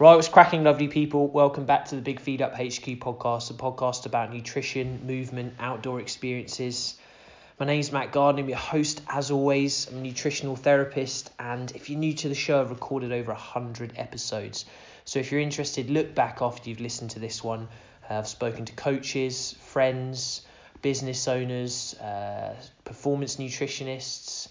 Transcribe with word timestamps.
Right, 0.00 0.14
what's 0.14 0.28
cracking, 0.28 0.62
lovely 0.62 0.86
people? 0.86 1.26
Welcome 1.26 1.64
back 1.64 1.86
to 1.86 1.96
the 1.96 2.00
Big 2.00 2.20
Feed 2.20 2.40
Up 2.40 2.52
HQ 2.52 3.00
podcast, 3.00 3.50
a 3.50 3.54
podcast 3.54 4.06
about 4.06 4.32
nutrition, 4.32 5.04
movement, 5.04 5.54
outdoor 5.58 5.98
experiences. 6.00 6.94
My 7.58 7.66
name's 7.66 7.90
Matt 7.90 8.12
Gardner, 8.12 8.42
I'm 8.42 8.48
your 8.48 8.58
host 8.58 9.02
as 9.08 9.32
always. 9.32 9.88
I'm 9.88 9.98
a 9.98 10.02
nutritional 10.02 10.54
therapist, 10.54 11.32
and 11.40 11.72
if 11.72 11.90
you're 11.90 11.98
new 11.98 12.14
to 12.14 12.28
the 12.28 12.36
show, 12.36 12.60
I've 12.60 12.70
recorded 12.70 13.10
over 13.10 13.32
100 13.32 13.94
episodes. 13.96 14.66
So 15.04 15.18
if 15.18 15.32
you're 15.32 15.40
interested, 15.40 15.90
look 15.90 16.14
back 16.14 16.42
after 16.42 16.70
you've 16.70 16.80
listened 16.80 17.10
to 17.10 17.18
this 17.18 17.42
one. 17.42 17.66
Uh, 18.08 18.18
I've 18.18 18.28
spoken 18.28 18.66
to 18.66 18.72
coaches, 18.74 19.56
friends, 19.58 20.42
business 20.80 21.26
owners, 21.26 21.94
uh, 21.94 22.54
performance 22.84 23.34
nutritionists, 23.34 24.46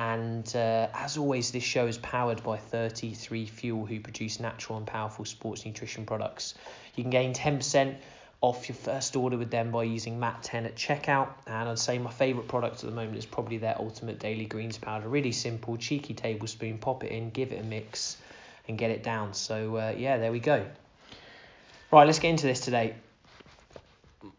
and 0.00 0.50
uh, 0.56 0.88
as 0.94 1.18
always, 1.18 1.50
this 1.50 1.62
show 1.62 1.86
is 1.86 1.98
powered 1.98 2.42
by 2.42 2.56
33 2.56 3.44
Fuel, 3.44 3.84
who 3.84 4.00
produce 4.00 4.40
natural 4.40 4.78
and 4.78 4.86
powerful 4.86 5.26
sports 5.26 5.66
nutrition 5.66 6.06
products. 6.06 6.54
You 6.96 7.04
can 7.04 7.10
gain 7.10 7.34
10% 7.34 7.96
off 8.40 8.66
your 8.66 8.76
first 8.76 9.14
order 9.14 9.36
with 9.36 9.50
them 9.50 9.70
by 9.70 9.82
using 9.82 10.18
MAT10 10.18 10.64
at 10.64 10.74
checkout. 10.74 11.28
And 11.46 11.68
I'd 11.68 11.78
say 11.78 11.98
my 11.98 12.10
favourite 12.10 12.48
product 12.48 12.76
at 12.76 12.88
the 12.88 12.96
moment 12.96 13.18
is 13.18 13.26
probably 13.26 13.58
their 13.58 13.76
Ultimate 13.78 14.18
Daily 14.18 14.46
Greens 14.46 14.78
Powder. 14.78 15.06
Really 15.06 15.32
simple, 15.32 15.76
cheeky 15.76 16.14
tablespoon, 16.14 16.78
pop 16.78 17.04
it 17.04 17.12
in, 17.12 17.28
give 17.28 17.52
it 17.52 17.60
a 17.60 17.64
mix, 17.64 18.16
and 18.68 18.78
get 18.78 18.90
it 18.90 19.02
down. 19.02 19.34
So, 19.34 19.76
uh, 19.76 19.94
yeah, 19.98 20.16
there 20.16 20.32
we 20.32 20.40
go. 20.40 20.64
Right, 21.92 22.06
let's 22.06 22.20
get 22.20 22.30
into 22.30 22.46
this 22.46 22.60
today. 22.60 22.94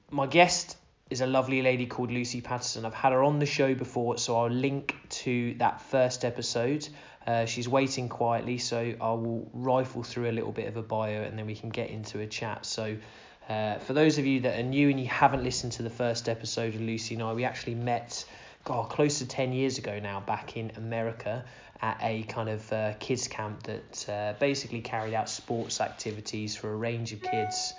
My 0.09 0.25
guest 0.25 0.75
is 1.11 1.19
a 1.19 1.27
lovely 1.27 1.61
lady 1.61 1.85
called 1.85 2.09
Lucy 2.09 2.39
Patterson. 2.39 2.85
I've 2.85 2.93
had 2.93 3.11
her 3.11 3.21
on 3.21 3.37
the 3.37 3.45
show 3.45 3.75
before, 3.75 4.17
so 4.17 4.37
I'll 4.37 4.49
link 4.49 4.95
to 5.09 5.53
that 5.55 5.81
first 5.81 6.23
episode. 6.23 6.87
Uh, 7.27 7.45
she's 7.45 7.67
waiting 7.67 8.07
quietly, 8.07 8.57
so 8.57 8.93
I 8.99 9.11
will 9.11 9.49
rifle 9.53 10.03
through 10.03 10.29
a 10.29 10.31
little 10.31 10.53
bit 10.53 10.67
of 10.67 10.77
a 10.77 10.81
bio 10.81 11.21
and 11.23 11.37
then 11.37 11.45
we 11.45 11.55
can 11.55 11.69
get 11.69 11.89
into 11.89 12.19
a 12.21 12.27
chat. 12.27 12.65
So, 12.65 12.95
uh, 13.49 13.77
for 13.79 13.91
those 13.91 14.17
of 14.19 14.25
you 14.25 14.39
that 14.41 14.57
are 14.57 14.63
new 14.63 14.89
and 14.89 14.97
you 14.97 15.07
haven't 15.07 15.43
listened 15.43 15.73
to 15.73 15.83
the 15.83 15.89
first 15.89 16.29
episode 16.29 16.75
of 16.75 16.81
Lucy 16.81 17.15
and 17.15 17.23
I, 17.23 17.33
we 17.33 17.43
actually 17.43 17.75
met, 17.75 18.23
God, 18.63 18.89
close 18.89 19.19
to 19.19 19.27
10 19.27 19.51
years 19.51 19.77
ago 19.77 19.99
now, 19.99 20.21
back 20.21 20.55
in 20.55 20.71
America 20.77 21.43
at 21.81 21.97
a 22.01 22.23
kind 22.23 22.47
of 22.47 22.71
uh, 22.71 22.93
kids 22.99 23.27
camp 23.27 23.63
that 23.63 24.09
uh, 24.09 24.33
basically 24.39 24.79
carried 24.79 25.13
out 25.13 25.27
sports 25.27 25.81
activities 25.81 26.55
for 26.55 26.71
a 26.71 26.75
range 26.75 27.11
of 27.11 27.21
kids 27.21 27.73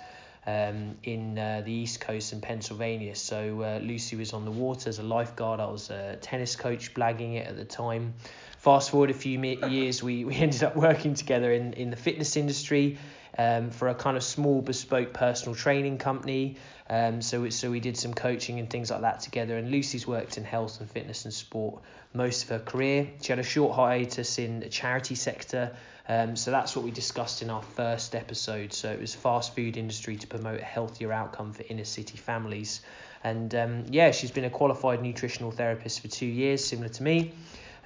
um, 0.45 0.97
in 1.03 1.37
uh, 1.37 1.61
the 1.65 1.71
East 1.71 2.01
Coast 2.01 2.33
in 2.33 2.41
Pennsylvania. 2.41 3.15
So 3.15 3.61
uh, 3.61 3.79
Lucy 3.81 4.15
was 4.15 4.33
on 4.33 4.45
the 4.45 4.51
water 4.51 4.89
as 4.89 4.99
a 4.99 5.03
lifeguard. 5.03 5.59
I 5.59 5.65
was 5.65 5.89
a 5.89 6.17
tennis 6.17 6.55
coach, 6.55 6.93
blagging 6.93 7.35
it 7.35 7.47
at 7.47 7.55
the 7.55 7.65
time. 7.65 8.13
Fast 8.57 8.91
forward 8.91 9.09
a 9.09 9.13
few 9.13 9.41
years, 9.69 10.03
we, 10.03 10.25
we 10.25 10.35
ended 10.35 10.63
up 10.63 10.75
working 10.75 11.13
together 11.13 11.51
in, 11.51 11.73
in 11.73 11.89
the 11.89 11.97
fitness 11.97 12.35
industry 12.37 12.97
um, 13.37 13.71
for 13.71 13.89
a 13.89 13.95
kind 13.95 14.17
of 14.17 14.23
small 14.23 14.61
bespoke 14.61 15.13
personal 15.13 15.55
training 15.55 15.97
company. 15.97 16.57
Um, 16.89 17.21
so 17.21 17.49
so 17.49 17.71
we 17.71 17.79
did 17.79 17.97
some 17.97 18.13
coaching 18.13 18.59
and 18.59 18.69
things 18.69 18.91
like 18.91 19.01
that 19.01 19.21
together. 19.21 19.57
And 19.57 19.71
Lucy's 19.71 20.05
worked 20.05 20.37
in 20.37 20.43
health 20.43 20.79
and 20.79 20.89
fitness 20.89 21.25
and 21.25 21.33
sport 21.33 21.81
most 22.13 22.43
of 22.43 22.49
her 22.49 22.59
career. 22.59 23.09
She 23.21 23.31
had 23.31 23.39
a 23.39 23.43
short 23.43 23.75
hiatus 23.75 24.37
in 24.37 24.59
the 24.59 24.69
charity 24.69 25.15
sector. 25.15 25.75
Um, 26.09 26.35
so 26.35 26.51
that's 26.51 26.75
what 26.75 26.83
we 26.83 26.91
discussed 26.91 27.41
in 27.41 27.49
our 27.49 27.61
first 27.61 28.13
episode. 28.13 28.73
So 28.73 28.91
it 28.91 28.99
was 28.99 29.15
fast 29.15 29.55
food 29.55 29.77
industry 29.77 30.17
to 30.17 30.27
promote 30.27 30.59
a 30.59 30.63
healthier 30.63 31.13
outcome 31.13 31.53
for 31.53 31.63
inner 31.69 31.85
city 31.85 32.17
families. 32.17 32.81
And 33.23 33.55
um, 33.55 33.85
yeah, 33.89 34.11
she's 34.11 34.31
been 34.31 34.43
a 34.43 34.49
qualified 34.49 35.01
nutritional 35.01 35.51
therapist 35.51 36.01
for 36.01 36.09
two 36.09 36.25
years, 36.25 36.63
similar 36.63 36.89
to 36.89 37.03
me. 37.03 37.31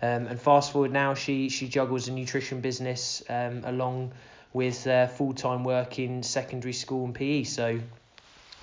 Um, 0.01 0.27
and 0.27 0.39
fast 0.39 0.71
forward 0.71 0.91
now, 0.91 1.13
she 1.13 1.49
she 1.49 1.67
juggles 1.67 2.07
a 2.07 2.11
nutrition 2.11 2.61
business 2.61 3.23
um, 3.29 3.63
along 3.65 4.13
with 4.53 4.85
uh, 4.87 5.07
full 5.07 5.33
time 5.33 5.63
work 5.63 5.99
in 5.99 6.23
secondary 6.23 6.73
school 6.73 7.05
and 7.05 7.13
PE. 7.13 7.43
So, 7.43 7.79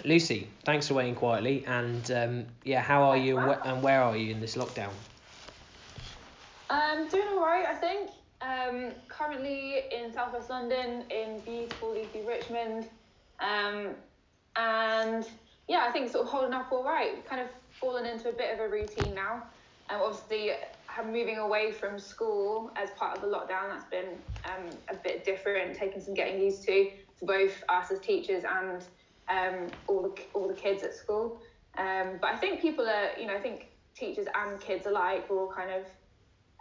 Lucy, 0.05 0.49
thanks 0.65 0.89
for 0.89 0.95
waiting 0.95 1.15
quietly. 1.15 1.65
And 1.67 2.11
um, 2.11 2.47
yeah, 2.65 2.81
how 2.81 3.05
are 3.05 3.17
you 3.17 3.39
and, 3.39 3.53
wh- 3.53 3.67
and 3.67 3.83
where 3.83 4.03
are 4.03 4.17
you 4.17 4.33
in 4.33 4.41
this 4.41 4.57
lockdown? 4.57 4.91
Um, 6.71 7.09
doing 7.09 7.29
all 7.29 7.41
right, 7.41 7.67
I 7.67 7.75
think. 7.75 8.11
Um, 8.45 8.91
currently 9.09 9.85
in 9.91 10.13
southwest 10.13 10.51
London, 10.51 11.05
in 11.11 11.41
beautiful 11.41 11.95
leafy 11.95 12.21
Richmond, 12.27 12.87
um, 13.41 13.95
and 14.57 15.27
yeah, 15.67 15.87
I 15.89 15.93
think 15.93 16.11
sort 16.11 16.27
of 16.27 16.31
holding 16.31 16.53
up 16.53 16.71
all 16.71 16.85
right. 16.85 17.27
Kind 17.27 17.41
of 17.41 17.49
fallen 17.81 18.05
into 18.05 18.29
a 18.29 18.33
bit 18.33 18.53
of 18.53 18.61
a 18.61 18.69
routine 18.69 19.15
now. 19.15 19.45
Um, 19.89 20.01
obviously, 20.03 20.51
moving 21.07 21.39
away 21.39 21.73
from 21.73 21.99
school 21.99 22.71
as 22.77 22.91
part 22.91 23.17
of 23.17 23.23
the 23.23 23.29
lockdown, 23.29 23.71
that's 23.71 23.85
been 23.91 24.09
um, 24.45 24.69
a 24.91 24.95
bit 24.95 25.25
different, 25.25 25.75
taking 25.75 26.03
some 26.03 26.13
getting 26.13 26.41
used 26.41 26.65
to 26.65 26.91
for 27.17 27.25
both 27.25 27.65
us 27.71 27.91
as 27.91 27.99
teachers 28.01 28.45
and 28.45 28.85
um, 29.29 29.69
all 29.87 30.03
the 30.03 30.23
all 30.35 30.49
the 30.49 30.55
kids 30.55 30.83
at 30.83 30.95
school. 30.95 31.41
Um, 31.79 32.19
but 32.21 32.31
I 32.31 32.37
think 32.37 32.61
people 32.61 32.87
are, 32.87 33.19
you 33.19 33.27
know, 33.27 33.35
I 33.35 33.41
think 33.41 33.69
teachers 33.97 34.27
and 34.35 34.61
kids 34.61 34.87
alike 34.87 35.25
are 35.31 35.39
all 35.39 35.51
kind 35.51 35.71
of 35.71 35.87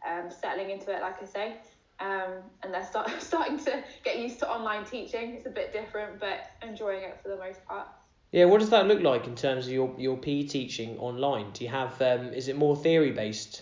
um, 0.07 0.31
settling 0.31 0.69
into 0.69 0.95
it, 0.95 1.01
like 1.01 1.21
I 1.21 1.25
say. 1.25 1.55
Um, 1.99 2.41
and 2.63 2.73
they're 2.73 2.85
start, 2.85 3.11
starting 3.19 3.57
to 3.59 3.83
get 4.03 4.19
used 4.19 4.39
to 4.39 4.49
online 4.49 4.85
teaching. 4.85 5.35
It's 5.35 5.45
a 5.45 5.49
bit 5.49 5.71
different, 5.71 6.19
but 6.19 6.51
enjoying 6.67 7.03
it 7.03 7.19
for 7.21 7.29
the 7.29 7.37
most 7.37 7.65
part. 7.65 7.87
Yeah, 8.31 8.45
what 8.45 8.61
does 8.61 8.71
that 8.71 8.87
look 8.87 9.01
like 9.01 9.27
in 9.27 9.35
terms 9.35 9.67
of 9.67 9.73
your, 9.73 9.93
your 9.97 10.17
PE 10.17 10.43
teaching 10.43 10.97
online? 10.97 11.51
Do 11.51 11.63
you 11.63 11.69
have 11.69 12.01
um, 12.01 12.33
is 12.33 12.47
it 12.47 12.55
more 12.55 12.75
theory 12.75 13.11
based, 13.11 13.61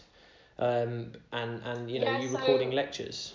um, 0.59 1.11
and 1.33 1.61
and 1.65 1.91
you 1.91 1.99
know 1.99 2.05
yeah, 2.05 2.21
you 2.21 2.29
so, 2.29 2.39
recording 2.39 2.71
lectures? 2.71 3.33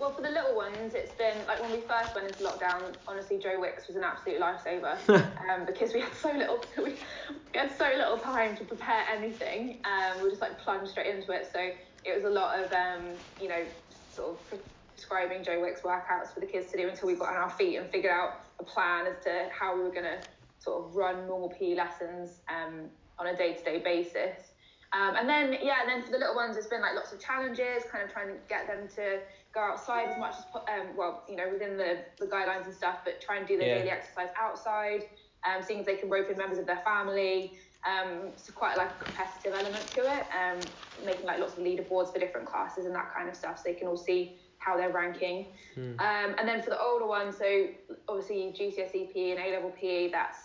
Well, 0.00 0.14
for 0.14 0.22
the 0.22 0.30
little 0.30 0.56
ones, 0.56 0.94
it's 0.94 1.12
been 1.12 1.36
like 1.46 1.60
when 1.60 1.72
we 1.72 1.82
first 1.82 2.14
went 2.14 2.26
into 2.26 2.42
lockdown. 2.42 2.94
Honestly, 3.06 3.38
Joe 3.38 3.60
Wicks 3.60 3.86
was 3.86 3.96
an 3.96 4.02
absolute 4.02 4.40
lifesaver 4.40 4.96
um, 5.10 5.66
because 5.66 5.92
we 5.92 6.00
had 6.00 6.14
so 6.14 6.32
little 6.32 6.64
we, 6.78 6.84
we 7.52 7.58
had 7.58 7.70
so 7.76 7.84
little 7.94 8.16
time 8.16 8.56
to 8.56 8.64
prepare 8.64 9.04
anything. 9.14 9.80
Um, 9.84 10.16
we 10.16 10.22
were 10.22 10.30
just 10.30 10.40
like 10.40 10.58
plunged 10.58 10.92
straight 10.92 11.14
into 11.14 11.32
it. 11.32 11.50
So 11.52 11.68
it 12.04 12.14
was 12.14 12.24
a 12.24 12.30
lot 12.30 12.58
of 12.58 12.72
um, 12.72 13.04
you 13.40 13.48
know 13.48 13.64
sort 14.10 14.30
of 14.30 14.60
prescribing 14.94 15.42
Joe 15.42 15.60
Wicks 15.60 15.80
workouts 15.80 16.32
for 16.34 16.40
the 16.40 16.46
kids 16.46 16.70
to 16.72 16.76
do 16.76 16.88
until 16.88 17.08
we 17.08 17.14
got 17.14 17.30
on 17.30 17.36
our 17.36 17.50
feet 17.50 17.76
and 17.76 17.90
figured 17.90 18.12
out 18.12 18.40
a 18.58 18.64
plan 18.64 19.06
as 19.06 19.22
to 19.24 19.48
how 19.50 19.74
we 19.74 19.82
were 19.82 19.90
going 19.90 20.04
to 20.04 20.18
sort 20.58 20.84
of 20.84 20.94
run 20.94 21.26
normal 21.26 21.48
PE 21.48 21.74
lessons 21.74 22.40
um, 22.48 22.90
on 23.18 23.28
a 23.28 23.36
day-to-day 23.36 23.78
basis. 23.78 24.52
Um, 24.92 25.14
and 25.16 25.28
then 25.28 25.56
yeah, 25.62 25.82
and 25.82 25.88
then 25.88 26.02
for 26.02 26.10
the 26.10 26.18
little 26.18 26.34
ones, 26.34 26.56
it's 26.56 26.66
been 26.66 26.82
like 26.82 26.94
lots 26.94 27.12
of 27.12 27.20
challenges, 27.20 27.84
kind 27.90 28.04
of 28.04 28.12
trying 28.12 28.28
to 28.28 28.34
get 28.48 28.66
them 28.66 28.88
to 28.96 29.20
go 29.54 29.60
outside 29.60 30.08
as 30.08 30.18
much 30.18 30.34
as 30.34 30.44
um, 30.54 30.96
well, 30.96 31.22
you 31.28 31.36
know, 31.36 31.48
within 31.52 31.76
the, 31.76 31.98
the 32.18 32.26
guidelines 32.26 32.66
and 32.66 32.74
stuff, 32.74 32.98
but 33.04 33.20
try 33.20 33.38
and 33.38 33.46
do 33.46 33.56
their 33.56 33.68
yeah. 33.68 33.78
daily 33.78 33.90
exercise 33.90 34.28
outside, 34.40 35.04
um, 35.46 35.62
seeing 35.62 35.80
if 35.80 35.86
they 35.86 35.96
can 35.96 36.10
rope 36.10 36.28
in 36.28 36.36
members 36.36 36.58
of 36.58 36.66
their 36.66 36.82
family. 36.84 37.52
Um, 37.86 38.32
so 38.36 38.52
quite 38.52 38.76
like 38.76 38.90
a 38.90 39.04
competitive 39.04 39.54
element 39.54 39.86
to 39.94 40.00
it, 40.00 40.26
um, 40.36 40.60
making 41.04 41.26
like 41.26 41.38
lots 41.38 41.54
of 41.54 41.60
leaderboards 41.60 42.12
for 42.12 42.18
different 42.18 42.46
classes 42.46 42.86
and 42.86 42.94
that 42.94 43.12
kind 43.14 43.28
of 43.28 43.36
stuff, 43.36 43.58
so 43.58 43.62
they 43.64 43.74
can 43.74 43.88
all 43.88 43.96
see 43.96 44.36
how 44.58 44.76
they're 44.76 44.92
ranking. 44.92 45.46
Hmm. 45.74 45.98
Um, 45.98 46.34
and 46.38 46.48
then 46.48 46.62
for 46.62 46.70
the 46.70 46.80
older 46.80 47.06
ones, 47.06 47.36
so 47.38 47.68
obviously 48.08 48.54
GCSE 48.58 49.12
PE 49.12 49.30
and 49.32 49.40
A 49.40 49.52
level 49.52 49.70
PE, 49.70 50.10
that's 50.10 50.38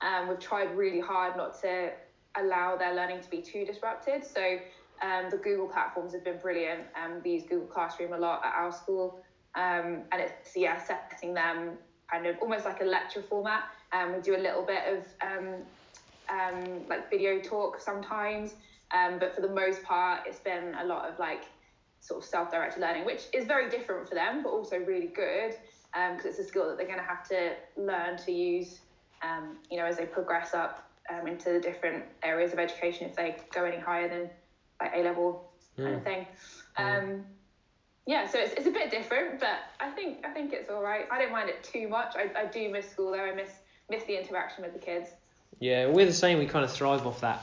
um, 0.00 0.28
we've 0.28 0.38
tried 0.38 0.76
really 0.76 1.00
hard 1.00 1.36
not 1.36 1.60
to 1.62 1.90
allow 2.36 2.76
their 2.76 2.94
learning 2.94 3.20
to 3.20 3.30
be 3.30 3.40
too 3.40 3.64
disrupted. 3.64 4.24
So 4.24 4.58
um, 5.02 5.30
the 5.30 5.36
Google 5.36 5.66
platforms 5.66 6.12
have 6.12 6.24
been 6.24 6.38
brilliant. 6.38 6.82
Um, 7.02 7.20
we 7.24 7.32
use 7.32 7.44
Google 7.44 7.66
Classroom 7.66 8.12
a 8.12 8.18
lot 8.18 8.44
at 8.44 8.52
our 8.54 8.72
school, 8.72 9.18
um, 9.54 10.02
and 10.12 10.20
it's 10.20 10.56
yeah 10.56 10.82
setting 10.82 11.34
them 11.34 11.78
kind 12.10 12.26
of 12.26 12.36
almost 12.40 12.64
like 12.64 12.80
a 12.80 12.84
lecture 12.84 13.22
format. 13.22 13.64
Um, 13.92 14.14
we 14.14 14.20
do 14.20 14.36
a 14.36 14.38
little 14.38 14.62
bit 14.62 14.82
of 14.86 15.04
um, 15.22 15.54
um, 16.28 16.88
like 16.88 17.10
video 17.10 17.40
talk 17.40 17.80
sometimes, 17.80 18.54
um, 18.94 19.18
but 19.18 19.34
for 19.34 19.40
the 19.40 19.48
most 19.48 19.82
part, 19.82 20.20
it's 20.26 20.38
been 20.38 20.74
a 20.80 20.84
lot 20.84 21.08
of 21.08 21.18
like 21.18 21.44
sort 22.00 22.22
of 22.22 22.28
self-directed 22.28 22.80
learning, 22.80 23.04
which 23.04 23.22
is 23.32 23.46
very 23.46 23.68
different 23.68 24.08
for 24.08 24.14
them, 24.14 24.42
but 24.42 24.50
also 24.50 24.78
really 24.78 25.08
good 25.08 25.56
because 25.92 26.24
um, 26.24 26.30
it's 26.30 26.38
a 26.38 26.44
skill 26.44 26.68
that 26.68 26.76
they're 26.76 26.86
going 26.86 26.98
to 26.98 27.04
have 27.04 27.26
to 27.28 27.54
learn 27.76 28.16
to 28.18 28.32
use, 28.32 28.80
um, 29.22 29.56
you 29.70 29.78
know, 29.78 29.84
as 29.84 29.96
they 29.96 30.06
progress 30.06 30.54
up 30.54 30.88
um, 31.10 31.26
into 31.26 31.52
the 31.52 31.60
different 31.60 32.04
areas 32.22 32.52
of 32.52 32.58
education 32.58 33.08
if 33.08 33.16
they 33.16 33.36
go 33.52 33.64
any 33.64 33.78
higher 33.78 34.08
than 34.08 34.30
like 34.80 34.92
A 34.94 35.02
level 35.02 35.50
kind 35.76 35.88
mm. 35.88 35.96
of 35.96 36.04
thing. 36.04 36.26
Mm. 36.78 37.22
yeah, 38.06 38.28
so 38.28 38.38
it's, 38.38 38.52
it's 38.54 38.66
a 38.66 38.70
bit 38.70 38.90
different, 38.90 39.40
but 39.40 39.58
I 39.80 39.90
think 39.90 40.24
I 40.24 40.30
think 40.30 40.52
it's 40.52 40.70
all 40.70 40.82
right. 40.82 41.06
I 41.10 41.18
don't 41.18 41.32
mind 41.32 41.48
it 41.48 41.62
too 41.62 41.88
much. 41.88 42.14
I, 42.16 42.30
I 42.38 42.46
do 42.46 42.68
miss 42.70 42.90
school 42.90 43.12
though. 43.12 43.24
I 43.24 43.34
miss 43.34 43.50
miss 43.88 44.04
the 44.04 44.20
interaction 44.20 44.64
with 44.64 44.72
the 44.72 44.78
kids. 44.78 45.10
Yeah, 45.60 45.86
we're 45.86 46.06
the 46.06 46.12
same. 46.12 46.38
We 46.38 46.46
kind 46.46 46.64
of 46.64 46.72
thrive 46.72 47.06
off 47.06 47.20
that 47.20 47.42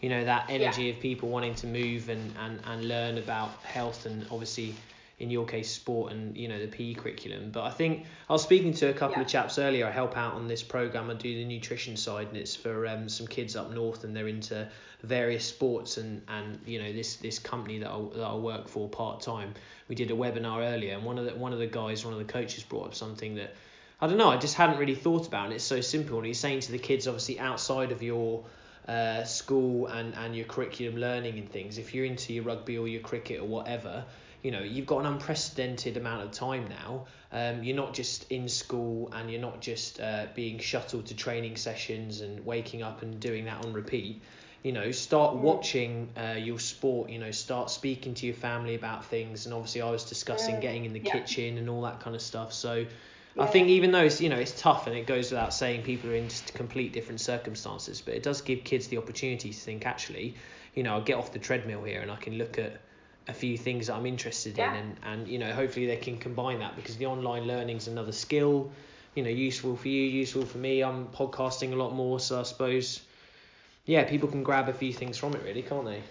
you 0.00 0.08
know 0.08 0.24
that 0.24 0.46
energy 0.48 0.84
yeah. 0.84 0.92
of 0.92 1.00
people 1.00 1.28
wanting 1.28 1.54
to 1.56 1.66
move 1.66 2.08
and, 2.08 2.32
and, 2.40 2.60
and 2.66 2.88
learn 2.88 3.18
about 3.18 3.50
health 3.62 4.06
and 4.06 4.26
obviously 4.30 4.74
in 5.18 5.30
your 5.30 5.44
case 5.44 5.70
sport 5.70 6.12
and 6.12 6.34
you 6.36 6.48
know 6.48 6.58
the 6.58 6.66
PE 6.66 6.94
curriculum. 6.94 7.50
But 7.50 7.64
I 7.64 7.70
think 7.70 8.06
I 8.28 8.32
was 8.32 8.42
speaking 8.42 8.72
to 8.74 8.88
a 8.88 8.92
couple 8.94 9.18
Yeah. 9.18 9.22
of 9.22 9.28
chaps 9.28 9.58
earlier. 9.58 9.86
I 9.86 9.90
help 9.90 10.16
out 10.16 10.32
on 10.32 10.48
this 10.48 10.62
program. 10.62 11.10
I 11.10 11.14
do 11.14 11.34
the 11.34 11.44
nutrition 11.44 11.96
side, 11.96 12.28
and 12.28 12.36
it's 12.38 12.56
for 12.56 12.86
um, 12.86 13.08
some 13.08 13.26
kids 13.26 13.54
up 13.54 13.70
north, 13.70 14.04
and 14.04 14.16
they're 14.16 14.28
into 14.28 14.66
various 15.02 15.44
sports 15.44 15.98
and 15.98 16.22
and 16.28 16.58
you 16.66 16.82
know 16.82 16.92
this 16.92 17.16
this 17.16 17.38
company 17.38 17.78
that 17.78 17.90
I, 17.90 18.00
that 18.16 18.24
I 18.24 18.34
work 18.34 18.66
for 18.68 18.88
part 18.88 19.20
time. 19.20 19.54
We 19.88 19.94
did 19.94 20.10
a 20.10 20.14
webinar 20.14 20.72
earlier, 20.72 20.94
and 20.94 21.04
one 21.04 21.18
of 21.18 21.26
the 21.26 21.34
one 21.34 21.52
of 21.52 21.58
the 21.58 21.66
guys, 21.66 22.04
one 22.04 22.14
of 22.14 22.18
the 22.18 22.32
coaches, 22.32 22.64
brought 22.64 22.86
up 22.86 22.94
something 22.94 23.34
that 23.34 23.54
I 24.00 24.06
don't 24.06 24.16
know. 24.16 24.30
I 24.30 24.38
just 24.38 24.54
hadn't 24.54 24.78
really 24.78 24.94
thought 24.94 25.26
about, 25.26 25.44
and 25.44 25.52
it's 25.54 25.64
so 25.64 25.82
simple. 25.82 26.16
And 26.16 26.26
he's 26.26 26.40
saying 26.40 26.60
to 26.60 26.72
the 26.72 26.78
kids, 26.78 27.06
obviously 27.06 27.38
outside 27.38 27.92
of 27.92 28.02
your 28.02 28.42
uh, 28.88 29.24
school 29.24 29.86
and, 29.86 30.14
and 30.14 30.34
your 30.36 30.46
curriculum 30.46 30.96
learning 31.00 31.38
and 31.38 31.50
things, 31.50 31.78
if 31.78 31.94
you're 31.94 32.04
into 32.04 32.32
your 32.32 32.44
rugby 32.44 32.78
or 32.78 32.88
your 32.88 33.00
cricket 33.02 33.40
or 33.40 33.46
whatever, 33.46 34.04
you 34.42 34.50
know, 34.50 34.60
you've 34.60 34.86
got 34.86 35.00
an 35.00 35.06
unprecedented 35.06 35.96
amount 35.96 36.22
of 36.22 36.30
time 36.32 36.66
now. 36.68 37.06
Um, 37.32 37.62
you're 37.62 37.76
not 37.76 37.92
just 37.94 38.30
in 38.30 38.48
school 38.48 39.10
and 39.14 39.30
you're 39.30 39.40
not 39.40 39.60
just 39.60 40.00
uh, 40.00 40.26
being 40.34 40.58
shuttled 40.58 41.06
to 41.06 41.14
training 41.14 41.56
sessions 41.56 42.20
and 42.22 42.44
waking 42.44 42.82
up 42.82 43.02
and 43.02 43.20
doing 43.20 43.44
that 43.44 43.64
on 43.64 43.72
repeat. 43.72 44.22
You 44.62 44.72
know, 44.72 44.90
start 44.92 45.34
Mm. 45.34 45.40
watching 45.40 46.08
uh, 46.16 46.36
your 46.38 46.58
sport, 46.58 47.10
you 47.10 47.18
know, 47.18 47.30
start 47.30 47.70
speaking 47.70 48.14
to 48.14 48.26
your 48.26 48.34
family 48.34 48.74
about 48.74 49.04
things. 49.06 49.46
And 49.46 49.54
obviously, 49.54 49.80
I 49.82 49.90
was 49.90 50.04
discussing 50.04 50.56
Mm, 50.56 50.60
getting 50.60 50.84
in 50.86 50.92
the 50.92 51.00
yeah. 51.00 51.12
kitchen 51.12 51.58
and 51.58 51.68
all 51.70 51.82
that 51.82 52.00
kind 52.00 52.14
of 52.16 52.20
stuff. 52.22 52.52
So, 52.52 52.84
I 53.38 53.46
think 53.46 53.68
even 53.68 53.92
though 53.92 54.02
it's 54.04 54.20
you 54.20 54.28
know 54.28 54.36
it's 54.38 54.60
tough 54.60 54.86
and 54.86 54.96
it 54.96 55.06
goes 55.06 55.30
without 55.30 55.54
saying 55.54 55.82
people 55.82 56.10
are 56.10 56.14
in 56.14 56.28
just 56.28 56.52
complete 56.54 56.92
different 56.92 57.20
circumstances, 57.20 58.00
but 58.00 58.14
it 58.14 58.22
does 58.22 58.40
give 58.42 58.64
kids 58.64 58.88
the 58.88 58.98
opportunity 58.98 59.52
to 59.52 59.58
think 59.58 59.86
actually, 59.86 60.34
you 60.74 60.82
know, 60.82 60.94
I'll 60.94 61.00
get 61.02 61.16
off 61.16 61.32
the 61.32 61.38
treadmill 61.38 61.82
here 61.84 62.00
and 62.00 62.10
I 62.10 62.16
can 62.16 62.38
look 62.38 62.58
at 62.58 62.80
a 63.28 63.32
few 63.32 63.56
things 63.56 63.86
that 63.86 63.94
I'm 63.94 64.06
interested 64.06 64.58
Yeah. 64.58 64.72
in 64.72 64.76
and, 64.80 64.96
and 65.04 65.28
you 65.28 65.38
know 65.38 65.52
hopefully 65.52 65.86
they 65.86 65.96
can 65.96 66.18
combine 66.18 66.58
that 66.58 66.74
because 66.74 66.96
the 66.96 67.06
online 67.06 67.44
learning's 67.44 67.86
another 67.86 68.12
skill, 68.12 68.72
you 69.14 69.22
know, 69.22 69.30
useful 69.30 69.76
for 69.76 69.88
you, 69.88 70.02
useful 70.02 70.44
for 70.44 70.58
me. 70.58 70.82
I'm 70.82 71.06
podcasting 71.08 71.72
a 71.72 71.76
lot 71.76 71.94
more, 71.94 72.18
so 72.18 72.40
I 72.40 72.42
suppose 72.42 73.02
yeah, 73.86 74.04
people 74.04 74.28
can 74.28 74.42
grab 74.42 74.68
a 74.68 74.72
few 74.72 74.92
things 74.92 75.16
from 75.18 75.34
it 75.34 75.42
really, 75.44 75.62
can't 75.62 75.84
they? 75.84 76.02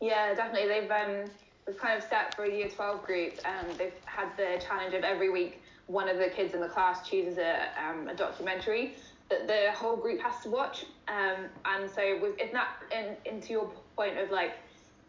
Yeah, 0.00 0.34
definitely. 0.34 0.68
They've 0.68 0.90
um, 0.90 1.30
we've 1.66 1.78
kind 1.78 1.98
of 1.98 2.08
set 2.08 2.34
for 2.34 2.44
a 2.44 2.50
year 2.50 2.68
12 2.68 3.04
group. 3.04 3.34
Um, 3.44 3.66
they've 3.76 3.92
had 4.04 4.36
the 4.36 4.62
challenge 4.64 4.94
of 4.94 5.02
every 5.02 5.30
week 5.30 5.60
one 5.86 6.08
of 6.08 6.18
the 6.18 6.28
kids 6.28 6.54
in 6.54 6.60
the 6.60 6.68
class 6.68 7.08
chooses 7.08 7.38
a, 7.38 7.68
um, 7.82 8.08
a 8.08 8.14
documentary 8.14 8.94
that 9.28 9.46
the 9.46 9.72
whole 9.72 9.96
group 9.96 10.20
has 10.20 10.42
to 10.42 10.50
watch. 10.50 10.84
Um, 11.08 11.46
and 11.64 11.90
so 11.90 12.18
with 12.20 12.38
in 12.38 12.52
that 12.52 12.68
in, 12.92 13.16
into 13.24 13.52
your 13.52 13.70
point 13.96 14.18
of 14.18 14.30
like 14.30 14.52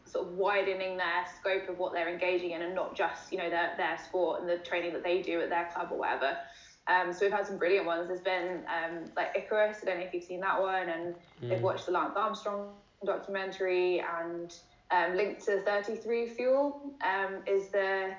sort 0.06 0.28
of 0.28 0.34
widening 0.34 0.98
their 0.98 1.26
scope 1.40 1.70
of 1.70 1.78
what 1.78 1.94
they're 1.94 2.10
engaging 2.10 2.52
in 2.52 2.62
and 2.62 2.74
not 2.74 2.96
just 2.96 3.32
you 3.32 3.38
know 3.38 3.50
their 3.50 3.74
their 3.78 4.00
sport 4.06 4.40
and 4.40 4.50
the 4.50 4.58
training 4.58 4.94
that 4.94 5.04
they 5.04 5.22
do 5.22 5.42
at 5.42 5.50
their 5.50 5.70
club 5.74 5.90
or 5.92 6.00
whatever. 6.00 6.38
Um, 6.88 7.12
so 7.12 7.26
we've 7.26 7.34
had 7.34 7.46
some 7.46 7.58
brilliant 7.58 7.86
ones. 7.86 8.08
There's 8.08 8.22
been 8.22 8.62
um, 8.68 9.06
like 9.16 9.36
Icarus. 9.36 9.80
I 9.82 9.86
don't 9.86 10.00
know 10.00 10.06
if 10.06 10.14
you've 10.14 10.24
seen 10.24 10.40
that 10.40 10.60
one, 10.60 10.88
and 10.88 11.16
they've 11.42 11.62
watched 11.62 11.86
the 11.86 11.92
Lance 11.92 12.14
Armstrong 12.16 12.70
documentary 13.06 14.02
and 14.22 14.56
um, 14.92 15.16
linked 15.16 15.44
to 15.46 15.62
33 15.62 16.30
Fuel 16.30 16.82
um, 17.04 17.36
is 17.46 17.68
the 17.70 18.14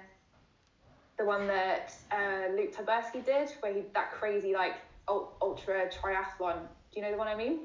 the 1.19 1.25
one 1.25 1.49
that 1.49 1.93
uh, 2.12 2.53
Luke 2.56 2.73
Tyburski 2.75 3.25
did, 3.25 3.50
where 3.61 3.75
he 3.75 3.82
that 3.94 4.12
crazy 4.12 4.53
like 4.55 4.75
ultra 5.09 5.88
triathlon. 5.91 6.59
Do 6.93 7.00
you 7.00 7.03
know 7.03 7.11
the 7.11 7.17
one 7.19 7.26
I 7.29 7.35
mean? 7.35 7.59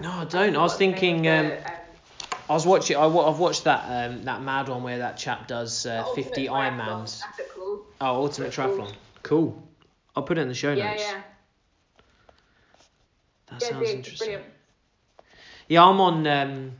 No, 0.00 0.10
I 0.10 0.24
don't. 0.24 0.56
I 0.56 0.58
was 0.60 0.76
the 0.78 0.86
name 0.86 0.94
of 0.94 1.00
thinking. 1.00 1.22
the, 1.22 1.30
Um, 1.30 1.46
um, 1.52 1.72
I 2.48 2.52
was 2.54 2.64
watching. 2.66 2.96
I, 2.96 3.04
I've 3.06 3.38
watched 3.38 3.64
that 3.64 3.84
um 3.88 4.22
that 4.24 4.40
mad 4.42 4.68
one 4.68 4.82
where 4.82 4.98
that 4.98 5.16
chap 5.16 5.46
does 5.48 5.84
uh, 5.84 6.04
50 6.14 6.46
Ironmans. 6.48 7.20
That's 7.20 7.38
it. 7.40 7.50
Oh, 7.56 7.86
Ultimate 8.00 8.52
That's. 8.52 8.56
Triathlon. 8.56 8.92
Cool. 9.22 9.62
I'll 10.14 10.22
put 10.22 10.38
it 10.38 10.42
in 10.42 10.48
the 10.48 10.54
show 10.54 10.72
Yeah, 10.72 10.90
notes. 10.90 11.02
yeah, 11.02 11.22
That 13.50 13.62
yeah, 13.62 13.68
sounds 13.68 13.88
dude, 13.88 13.96
interesting. 13.96 14.26
brilliant. 14.28 14.52
Yeah, 15.68 15.84
I'm 15.84 16.00
on 16.00 16.26
um, 16.26 16.72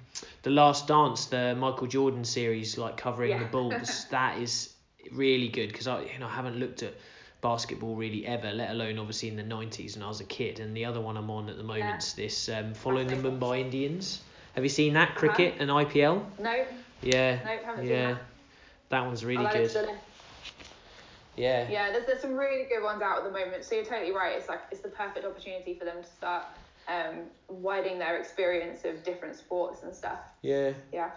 the 0.46 0.52
Last 0.52 0.86
Dance, 0.86 1.26
the 1.26 1.56
Michael 1.56 1.88
Jordan 1.88 2.24
series, 2.24 2.78
like 2.78 2.96
covering 2.96 3.30
Yeah. 3.30 3.40
the 3.40 3.46
Bulls. 3.46 4.06
that 4.12 4.38
is 4.38 4.72
really 5.10 5.48
good 5.48 5.72
because 5.72 5.88
I, 5.88 6.02
you 6.02 6.20
know, 6.20 6.28
I 6.28 6.34
haven't 6.36 6.56
looked 6.56 6.84
at 6.84 6.94
basketball 7.40 7.96
really 7.96 8.24
ever, 8.24 8.52
let 8.52 8.70
alone 8.70 9.00
obviously 9.00 9.28
in 9.28 9.34
the 9.34 9.42
90s 9.42 9.96
when 9.96 10.04
I 10.04 10.08
was 10.08 10.20
a 10.20 10.24
kid. 10.24 10.60
And 10.60 10.76
the 10.76 10.84
other 10.84 11.00
one 11.00 11.16
I'm 11.16 11.30
on 11.30 11.48
at 11.48 11.56
the 11.56 11.64
moment's 11.64 12.12
this 12.12 12.48
um, 12.48 12.74
following 12.74 13.08
the. 13.08 13.16
Mumbai 13.16 13.58
Indians. 13.58 14.22
Have 14.54 14.62
you 14.62 14.68
seen 14.70 14.92
that 14.94 15.08
Uh-huh. 15.08 15.18
cricket 15.18 15.54
and 15.58 15.68
IPL? 15.68 16.24
No, 16.38 16.64
Yeah. 17.02 17.40
no, 17.44 17.50
haven't 17.64 17.80
seen 17.80 17.90
yeah. 17.90 18.12
that. 18.12 18.22
That 18.90 19.04
one's 19.04 19.24
really 19.24 19.44
I'll 19.46 19.52
good. 19.52 19.98
Yeah. 21.36 21.68
Yeah, 21.68 21.90
there's, 21.90 22.06
there's 22.06 22.20
some 22.20 22.36
really 22.36 22.66
good 22.68 22.84
ones 22.84 23.02
out 23.02 23.18
at 23.18 23.24
the 23.24 23.32
moment. 23.36 23.64
So 23.64 23.74
you're 23.74 23.84
totally 23.84 24.12
right. 24.12 24.36
It's 24.38 24.48
like 24.48 24.60
it's 24.70 24.80
the 24.80 24.90
perfect 24.90 25.26
opportunity 25.26 25.74
for 25.74 25.84
them 25.84 26.04
to 26.04 26.08
start 26.08 26.44
um, 26.88 27.22
widening 27.48 27.98
their 27.98 28.16
experience 28.18 28.84
of 28.84 29.02
different 29.02 29.36
sports 29.36 29.82
and 29.82 29.94
stuff. 29.94 30.18
Yeah. 30.42 30.72
Yeah. 30.92 31.10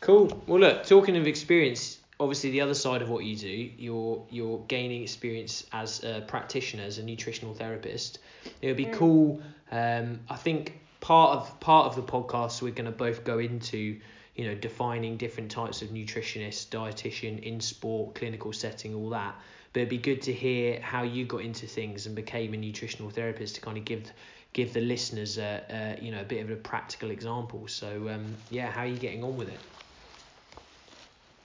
Cool. 0.00 0.42
Well, 0.46 0.60
look, 0.60 0.84
talking 0.84 1.16
of 1.16 1.26
experience, 1.26 1.98
obviously 2.20 2.50
the 2.50 2.60
other 2.60 2.74
side 2.74 3.02
of 3.02 3.08
what 3.08 3.24
you 3.24 3.36
do, 3.36 3.70
you're 3.78 4.24
you're 4.30 4.58
gaining 4.68 5.02
experience 5.02 5.66
as 5.72 6.02
a 6.04 6.22
practitioner, 6.26 6.84
as 6.84 6.98
a 6.98 7.02
nutritional 7.02 7.54
therapist. 7.54 8.18
It 8.60 8.68
would 8.68 8.76
be 8.76 8.86
cool. 8.86 9.40
Um, 9.70 10.20
I 10.28 10.36
think 10.36 10.80
part 11.00 11.36
of 11.36 11.60
part 11.60 11.86
of 11.86 11.96
the 11.96 12.02
podcast 12.02 12.62
we're 12.62 12.72
going 12.72 12.86
to 12.86 12.96
both 12.96 13.24
go 13.24 13.38
into, 13.38 13.98
you 14.36 14.46
know, 14.46 14.54
defining 14.54 15.16
different 15.16 15.50
types 15.50 15.82
of 15.82 15.88
nutritionist, 15.88 16.68
dietitian 16.68 17.42
in 17.42 17.60
sport, 17.60 18.14
clinical 18.14 18.52
setting, 18.52 18.94
all 18.94 19.10
that. 19.10 19.34
But 19.72 19.80
it'd 19.80 19.90
be 19.90 19.98
good 19.98 20.22
to 20.22 20.32
hear 20.32 20.80
how 20.80 21.02
you 21.02 21.24
got 21.24 21.40
into 21.40 21.66
things 21.66 22.06
and 22.06 22.14
became 22.14 22.54
a 22.54 22.56
nutritional 22.56 23.10
therapist 23.10 23.56
to 23.56 23.60
kind 23.60 23.76
of 23.76 23.84
give 23.84 24.12
give 24.54 24.72
the 24.72 24.80
listeners 24.80 25.36
a, 25.36 25.62
a 25.68 26.02
you 26.02 26.10
know 26.10 26.22
a 26.22 26.24
bit 26.24 26.42
of 26.42 26.50
a 26.50 26.56
practical 26.56 27.10
example. 27.10 27.68
So 27.68 28.08
um, 28.08 28.38
yeah, 28.48 28.70
how 28.70 28.80
are 28.80 28.86
you 28.86 28.96
getting 28.96 29.22
on 29.22 29.36
with 29.36 29.50
it? 29.50 29.60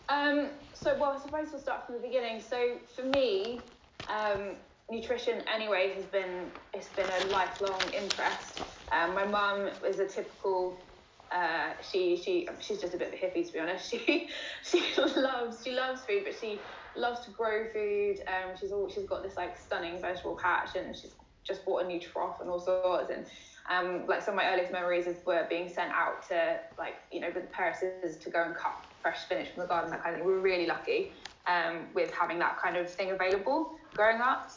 Um, 0.08 0.50
so, 0.74 0.98
well, 1.00 1.12
I 1.12 1.20
suppose 1.22 1.48
we'll 1.52 1.62
start 1.62 1.86
from 1.86 1.96
the 1.96 2.02
beginning. 2.02 2.42
So, 2.42 2.78
for 2.96 3.04
me, 3.04 3.62
um, 4.08 4.56
nutrition 4.90 5.44
anyway 5.54 5.94
has 5.96 6.06
been 6.06 6.48
it's 6.74 6.88
been 6.90 7.06
a 7.06 7.32
lifelong 7.32 7.80
interest. 7.94 8.60
Um, 8.92 9.14
my 9.14 9.26
mum 9.26 9.70
is 9.86 10.00
a 10.00 10.08
typical. 10.08 10.86
Uh, 11.32 11.74
she 11.82 12.18
she 12.18 12.48
she's 12.60 12.82
just 12.82 12.96
a 12.96 12.98
bit 12.98 13.10
of 13.10 13.14
a 13.14 13.18
hippie 13.18 13.46
to 13.46 13.54
be 13.54 13.60
honest. 13.60 13.94
She 13.94 14.30
she 14.64 14.82
loves 15.16 15.64
she 15.64 15.72
loves 15.74 16.02
food, 16.02 16.24
but 16.26 16.34
she 16.40 16.60
loves 16.96 17.20
to 17.26 17.32
grow 17.32 17.68
food. 17.72 18.18
Um, 18.28 18.56
she's 18.60 18.72
all 18.72 18.90
she's 18.90 19.06
got 19.06 19.22
this 19.22 19.38
like 19.38 19.58
stunning 19.58 20.02
vegetable 20.02 20.40
patch, 20.42 20.76
and 20.76 20.96
she's 20.96 21.14
just 21.50 21.66
bought 21.66 21.84
a 21.84 21.88
new 21.88 22.00
trough 22.00 22.40
and 22.40 22.50
all 22.50 22.60
sorts. 22.60 23.12
And 23.12 23.26
um, 23.70 24.08
like 24.08 24.22
some 24.22 24.34
of 24.34 24.38
my 24.38 24.50
earliest 24.52 24.72
memories 24.72 25.06
of 25.08 25.18
were 25.26 25.46
being 25.50 25.68
sent 25.68 25.92
out 25.92 26.26
to 26.30 26.60
like 26.78 26.96
you 27.12 27.20
know 27.20 27.28
with 27.36 27.44
a 27.44 27.48
pair 27.48 27.72
of 27.72 27.76
scissors 27.76 28.16
to 28.18 28.30
go 28.30 28.44
and 28.44 28.56
cut 28.56 28.86
fresh 29.02 29.22
spinach 29.24 29.50
from 29.50 29.64
the 29.64 29.68
garden, 29.68 29.92
that 29.92 30.02
kind 30.02 30.16
of 30.16 30.22
thing. 30.22 30.28
We 30.28 30.34
were 30.34 30.42
really 30.42 30.66
lucky 30.66 31.12
um, 31.48 31.88
with 31.94 32.12
having 32.12 32.40
that 32.40 32.58
kind 32.60 32.78
of 32.78 32.90
thing 32.90 33.12
available 33.12 33.76
growing 33.96 34.22
up. 34.22 34.50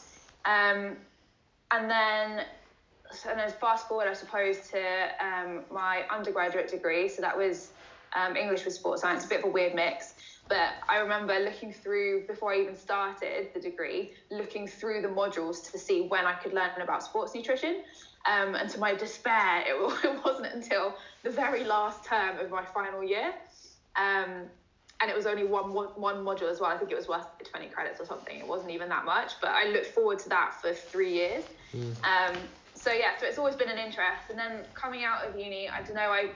Um, 0.45 0.97
and 1.71 1.89
then 1.89 2.45
and 3.29 3.39
then 3.39 3.51
fast 3.61 3.87
forward, 3.87 4.07
I 4.07 4.13
suppose, 4.13 4.69
to 4.69 4.81
um, 5.23 5.61
my 5.71 6.03
undergraduate 6.09 6.67
degree. 6.67 7.07
So 7.07 7.21
that 7.21 7.37
was 7.37 7.71
um, 8.15 8.35
English 8.35 8.65
with 8.65 8.73
sports 8.73 9.01
science, 9.01 9.25
a 9.25 9.27
bit 9.27 9.39
of 9.39 9.45
a 9.45 9.49
weird 9.49 9.75
mix. 9.75 10.15
But 10.49 10.73
I 10.89 10.97
remember 10.97 11.39
looking 11.39 11.71
through, 11.71 12.27
before 12.27 12.53
I 12.53 12.61
even 12.61 12.75
started 12.75 13.49
the 13.53 13.59
degree, 13.59 14.11
looking 14.29 14.67
through 14.67 15.01
the 15.01 15.07
modules 15.07 15.71
to 15.71 15.77
see 15.77 16.07
when 16.07 16.25
I 16.25 16.33
could 16.33 16.53
learn 16.53 16.69
about 16.81 17.03
sports 17.03 17.33
nutrition. 17.33 17.83
Um, 18.25 18.55
and 18.55 18.69
to 18.69 18.79
my 18.79 18.93
despair, 18.93 19.63
it, 19.65 19.73
it 20.05 20.25
wasn't 20.25 20.53
until 20.53 20.95
the 21.23 21.29
very 21.29 21.63
last 21.63 22.05
term 22.05 22.39
of 22.39 22.49
my 22.49 22.63
final 22.65 23.03
year. 23.03 23.33
Um, 23.95 24.49
and 25.01 25.09
it 25.09 25.15
was 25.15 25.25
only 25.25 25.43
one, 25.43 25.73
one 25.73 25.89
one 25.95 26.23
module 26.23 26.49
as 26.49 26.61
well. 26.61 26.69
I 26.69 26.77
think 26.77 26.91
it 26.91 26.95
was 26.95 27.09
worth 27.09 27.25
20 27.43 27.67
credits 27.67 27.99
or 27.99 28.05
something. 28.05 28.37
It 28.39 28.47
wasn't 28.47 28.71
even 28.71 28.87
that 28.89 29.03
much, 29.03 29.33
but 29.41 29.49
I 29.49 29.67
looked 29.67 29.87
forward 29.87 30.19
to 30.19 30.29
that 30.29 30.53
for 30.61 30.73
three 30.73 31.13
years. 31.13 31.43
Um, 32.03 32.37
so 32.73 32.91
yeah, 32.91 33.17
so 33.19 33.25
it's 33.25 33.37
always 33.37 33.55
been 33.55 33.69
an 33.69 33.77
interest. 33.77 34.29
And 34.29 34.39
then 34.39 34.61
coming 34.73 35.03
out 35.03 35.25
of 35.25 35.37
uni, 35.37 35.67
I 35.67 35.81
don't 35.81 35.95
know, 35.95 36.09
I 36.09 36.29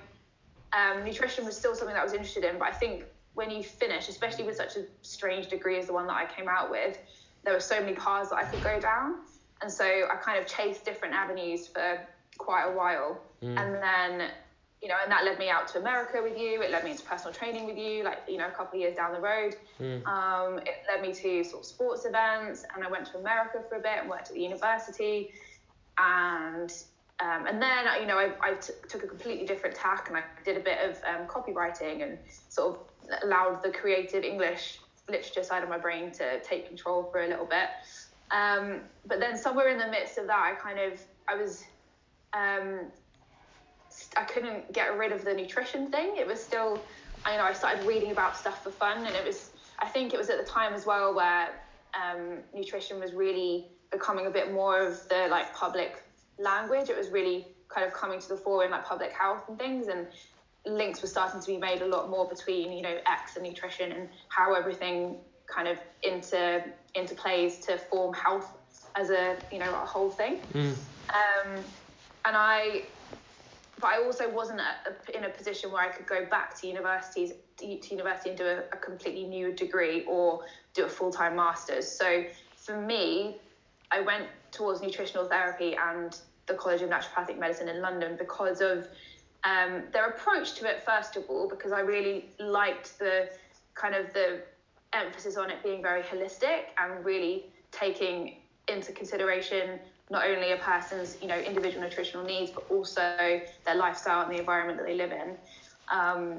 um, 0.74 1.06
nutrition 1.06 1.46
was 1.46 1.56
still 1.56 1.76
something 1.76 1.94
that 1.94 2.02
I 2.02 2.04
was 2.04 2.14
interested 2.14 2.44
in, 2.44 2.58
but 2.58 2.68
I 2.68 2.72
think 2.72 3.06
when 3.38 3.52
you 3.52 3.62
finish, 3.62 4.10
especially 4.10 4.46
with 4.46 4.56
such 4.56 4.78
a 4.78 4.84
strange 5.04 5.48
degree 5.48 5.78
as 5.78 5.86
the 5.86 5.94
one 5.94 6.08
that 6.08 6.16
I 6.16 6.26
came 6.26 6.50
out 6.50 6.72
with, 6.72 6.98
there 7.44 7.54
were 7.54 7.60
so 7.60 7.80
many 7.80 7.94
paths 7.94 8.32
that 8.32 8.38
I 8.38 8.44
could 8.46 8.64
go 8.64 8.80
down. 8.80 9.20
And 9.62 9.72
so 9.72 9.86
I 9.86 10.16
kind 10.16 10.40
of 10.40 10.48
chased 10.48 10.84
different 10.84 11.14
avenues 11.14 11.68
for 11.68 12.02
quite 12.40 12.66
a 12.66 12.76
while. 12.76 13.22
And 13.60 13.76
then, 13.76 14.32
you 14.82 14.88
know, 14.88 14.96
and 15.04 15.12
that 15.12 15.24
led 15.24 15.38
me 15.38 15.52
out 15.52 15.68
to 15.70 15.78
America 15.78 16.20
with 16.24 16.36
you. 16.36 16.64
It 16.64 16.72
led 16.72 16.84
me 16.84 16.92
into 16.92 17.04
personal 17.04 17.32
training 17.32 17.68
with 17.68 17.78
you, 17.78 18.04
like, 18.04 18.24
you 18.28 18.38
know, 18.38 18.48
a 18.48 18.52
couple 18.52 18.80
of 18.80 18.82
years 18.82 18.96
down 18.96 19.14
the 19.14 19.20
road. 19.20 19.56
Um, 20.08 20.58
it 20.66 20.82
led 20.92 21.04
me 21.04 21.14
to 21.14 21.44
sort 21.44 21.62
of 21.62 21.68
sports 21.68 22.06
events. 22.06 22.66
And 22.74 22.84
I 22.84 22.90
went 22.90 23.06
to 23.12 23.20
America 23.20 23.60
for 23.70 23.76
a 23.76 23.82
bit 23.82 24.00
and 24.00 24.10
worked 24.10 24.30
at 24.30 24.34
the 24.34 24.42
university 24.42 25.32
and 26.00 26.74
um, 27.20 27.48
and 27.48 27.62
then 27.62 27.86
you 28.00 28.06
know 28.06 28.18
I, 28.18 28.32
I 28.42 28.54
t- 28.54 28.74
took 28.88 29.04
a 29.04 29.08
completely 29.08 29.46
different 29.46 29.76
tack 29.76 30.08
and 30.08 30.18
I 30.18 30.24
did 30.46 30.58
a 30.58 30.60
bit 30.60 30.78
of 30.88 30.98
um, 31.04 31.28
copywriting 31.28 32.04
and 32.04 32.18
sort 32.50 32.76
of 32.76 32.80
allowed 33.24 33.64
the 33.64 33.72
creative 33.72 34.24
English 34.24 34.80
literature 35.10 35.44
side 35.44 35.64
of 35.64 35.70
my 35.70 35.78
brain 35.78 36.12
to 36.12 36.40
take 36.42 36.68
control 36.68 37.04
for 37.12 37.24
a 37.24 37.28
little 37.28 37.46
bit. 37.46 37.70
Um, 38.32 38.82
but 39.06 39.20
then 39.20 39.38
somewhere 39.38 39.70
in 39.70 39.78
the 39.78 39.88
midst 39.88 40.18
of 40.18 40.28
that, 40.28 40.40
I 40.40 40.56
kind 40.56 40.80
of 40.80 41.00
I 41.28 41.36
was 41.36 41.64
um, 42.34 42.92
I 44.16 44.24
couldn't 44.26 44.72
get 44.74 44.98
rid 44.98 45.12
of 45.12 45.24
the 45.24 45.34
nutrition 45.34 45.90
thing. 45.92 46.18
It 46.18 46.28
was 46.28 46.44
still 46.44 46.82
I 47.26 47.38
know 47.38 47.44
I 47.44 47.54
started 47.54 47.86
reading 47.86 48.12
about 48.12 48.36
stuff 48.36 48.64
for 48.64 48.72
fun, 48.72 49.06
and 49.06 49.16
it 49.16 49.26
was 49.26 49.52
I 49.80 49.88
think 49.88 50.14
it 50.14 50.18
was 50.18 50.30
at 50.30 50.38
the 50.38 50.50
time 50.50 50.74
as 50.74 50.86
well 50.86 51.14
where 51.14 51.50
um, 51.94 52.40
nutrition 52.54 53.00
was 53.00 53.14
really 53.14 53.68
becoming 53.92 54.28
a 54.28 54.30
bit 54.30 54.52
more 54.52 54.86
of 54.86 55.08
the 55.08 55.28
like 55.30 55.54
public 55.54 56.04
language. 56.38 56.90
It 56.90 56.98
was 56.98 57.10
really 57.10 57.48
kind 57.70 57.86
of 57.86 57.94
coming 57.94 58.20
to 58.20 58.28
the 58.28 58.38
fore 58.38 58.66
in 58.66 58.72
like 58.72 58.86
public 58.86 59.12
health 59.12 59.44
and 59.48 59.58
things, 59.58 59.88
and 59.88 60.08
links 60.68 61.02
were 61.02 61.08
starting 61.08 61.42
to 61.42 61.48
be 61.48 61.58
made 61.58 61.82
a 61.82 61.88
lot 61.88 62.10
more 62.10 62.28
between 62.28 62.72
you 62.72 62.82
know 62.82 62.98
X 63.06 63.36
and 63.36 63.46
nutrition 63.46 63.92
and 63.92 64.10
how 64.30 64.54
everything 64.54 65.18
kind 65.48 65.68
of 65.68 65.80
into 66.04 66.64
interplays 66.96 67.66
to 67.66 67.78
form 67.78 68.14
health 68.14 68.58
as 68.96 69.10
a 69.10 69.38
you 69.52 69.60
know 69.60 69.70
a 69.70 69.86
whole 69.86 70.10
thing. 70.10 70.40
Mm. 70.54 70.76
Um, 71.10 71.64
and 72.26 72.36
I, 72.36 72.84
but 73.80 73.88
I 73.88 74.04
also 74.04 74.30
wasn't 74.30 74.60
a, 74.60 75.18
in 75.18 75.24
a 75.24 75.30
position 75.30 75.72
where 75.72 75.82
I 75.82 75.90
could 75.90 76.06
go 76.06 76.26
back 76.26 76.60
to 76.60 76.68
universities 76.68 77.32
to 77.58 77.66
university 77.66 78.30
and 78.30 78.38
do 78.38 78.46
a, 78.46 78.58
a 78.74 78.78
completely 78.78 79.24
new 79.24 79.54
degree 79.54 80.04
or 80.08 80.44
do 80.74 80.86
a 80.86 80.90
full 80.90 81.12
time 81.12 81.36
master's. 81.36 81.90
So 81.90 82.26
for 82.56 82.80
me, 82.80 83.38
I 83.92 84.02
went 84.02 84.26
towards 84.52 84.82
nutritional 84.82 85.26
therapy 85.26 85.76
and 85.76 86.18
the 86.48 86.54
College 86.54 86.82
of 86.82 86.90
Naturopathic 86.90 87.38
Medicine 87.38 87.70
in 87.70 87.82
London 87.82 88.16
because 88.18 88.62
of 88.62 88.88
um, 89.44 89.84
their 89.94 90.08
approach 90.08 90.54
to 90.56 90.70
it. 90.70 90.84
First 90.86 91.16
of 91.16 91.30
all, 91.30 91.48
because 91.48 91.72
I 91.72 91.82
really 91.82 92.30
liked 92.40 93.00
the 93.00 93.30
kind 93.76 93.96
of 93.96 94.14
the 94.14 94.42
emphasis 94.94 95.38
on 95.38 95.50
it 95.50 95.62
being 95.64 95.82
very 95.82 96.02
holistic 96.02 96.66
and 96.78 97.04
really 97.06 97.46
taking 97.72 98.38
into 98.68 98.92
consideration 98.92 99.80
not 100.10 100.26
only 100.26 100.52
a 100.52 100.58
person's 100.58 101.18
you 101.22 101.28
know 101.28 101.38
individual 101.38 101.84
nutritional 101.84 102.26
needs 102.26 102.52
but 102.52 102.66
also 102.70 103.42
their 103.66 103.76
lifestyle 103.76 104.22
and 104.22 104.32
the 104.32 104.40
environment 104.40 104.78
that 104.78 104.86
they 104.86 104.96
live 104.96 105.12
in 105.12 105.36
um, 105.92 106.36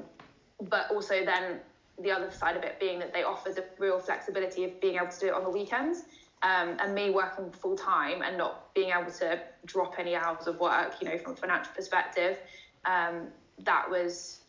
but 0.69 0.89
also 0.91 1.23
then 1.25 1.59
the 2.01 2.11
other 2.11 2.31
side 2.31 2.55
of 2.55 2.63
it 2.63 2.79
being 2.79 2.99
that 2.99 3.13
they 3.13 3.23
offer 3.23 3.51
the 3.51 3.63
real 3.77 3.99
flexibility 3.99 4.63
of 4.63 4.81
being 4.81 4.95
able 4.95 5.07
to 5.07 5.19
do 5.19 5.27
it 5.27 5.33
on 5.33 5.43
the 5.43 5.49
weekends 5.49 6.03
um, 6.41 6.77
and 6.79 6.95
me 6.95 7.09
working 7.09 7.51
full 7.51 7.75
time 7.75 8.21
and 8.21 8.37
not 8.37 8.73
being 8.73 8.91
able 8.91 9.11
to 9.11 9.39
drop 9.65 9.95
any 9.99 10.15
hours 10.15 10.47
of 10.47 10.59
work 10.59 10.95
you 11.01 11.07
know 11.07 11.17
from 11.17 11.33
a 11.33 11.35
financial 11.35 11.71
perspective 11.75 12.37
um, 12.85 13.27
that 13.59 13.89
was 13.89 14.39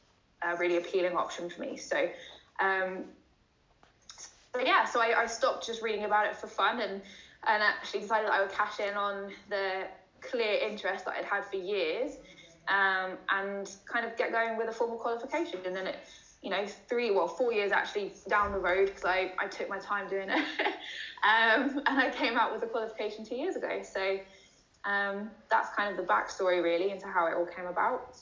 a 0.43 0.57
really 0.57 0.77
appealing 0.77 1.17
option 1.17 1.49
for 1.51 1.61
me 1.61 1.77
so 1.77 2.09
um, 2.61 3.05
so 4.55 4.61
yeah, 4.61 4.85
so 4.85 5.01
I, 5.01 5.23
I 5.23 5.27
stopped 5.27 5.65
just 5.65 5.81
reading 5.81 6.05
about 6.05 6.27
it 6.27 6.37
for 6.37 6.49
fun 6.49 6.81
and 6.81 7.01
and 7.47 7.63
actually 7.63 8.01
decided 8.01 8.29
that 8.29 8.35
I 8.35 8.43
would 8.43 8.53
cash 8.53 8.81
in 8.81 8.95
on 8.95 9.33
the 9.49 9.87
clear 10.21 10.59
interest 10.59 11.07
that 11.07 11.15
I'd 11.15 11.25
had 11.25 11.47
for 11.47 11.57
years 11.57 12.13
um, 12.69 13.17
and 13.31 13.71
kind 13.87 14.05
of 14.05 14.17
get 14.19 14.31
going 14.31 14.59
with 14.59 14.69
a 14.69 14.73
formal 14.73 14.99
qualification. 14.99 15.61
And 15.65 15.75
then 15.75 15.87
it, 15.87 15.97
you 16.43 16.51
know, 16.51 16.67
three, 16.87 17.11
well, 17.11 17.29
four 17.29 17.51
years 17.51 17.73
actually 17.73 18.13
down 18.29 18.53
the 18.53 18.59
road 18.59 18.87
because 18.87 19.07
I, 19.07 19.33
I 19.39 19.47
took 19.47 19.71
my 19.71 19.79
time 19.79 20.07
doing 20.11 20.29
it. 20.29 20.37
um, 21.25 21.81
and 21.87 21.99
I 21.99 22.11
came 22.11 22.37
out 22.37 22.53
with 22.53 22.63
a 22.63 22.67
qualification 22.67 23.25
two 23.25 23.37
years 23.37 23.57
ago. 23.57 23.81
So 23.83 24.19
um, 24.85 25.31
that's 25.51 25.75
kind 25.75 25.91
of 25.91 25.97
the 25.97 26.11
backstory 26.11 26.63
really 26.63 26.91
into 26.91 27.07
how 27.07 27.27
it 27.27 27.35
all 27.35 27.47
came 27.47 27.67
about. 27.67 28.17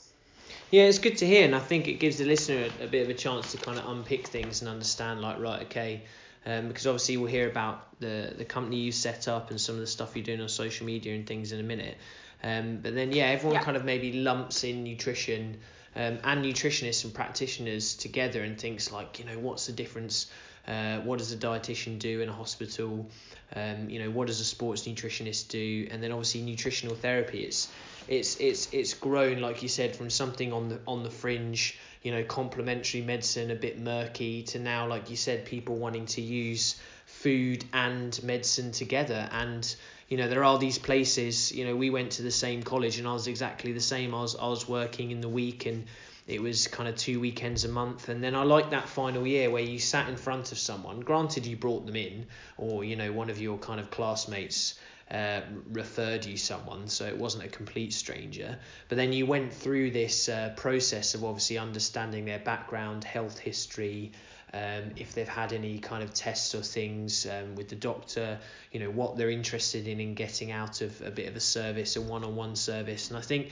Yeah, 0.71 0.83
it's 0.83 0.99
good 0.99 1.17
to 1.17 1.27
hear, 1.27 1.45
and 1.45 1.55
I 1.55 1.59
think 1.59 1.87
it 1.87 1.99
gives 1.99 2.17
the 2.17 2.25
listener 2.25 2.69
a, 2.79 2.85
a 2.85 2.87
bit 2.87 3.03
of 3.03 3.09
a 3.09 3.13
chance 3.13 3.51
to 3.51 3.57
kind 3.57 3.77
of 3.77 3.87
unpick 3.87 4.27
things 4.27 4.61
and 4.61 4.69
understand, 4.69 5.21
like, 5.21 5.39
right, 5.39 5.63
okay, 5.63 6.01
um, 6.45 6.67
because 6.67 6.87
obviously 6.87 7.17
we'll 7.17 7.31
hear 7.31 7.49
about 7.49 7.99
the 7.99 8.33
the 8.37 8.45
company 8.45 8.77
you 8.77 8.91
set 8.91 9.27
up 9.27 9.51
and 9.51 9.59
some 9.59 9.75
of 9.75 9.81
the 9.81 9.87
stuff 9.87 10.15
you're 10.15 10.25
doing 10.25 10.41
on 10.41 10.49
social 10.49 10.85
media 10.85 11.13
and 11.13 11.27
things 11.27 11.51
in 11.51 11.59
a 11.59 11.63
minute. 11.63 11.97
Um, 12.43 12.77
but 12.81 12.95
then 12.95 13.11
yeah, 13.11 13.25
everyone 13.25 13.55
yeah. 13.55 13.63
kind 13.63 13.77
of 13.77 13.83
maybe 13.83 14.13
lumps 14.13 14.63
in 14.63 14.83
nutrition 14.83 15.57
um, 15.95 16.19
and 16.23 16.43
nutritionists 16.43 17.03
and 17.03 17.13
practitioners 17.13 17.95
together 17.95 18.43
and 18.43 18.57
thinks 18.57 18.91
like, 18.91 19.19
you 19.19 19.25
know, 19.25 19.37
what's 19.39 19.67
the 19.67 19.73
difference? 19.73 20.31
Uh, 20.69 20.99
what 20.99 21.17
does 21.17 21.31
a 21.31 21.37
dietitian 21.37 21.97
do 21.97 22.21
in 22.21 22.29
a 22.29 22.33
hospital? 22.33 23.09
Um, 23.55 23.89
you 23.89 23.99
know, 23.99 24.11
what 24.11 24.27
does 24.27 24.39
a 24.39 24.45
sports 24.45 24.83
nutritionist 24.83 25.47
do? 25.49 25.87
And 25.89 26.03
then 26.03 26.11
obviously 26.11 26.41
nutritional 26.41 26.95
therapy. 26.95 27.43
It's 27.43 27.69
it's 28.09 28.37
it's 28.37 28.73
it's 28.73 28.93
grown 28.95 29.39
like 29.39 29.61
you 29.61 29.69
said 29.69 29.95
from 29.95 30.09
something 30.09 30.51
on 30.51 30.69
the 30.69 30.79
on 30.87 31.03
the 31.03 31.11
fringe 31.11 31.77
you 32.01 32.11
know 32.11 32.23
complementary 32.23 33.01
medicine 33.01 33.51
a 33.51 33.55
bit 33.55 33.79
murky 33.79 34.41
to 34.41 34.57
now 34.57 34.87
like 34.87 35.11
you 35.11 35.15
said 35.15 35.45
people 35.45 35.75
wanting 35.75 36.07
to 36.07 36.21
use 36.21 36.79
food 37.05 37.63
and 37.71 38.21
medicine 38.23 38.71
together 38.71 39.29
and 39.31 39.75
you 40.07 40.17
know 40.17 40.27
there 40.27 40.43
are 40.43 40.57
these 40.57 40.79
places 40.79 41.51
you 41.51 41.65
know 41.65 41.75
we 41.75 41.91
went 41.91 42.11
to 42.11 42.23
the 42.23 42.31
same 42.31 42.63
college 42.63 42.97
and 42.97 43.07
I 43.07 43.13
was 43.13 43.27
exactly 43.27 43.73
the 43.73 43.79
same 43.79 44.15
I 44.15 44.21
was 44.21 44.35
I 44.35 44.47
was 44.47 44.67
working 44.67 45.11
in 45.11 45.21
the 45.21 45.29
week 45.29 45.67
and 45.67 45.85
it 46.29 46.41
was 46.41 46.67
kind 46.67 46.87
of 46.87 46.95
two 46.95 47.19
weekends 47.19 47.65
a 47.65 47.69
month 47.69 48.09
and 48.09 48.23
then 48.23 48.35
I 48.35 48.43
like 48.43 48.71
that 48.71 48.87
final 48.87 49.25
year 49.25 49.49
where 49.49 49.63
you 49.63 49.79
sat 49.79 50.09
in 50.09 50.15
front 50.15 50.51
of 50.51 50.57
someone 50.57 50.99
granted 50.99 51.45
you 51.45 51.57
brought 51.57 51.85
them 51.85 51.95
in 51.95 52.27
or 52.57 52.83
you 52.83 52.95
know 52.95 53.11
one 53.11 53.29
of 53.29 53.41
your 53.41 53.57
kind 53.57 53.79
of 53.79 53.89
classmates 53.89 54.79
uh, 55.11 55.41
referred 55.71 56.23
you 56.23 56.37
someone, 56.37 56.87
so 56.87 57.05
it 57.05 57.17
wasn't 57.17 57.43
a 57.43 57.47
complete 57.47 57.93
stranger. 57.93 58.59
But 58.89 58.97
then 58.97 59.11
you 59.11 59.25
went 59.25 59.51
through 59.51 59.89
this 59.89 60.29
uh, 60.29 60.53
process 60.55 61.15
of 61.15 61.23
obviously 61.23 61.57
understanding 61.57 62.25
their 62.25 62.37
background, 62.37 63.03
health 63.03 63.39
history, 63.39 64.11
um, 64.53 64.91
if 64.95 65.13
they've 65.13 65.27
had 65.27 65.53
any 65.53 65.79
kind 65.79 66.03
of 66.03 66.13
tests 66.13 66.55
or 66.55 66.61
things 66.61 67.27
um, 67.27 67.55
with 67.55 67.69
the 67.69 67.75
doctor, 67.75 68.39
you 68.71 68.79
know, 68.79 68.89
what 68.89 69.15
they're 69.15 69.29
interested 69.29 69.87
in 69.87 69.99
in 69.99 70.15
getting 70.15 70.51
out 70.51 70.81
of 70.81 71.01
a 71.01 71.11
bit 71.11 71.27
of 71.27 71.35
a 71.35 71.39
service, 71.39 71.95
a 71.95 72.01
one 72.01 72.23
on 72.23 72.35
one 72.35 72.55
service. 72.55 73.09
And 73.09 73.17
I 73.17 73.21
think 73.21 73.49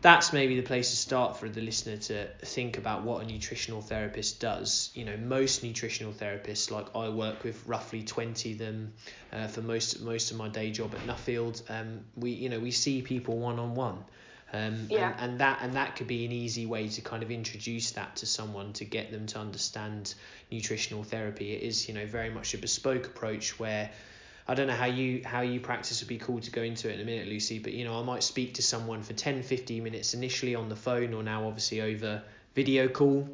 that's 0.00 0.32
maybe 0.32 0.54
the 0.54 0.66
place 0.66 0.90
to 0.90 0.96
start 0.96 1.36
for 1.36 1.48
the 1.48 1.60
listener 1.60 1.96
to 1.96 2.28
think 2.44 2.78
about 2.78 3.02
what 3.02 3.22
a 3.22 3.26
nutritional 3.26 3.82
therapist 3.82 4.40
does. 4.40 4.90
You 4.94 5.04
know, 5.04 5.16
most 5.16 5.64
nutritional 5.64 6.12
therapists, 6.12 6.70
like 6.70 6.86
I 6.94 7.08
work 7.08 7.42
with 7.42 7.66
roughly 7.66 8.02
20 8.02 8.52
of 8.52 8.58
them 8.58 8.92
uh, 9.32 9.48
for 9.48 9.60
most 9.62 10.00
most 10.00 10.30
of 10.30 10.36
my 10.36 10.48
day 10.48 10.70
job 10.70 10.94
at 10.94 11.00
Nuffield. 11.06 11.62
Um, 11.68 12.00
we 12.16 12.30
you 12.30 12.48
know 12.48 12.60
we 12.60 12.70
see 12.70 13.02
people 13.02 13.38
one 13.38 13.58
on 13.58 13.74
one. 13.74 14.04
Um, 14.50 14.86
yeah. 14.88 15.12
and, 15.18 15.32
and 15.32 15.40
that 15.40 15.58
and 15.62 15.74
that 15.74 15.96
could 15.96 16.06
be 16.06 16.24
an 16.24 16.32
easy 16.32 16.64
way 16.64 16.88
to 16.88 17.00
kind 17.02 17.22
of 17.22 17.30
introduce 17.30 17.90
that 17.92 18.16
to 18.16 18.26
someone 18.26 18.72
to 18.74 18.84
get 18.84 19.10
them 19.10 19.26
to 19.26 19.38
understand 19.38 20.14
nutritional 20.50 21.02
therapy. 21.02 21.52
It 21.52 21.62
is 21.62 21.88
you 21.88 21.94
know 21.94 22.06
very 22.06 22.30
much 22.30 22.54
a 22.54 22.58
bespoke 22.58 23.06
approach 23.06 23.58
where 23.58 23.90
I 24.50 24.54
don't 24.54 24.66
know 24.66 24.74
how 24.74 24.86
you 24.86 25.20
how 25.24 25.42
you 25.42 25.60
practice 25.60 26.00
would 26.00 26.08
be 26.08 26.16
cool 26.16 26.40
to 26.40 26.50
go 26.50 26.62
into 26.62 26.88
it 26.88 26.94
in 26.94 27.00
a 27.02 27.04
minute, 27.04 27.28
Lucy. 27.28 27.58
But 27.58 27.74
you 27.74 27.84
know, 27.84 28.00
I 28.00 28.02
might 28.02 28.22
speak 28.22 28.54
to 28.54 28.62
someone 28.62 29.02
for 29.02 29.12
10, 29.12 29.42
15 29.42 29.84
minutes 29.84 30.14
initially 30.14 30.54
on 30.54 30.70
the 30.70 30.76
phone, 30.76 31.12
or 31.12 31.22
now 31.22 31.46
obviously 31.46 31.82
over 31.82 32.22
video 32.54 32.88
call, 32.88 33.28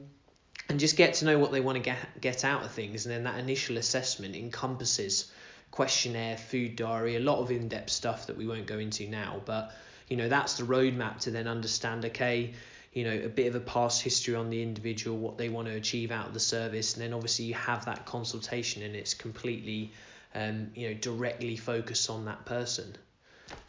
and 0.69 0.81
just 0.81 0.97
get 0.97 1.15
to 1.15 1.25
know 1.25 1.39
what 1.39 1.53
they 1.53 1.61
want 1.61 1.77
to 1.77 1.83
get 1.83 1.99
get 2.21 2.45
out 2.45 2.65
of 2.65 2.73
things. 2.73 3.07
And 3.07 3.15
then 3.15 3.23
that 3.25 3.39
initial 3.39 3.77
assessment 3.77 4.35
encompasses 4.35 5.31
questionnaire, 5.71 6.37
food 6.37 6.75
diary, 6.75 7.15
a 7.15 7.21
lot 7.21 7.39
of 7.39 7.51
in 7.53 7.69
depth 7.69 7.91
stuff 7.91 8.27
that 8.27 8.37
we 8.37 8.47
won't 8.47 8.67
go 8.67 8.81
into 8.81 9.09
now. 9.09 9.41
But 9.45 9.73
you 10.09 10.17
know, 10.17 10.29
that's 10.29 10.55
the 10.55 10.65
roadmap 10.65 11.21
to 11.21 11.31
then 11.31 11.47
understand. 11.47 12.05
Okay, 12.07 12.55
you 12.93 13.05
know, 13.05 13.21
a 13.25 13.29
bit 13.29 13.47
of 13.47 13.55
a 13.55 13.61
past 13.61 14.03
history 14.03 14.35
on 14.35 14.51
the 14.51 14.61
individual, 14.61 15.17
what 15.17 15.39
they 15.39 15.49
want 15.49 15.69
to 15.69 15.75
achieve 15.75 16.11
out 16.11 16.27
of 16.27 16.35
the 16.35 16.41
service, 16.41 16.95
and 16.95 17.05
then 17.05 17.13
obviously 17.13 17.45
you 17.45 17.55
have 17.55 17.85
that 17.85 18.05
consultation, 18.05 18.83
and 18.83 18.97
it's 18.97 19.15
completely 19.15 19.93
um, 20.35 20.71
you 20.75 20.89
know, 20.89 20.95
directly 20.95 21.57
focus 21.57 22.11
on 22.11 22.25
that 22.25 22.45
person. 22.45 22.97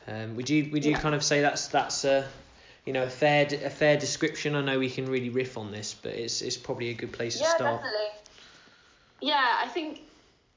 Um, 0.07 0.35
would 0.35 0.49
you 0.49 0.69
would 0.71 0.85
you 0.85 0.91
yeah. 0.91 0.99
kind 0.99 1.15
of 1.15 1.23
say 1.23 1.41
that's 1.41 1.67
that's 1.67 2.05
a 2.05 2.27
you 2.85 2.93
know 2.93 3.03
a 3.03 3.09
fair 3.09 3.45
a 3.45 3.69
fair 3.69 3.97
description? 3.97 4.55
I 4.55 4.61
know 4.61 4.79
we 4.79 4.89
can 4.89 5.05
really 5.05 5.29
riff 5.29 5.57
on 5.57 5.71
this, 5.71 5.93
but 5.93 6.13
it's 6.13 6.41
it's 6.41 6.57
probably 6.57 6.89
a 6.89 6.93
good 6.93 7.11
place 7.11 7.39
yeah, 7.39 7.45
to 7.45 7.49
start. 7.51 7.61
Yeah, 7.61 7.77
definitely. 7.77 8.07
Yeah, 9.21 9.57
I 9.63 9.67
think 9.67 10.01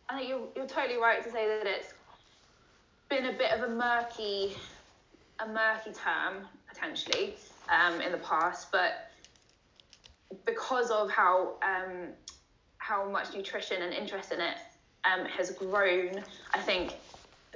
I 0.09 0.19
think 0.19 0.29
you're 0.29 0.49
you're 0.57 0.67
totally 0.67 0.99
right 0.99 1.23
to 1.23 1.31
say 1.31 1.47
that 1.47 1.67
it's 1.67 1.95
been 3.09 3.27
a 3.27 3.33
bit 3.33 3.53
of 3.53 3.71
a 3.71 3.75
murky 3.75 4.55
a 5.41 5.47
murky 5.47 5.93
term 5.93 6.47
potentially 6.69 7.35
um, 7.71 8.01
in 8.01 8.13
the 8.13 8.19
past, 8.19 8.71
but 8.73 9.11
because 10.45 10.91
of 10.91 11.11
how 11.11 11.55
um, 11.63 12.09
how 12.79 13.09
much 13.09 13.35
nutrition 13.35 13.83
and 13.83 13.95
interest 13.95 14.33
in 14.33 14.41
it 14.41 14.57
um, 15.05 15.27
has 15.27 15.51
grown, 15.51 16.23
I 16.53 16.59
think, 16.59 16.95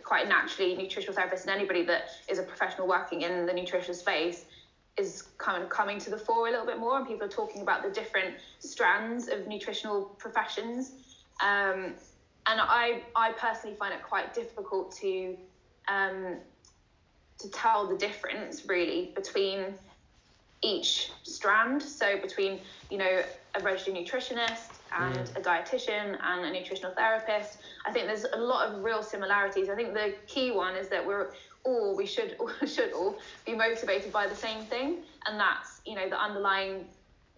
quite 0.03 0.29
naturally. 0.29 0.77
Nutritional 0.77 1.15
therapists 1.17 1.43
and 1.43 1.51
anybody 1.51 1.85
that 1.85 2.11
is 2.29 2.39
a 2.39 2.43
professional 2.43 2.87
working 2.87 3.23
in 3.23 3.47
the 3.47 3.53
nutrition 3.53 3.95
space 3.95 4.45
is 4.99 5.25
kind 5.39 5.63
of 5.63 5.71
coming 5.71 5.99
to 5.99 6.11
the 6.11 6.19
fore 6.19 6.49
a 6.49 6.51
little 6.51 6.67
bit 6.67 6.79
more, 6.79 6.99
and 6.99 7.07
people 7.07 7.27
are 7.27 7.31
talking 7.31 7.63
about 7.63 7.83
the 7.83 7.91
different 7.91 8.35
strands 8.59 9.29
of 9.29 9.47
nutritional 9.47 10.05
professions. 10.19 10.93
Um, 11.41 11.95
and 12.47 12.61
I, 12.61 13.03
I 13.17 13.33
personally 13.33 13.77
find 13.77 13.95
it 13.95 14.03
quite 14.03 14.35
difficult 14.35 14.95
to 14.97 15.37
um, 15.89 16.37
to 17.39 17.51
tell 17.51 17.89
the 17.89 17.97
difference 17.97 18.67
really 18.67 19.13
between 19.15 19.75
each 20.63 21.11
strand. 21.23 21.83
So 21.83 22.19
between 22.21 22.61
you 22.91 22.99
know 22.99 23.23
a 23.55 23.61
registered 23.61 23.95
nutritionist 23.95 24.72
and 24.99 25.27
Mm. 25.27 25.37
a 25.37 25.41
dietitian 25.41 26.19
and 26.23 26.45
a 26.45 26.51
nutritional 26.51 26.95
therapist, 26.95 27.59
I 27.87 27.93
think 27.93 28.07
there's 28.07 28.25
a 28.25 28.37
lot 28.37 28.69
of 28.69 28.83
real 28.83 29.03
similarities. 29.03 29.69
I 29.69 29.75
think 29.75 29.95
the 29.95 30.15
key 30.27 30.51
one 30.51 30.77
is 30.77 30.89
that 30.89 31.05
we're 31.07 31.33
all 31.65 31.97
we 31.97 32.07
should 32.07 32.37
should 32.67 32.93
all 32.93 33.19
be 33.47 33.55
motivated 33.55 34.13
by 34.13 34.27
the 34.27 34.35
same 34.35 34.65
thing, 34.67 34.99
and 35.27 35.39
that's 35.39 35.81
you 35.87 35.95
know 35.95 36.09
the 36.09 36.21
underlying 36.21 36.87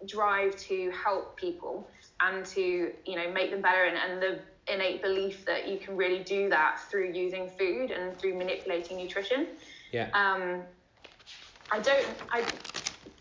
drive 0.05 0.55
to 0.57 0.91
help 0.91 1.37
people 1.37 1.87
and 2.21 2.45
to 2.45 2.91
you 3.05 3.15
know 3.15 3.31
make 3.31 3.51
them 3.51 3.61
better 3.61 3.85
and, 3.85 3.97
and 3.97 4.21
the 4.21 4.39
innate 4.73 5.01
belief 5.01 5.45
that 5.45 5.67
you 5.67 5.77
can 5.77 5.95
really 5.95 6.23
do 6.23 6.49
that 6.49 6.79
through 6.89 7.11
using 7.11 7.49
food 7.57 7.91
and 7.91 8.17
through 8.19 8.35
manipulating 8.35 8.97
nutrition 8.97 9.47
Yeah. 9.91 10.09
um, 10.13 10.63
I 11.71 11.79
don't 11.79 12.07
I 12.31 12.43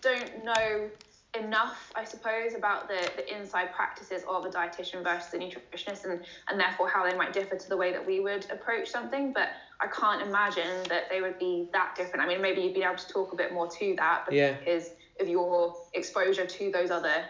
don't 0.00 0.44
know 0.44 0.90
enough, 1.38 1.92
I 1.94 2.04
suppose, 2.04 2.54
about 2.54 2.88
the, 2.88 3.10
the 3.16 3.36
inside 3.36 3.72
practices 3.72 4.22
of 4.28 4.44
a 4.44 4.50
dietitian 4.50 5.02
versus 5.02 5.32
a 5.34 5.38
nutritionist 5.38 6.04
and, 6.04 6.20
and 6.48 6.60
therefore 6.60 6.88
how 6.88 7.08
they 7.08 7.16
might 7.16 7.32
differ 7.32 7.56
to 7.56 7.68
the 7.68 7.76
way 7.76 7.92
that 7.92 8.04
we 8.04 8.20
would 8.20 8.46
approach 8.50 8.90
something. 8.90 9.32
But 9.32 9.50
I 9.80 9.86
can't 9.88 10.22
imagine 10.22 10.82
that 10.88 11.10
they 11.10 11.20
would 11.20 11.38
be 11.38 11.68
that 11.72 11.94
different. 11.96 12.24
I 12.24 12.28
mean, 12.28 12.40
maybe 12.40 12.62
you'd 12.62 12.74
be 12.74 12.82
able 12.82 12.96
to 12.96 13.08
talk 13.08 13.32
a 13.32 13.36
bit 13.36 13.52
more 13.52 13.68
to 13.68 13.94
that 13.96 14.26
Yeah. 14.30 14.52
because 14.58 14.90
of 15.20 15.28
your 15.28 15.76
exposure 15.92 16.46
to 16.46 16.70
those 16.70 16.90
other 16.90 17.24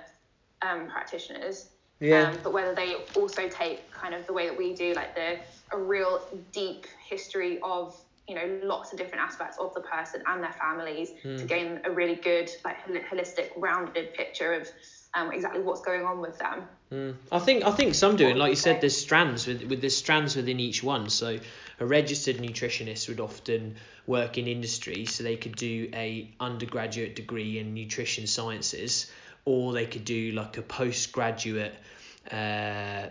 um, 0.62 0.88
practitioners. 0.88 1.68
Yeah. 2.00 2.30
Um, 2.30 2.38
but 2.42 2.52
whether 2.52 2.75
they 2.75 2.96
also 3.14 3.49
take 3.49 3.90
kind 3.92 4.14
of 4.14 4.26
the 4.26 4.32
way 4.32 4.49
that 4.49 4.56
we 4.56 4.75
do, 4.75 4.94
like 4.94 5.14
the 5.14 5.38
a 5.73 5.78
real 5.78 6.20
deep 6.52 6.87
history 7.08 7.58
of 7.62 7.96
you 8.28 8.34
know 8.34 8.60
lots 8.62 8.92
of 8.92 8.98
different 8.98 9.22
aspects 9.22 9.58
of 9.58 9.74
the 9.74 9.80
person 9.80 10.22
and 10.26 10.42
their 10.42 10.52
families 10.52 11.10
Hmm. 11.22 11.36
to 11.36 11.44
gain 11.44 11.80
a 11.84 11.90
really 11.90 12.16
good 12.16 12.50
like 12.64 12.76
hol- 12.76 12.96
holistic, 12.96 13.50
rounded 13.56 14.14
picture 14.14 14.54
of 14.54 14.68
um, 15.14 15.32
exactly 15.32 15.60
what's 15.60 15.80
going 15.82 16.04
on 16.04 16.20
with 16.20 16.36
them. 16.38 16.66
Mm. 16.92 17.14
I 17.30 17.38
think 17.38 17.64
I 17.64 17.70
think 17.70 17.94
some 17.94 18.16
do, 18.16 18.26
and 18.26 18.38
like 18.38 18.50
you 18.50 18.56
said, 18.56 18.80
there's 18.80 18.96
strands 18.96 19.46
with 19.46 19.62
with 19.64 19.80
there's 19.80 19.96
strands 19.96 20.36
within 20.36 20.58
each 20.60 20.82
one. 20.82 21.08
So 21.08 21.38
a 21.80 21.86
registered 21.86 22.38
nutritionist 22.38 23.08
would 23.08 23.20
often 23.20 23.76
work 24.06 24.38
in 24.38 24.46
industry, 24.48 25.06
so 25.06 25.22
they 25.22 25.36
could 25.36 25.56
do 25.56 25.88
a 25.94 26.34
undergraduate 26.40 27.14
degree 27.16 27.58
in 27.58 27.74
nutrition 27.74 28.26
sciences, 28.26 29.10
or 29.44 29.72
they 29.72 29.86
could 29.86 30.04
do 30.04 30.32
like 30.32 30.56
a 30.58 30.62
postgraduate 30.62 31.74
uh, 32.30 33.06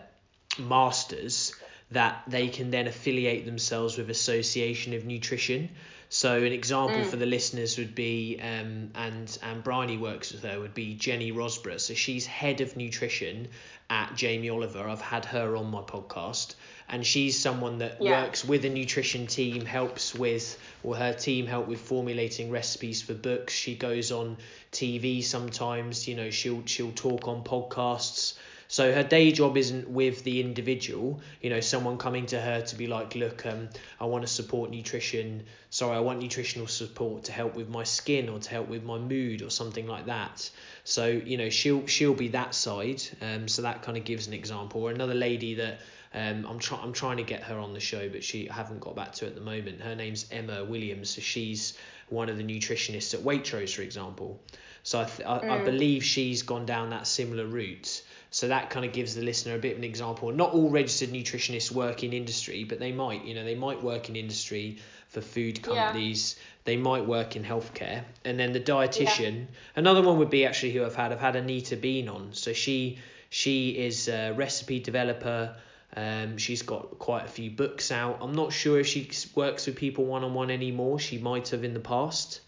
masters 0.60 1.55
that 1.94 2.24
they 2.28 2.48
can 2.48 2.70
then 2.72 2.88
affiliate 2.88 3.46
themselves 3.46 3.98
with 3.98 4.10
Association 4.10 4.94
of 4.94 5.06
Nutrition. 5.06 5.70
So 6.10 6.38
an 6.38 6.52
example 6.52 7.04
for 7.06 7.16
the 7.16 7.26
listeners 7.26 7.80
would 7.80 7.96
be, 7.96 8.38
um, 8.40 8.92
and 8.94 9.36
and 9.42 9.64
Bryony 9.64 9.98
works 9.98 10.32
with 10.32 10.44
her 10.44 10.60
would 10.60 10.76
be 10.76 10.94
Jenny 10.94 11.32
Rosborough. 11.32 11.80
So 11.80 11.96
she's 11.96 12.28
head 12.28 12.62
of 12.62 12.78
nutrition 12.78 13.48
at 13.90 14.16
Jamie 14.16 14.50
Oliver. 14.52 14.88
I've 14.88 15.02
had 15.02 15.26
her 15.26 15.56
on 15.56 15.72
my 15.72 15.82
podcast, 15.82 16.54
and 16.88 17.04
she's 17.04 17.40
someone 17.40 17.80
that 17.80 17.98
Yeah. 18.00 18.26
works 18.26 18.46
with 18.46 18.64
a 18.64 18.70
nutrition 18.70 19.26
team, 19.26 19.66
helps 19.66 20.14
with, 20.14 20.60
or 20.84 20.96
her 20.96 21.14
team 21.14 21.48
help 21.48 21.68
with 21.68 21.82
formulating 21.82 22.52
recipes 22.52 23.02
for 23.02 23.16
books. 23.16 23.52
She 23.52 23.74
goes 23.76 24.12
on 24.12 24.38
TV 24.72 25.24
sometimes. 25.24 26.08
You 26.08 26.14
know, 26.16 26.30
she'll 26.30 26.62
she'll 26.68 26.92
talk 26.92 27.28
on 27.28 27.44
podcasts. 27.44 28.34
So 28.67 28.93
her 28.93 29.03
day 29.03 29.32
job 29.32 29.58
isn't 29.58 29.89
with 29.89 30.24
the 30.24 30.41
individual, 30.41 31.22
you 31.41 31.50
know, 31.50 31.60
someone 31.60 31.98
coming 31.98 32.25
to 32.27 32.39
her 32.39 32.62
to 32.62 32.75
be 32.75 32.88
like, 32.88 33.15
look, 33.15 33.46
um, 33.46 33.70
I 34.00 34.05
want 34.05 34.24
to 34.24 34.27
support 34.27 34.72
nutrition. 34.72 35.43
Sorry, 35.70 35.96
I 35.96 36.00
want 36.00 36.20
nutritional 36.20 36.67
support 36.67 37.25
to 37.25 37.32
help 37.32 37.55
with 37.55 37.70
my 37.70 37.84
skin 37.84 38.29
or 38.29 38.39
to 38.39 38.50
help 38.50 38.67
with 38.67 38.84
my 38.84 38.98
mood 38.98 39.41
or 39.41 39.50
something 39.50 39.88
like 39.88 40.05
that. 40.08 40.50
So 40.84 41.08
you 41.08 41.38
know, 41.38 41.50
she'll 41.50 41.86
she'll 41.88 42.13
be 42.13 42.29
that 42.29 42.55
side. 42.55 43.01
Um, 43.22 43.48
so 43.48 43.62
that 43.62 43.82
kind 43.82 43.98
of 43.98 44.03
gives 44.03 44.27
an 44.27 44.34
example. 44.34 44.84
Or 44.84 44.91
another 44.91 45.15
lady 45.15 45.55
that 45.55 45.79
um, 46.13 46.46
I'm 46.50 46.60
trying 46.60 46.82
I'm 46.82 46.93
trying 46.93 47.17
to 47.17 47.24
get 47.24 47.43
her 47.43 47.58
on 47.58 47.74
the 47.74 47.79
show, 47.79 48.10
but 48.10 48.24
she 48.24 48.50
I 48.50 48.53
haven't 48.53 48.79
got 48.79 48.96
back 48.96 49.13
to 49.13 49.25
at 49.25 49.36
the 49.36 49.41
moment. 49.41 49.82
Her 49.82 49.96
name's 49.96 50.25
Emma 50.32 50.63
Williams. 50.63 51.10
So 51.10 51.22
she's 51.22 51.77
one 52.10 52.29
of 52.29 52.38
the 52.38 52.43
nutritionists 52.43 53.13
at 53.13 53.22
Waitrose, 53.22 53.74
for 53.74 53.82
example. 53.82 54.39
So 54.84 55.01
I, 55.01 55.05
th- 55.05 55.27
I, 55.27 55.60
I 55.60 55.63
believe 55.63 56.03
she's 56.03 56.43
gone 56.43 56.65
down 56.65 56.89
that 56.89 57.08
similar 57.08 57.46
route. 57.46 58.03
So 58.34 58.48
that 58.48 58.72
kind 58.72 58.84
of 58.84 58.94
gives 58.94 59.13
the 59.13 59.22
listener 59.22 59.54
a 59.54 59.60
bit 59.60 59.74
of 59.74 59.78
an 59.78 59.84
example. 59.84 60.32
Not 60.32 60.54
all 60.54 60.68
registered 60.72 61.10
nutritionists 61.10 61.72
work 61.72 62.04
in 62.04 62.13
industry, 62.13 62.63
but 62.63 62.80
they 62.80 62.92
might. 62.92 63.24
You 63.25 63.36
know, 63.36 63.44
they 63.44 63.54
might 63.54 63.84
work 63.84 64.10
in 64.10 64.16
industry 64.16 64.78
for 65.10 65.22
food 65.22 65.60
Yeah. 65.60 65.63
companies. 65.86 66.36
They 66.65 66.76
might 66.76 67.06
work 67.06 67.36
in 67.36 67.43
healthcare. 67.43 68.04
And 68.26 68.39
then 68.39 68.52
the 68.52 68.60
dietitian. 68.60 69.46
Another 69.76 70.02
one 70.02 70.17
would 70.17 70.32
be 70.32 70.46
actually 70.48 70.72
who 70.72 70.84
I've 70.84 70.96
had. 70.96 71.12
I've 71.12 71.19
had 71.19 71.36
Anita 71.36 71.78
Bean 71.78 72.10
on. 72.10 72.30
So 72.34 72.54
she 72.54 72.98
she 73.30 73.69
is 73.69 74.08
a 74.08 74.32
recipe 74.32 74.80
developer. 74.80 75.56
Um, 75.96 76.39
she's 76.39 76.63
got 76.63 76.98
quite 76.98 77.26
a 77.26 77.28
few 77.28 77.52
books 77.52 77.91
out. 77.91 78.17
I'm 78.19 78.34
not 78.34 78.52
sure 78.52 78.80
if 78.80 78.88
she 78.88 79.12
works 79.36 79.67
with 79.67 79.76
people 79.76 80.06
one 80.06 80.24
on 80.24 80.34
one 80.34 80.50
anymore. 80.50 80.98
She 80.98 81.19
might 81.19 81.50
have 81.50 81.63
in 81.63 81.76
the 81.76 81.80
past. 81.80 82.41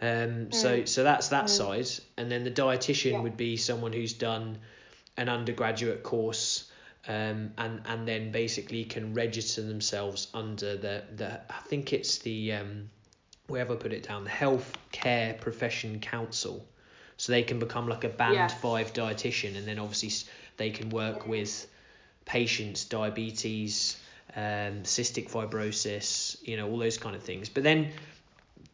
Um, 0.00 0.50
so 0.50 0.86
so 0.86 1.04
that's 1.04 1.28
that 1.28 1.50
side, 1.50 1.88
and 2.16 2.30
then 2.32 2.44
the 2.44 2.50
dietitian 2.50 3.12
Yeah. 3.12 3.20
would 3.20 3.36
be 3.36 3.58
someone 3.58 3.92
who's 3.92 4.14
done 4.14 4.56
an 5.16 5.28
undergraduate 5.28 6.02
course, 6.02 6.70
um, 7.08 7.52
and 7.58 7.80
and 7.86 8.06
then 8.06 8.32
basically 8.32 8.84
can 8.84 9.14
register 9.14 9.62
themselves 9.62 10.28
under 10.34 10.76
the 10.76 11.04
the 11.16 11.40
I 11.50 11.60
think 11.66 11.92
it's 11.92 12.18
the 12.18 12.52
um, 12.52 12.90
wherever 13.46 13.74
I 13.74 13.76
put 13.76 13.92
it 13.92 14.06
down 14.08 14.24
the 14.24 14.30
Health 14.30 14.76
Care 14.92 15.34
Profession 15.40 16.00
Council, 16.00 16.66
so 17.16 17.32
they 17.32 17.42
can 17.42 17.58
become 17.58 17.88
like 17.88 18.04
a 18.04 18.08
band 18.08 18.34
Yeah. 18.34 18.48
five 18.48 18.92
dietitian, 18.92 19.56
and 19.56 19.66
then 19.66 19.78
obviously 19.78 20.28
they 20.56 20.70
can 20.70 20.90
work 20.90 21.26
with 21.26 21.66
patients 22.24 22.84
diabetes, 22.84 23.96
um, 24.34 24.82
cystic 24.82 25.30
fibrosis, 25.30 26.36
you 26.42 26.56
know 26.56 26.68
all 26.68 26.78
those 26.78 26.98
kind 26.98 27.14
of 27.14 27.22
things, 27.22 27.48
but 27.48 27.62
then 27.62 27.90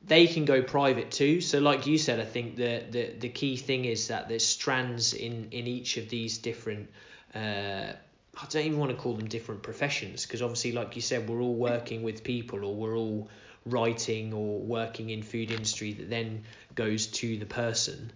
they 0.04 0.26
can 0.26 0.44
go 0.44 0.62
private 0.62 1.10
too. 1.10 1.40
So 1.40 1.60
like 1.60 1.86
you 1.86 1.98
said, 1.98 2.20
I 2.20 2.24
think 2.24 2.56
the 2.56 2.84
the, 2.90 3.14
the 3.18 3.28
key 3.28 3.56
thing 3.56 3.84
is 3.84 4.08
that 4.08 4.28
there's 4.28 4.46
strands 4.46 5.14
in 5.14 5.48
in 5.50 5.66
each 5.66 5.96
of 5.96 6.08
these 6.08 6.38
different. 6.38 6.90
Uh, 7.34 7.92
I 8.34 8.46
don't 8.48 8.64
even 8.64 8.78
want 8.78 8.90
to 8.90 8.96
call 8.96 9.14
them 9.14 9.28
different 9.28 9.62
professions 9.62 10.24
because 10.24 10.40
obviously, 10.40 10.72
like 10.72 10.96
you 10.96 11.02
said, 11.02 11.28
we're 11.28 11.42
all 11.42 11.54
working 11.54 12.02
with 12.02 12.24
people 12.24 12.64
or 12.64 12.74
we're 12.74 12.96
all 12.96 13.28
writing 13.66 14.32
or 14.32 14.58
working 14.58 15.10
in 15.10 15.22
food 15.22 15.50
industry 15.50 15.92
that 15.92 16.08
then 16.10 16.44
goes 16.74 17.06
to 17.08 17.36
the 17.36 17.46
person. 17.46 18.10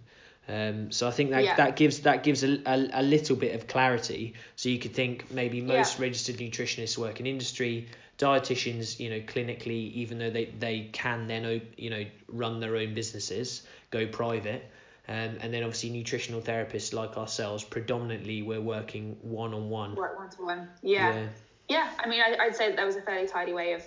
Um, 0.49 0.91
so 0.91 1.07
I 1.07 1.11
think 1.11 1.31
that 1.31 1.43
Yeah. 1.43 1.55
that 1.55 1.75
gives 1.75 2.01
that 2.01 2.23
gives 2.23 2.43
a, 2.43 2.61
a, 2.65 3.01
a 3.01 3.03
little 3.03 3.35
bit 3.35 3.53
of 3.55 3.67
clarity. 3.67 4.33
So 4.55 4.69
you 4.69 4.79
could 4.79 4.93
think 4.93 5.29
maybe 5.29 5.61
most 5.61 5.99
registered 5.99 6.37
nutritionists 6.37 6.97
work 6.97 7.19
in 7.19 7.25
industry, 7.25 7.87
dietitians, 8.17 8.99
you 8.99 9.09
know, 9.09 9.19
clinically, 9.19 9.91
even 9.93 10.19
though 10.19 10.29
they, 10.29 10.45
they 10.45 10.89
can 10.93 11.27
then 11.27 11.61
you 11.77 11.89
know 11.89 12.05
run 12.29 12.59
their 12.59 12.75
own 12.77 12.93
businesses, 12.93 13.63
go 13.91 14.07
private, 14.07 14.63
um, 15.09 15.37
and 15.41 15.53
then 15.53 15.63
obviously 15.63 15.89
nutritional 15.89 16.41
therapists 16.41 16.93
like 16.93 17.17
ourselves, 17.17 17.63
predominantly 17.63 18.41
we're 18.41 18.61
working 18.61 19.17
one 19.21 19.53
on 19.53 19.69
one. 19.69 19.95
Work 19.95 20.17
one 20.17 20.29
to 20.29 20.41
one. 20.41 20.69
Yeah. 20.81 21.27
Yeah. 21.69 21.89
I 21.99 22.07
mean, 22.07 22.21
I, 22.21 22.37
I'd 22.41 22.55
say 22.55 22.73
that 22.75 22.85
was 22.85 22.95
a 22.95 23.01
fairly 23.01 23.27
tidy 23.27 23.53
way 23.53 23.73
of, 23.73 23.83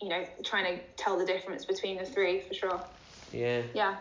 you 0.00 0.08
know, 0.08 0.24
trying 0.44 0.76
to 0.76 0.82
tell 0.96 1.16
the 1.18 1.24
difference 1.24 1.64
between 1.64 1.96
the 1.96 2.04
three 2.04 2.40
for 2.40 2.54
sure. 2.54 2.80
yeah. 3.32 3.62
Yeah. 3.74 3.96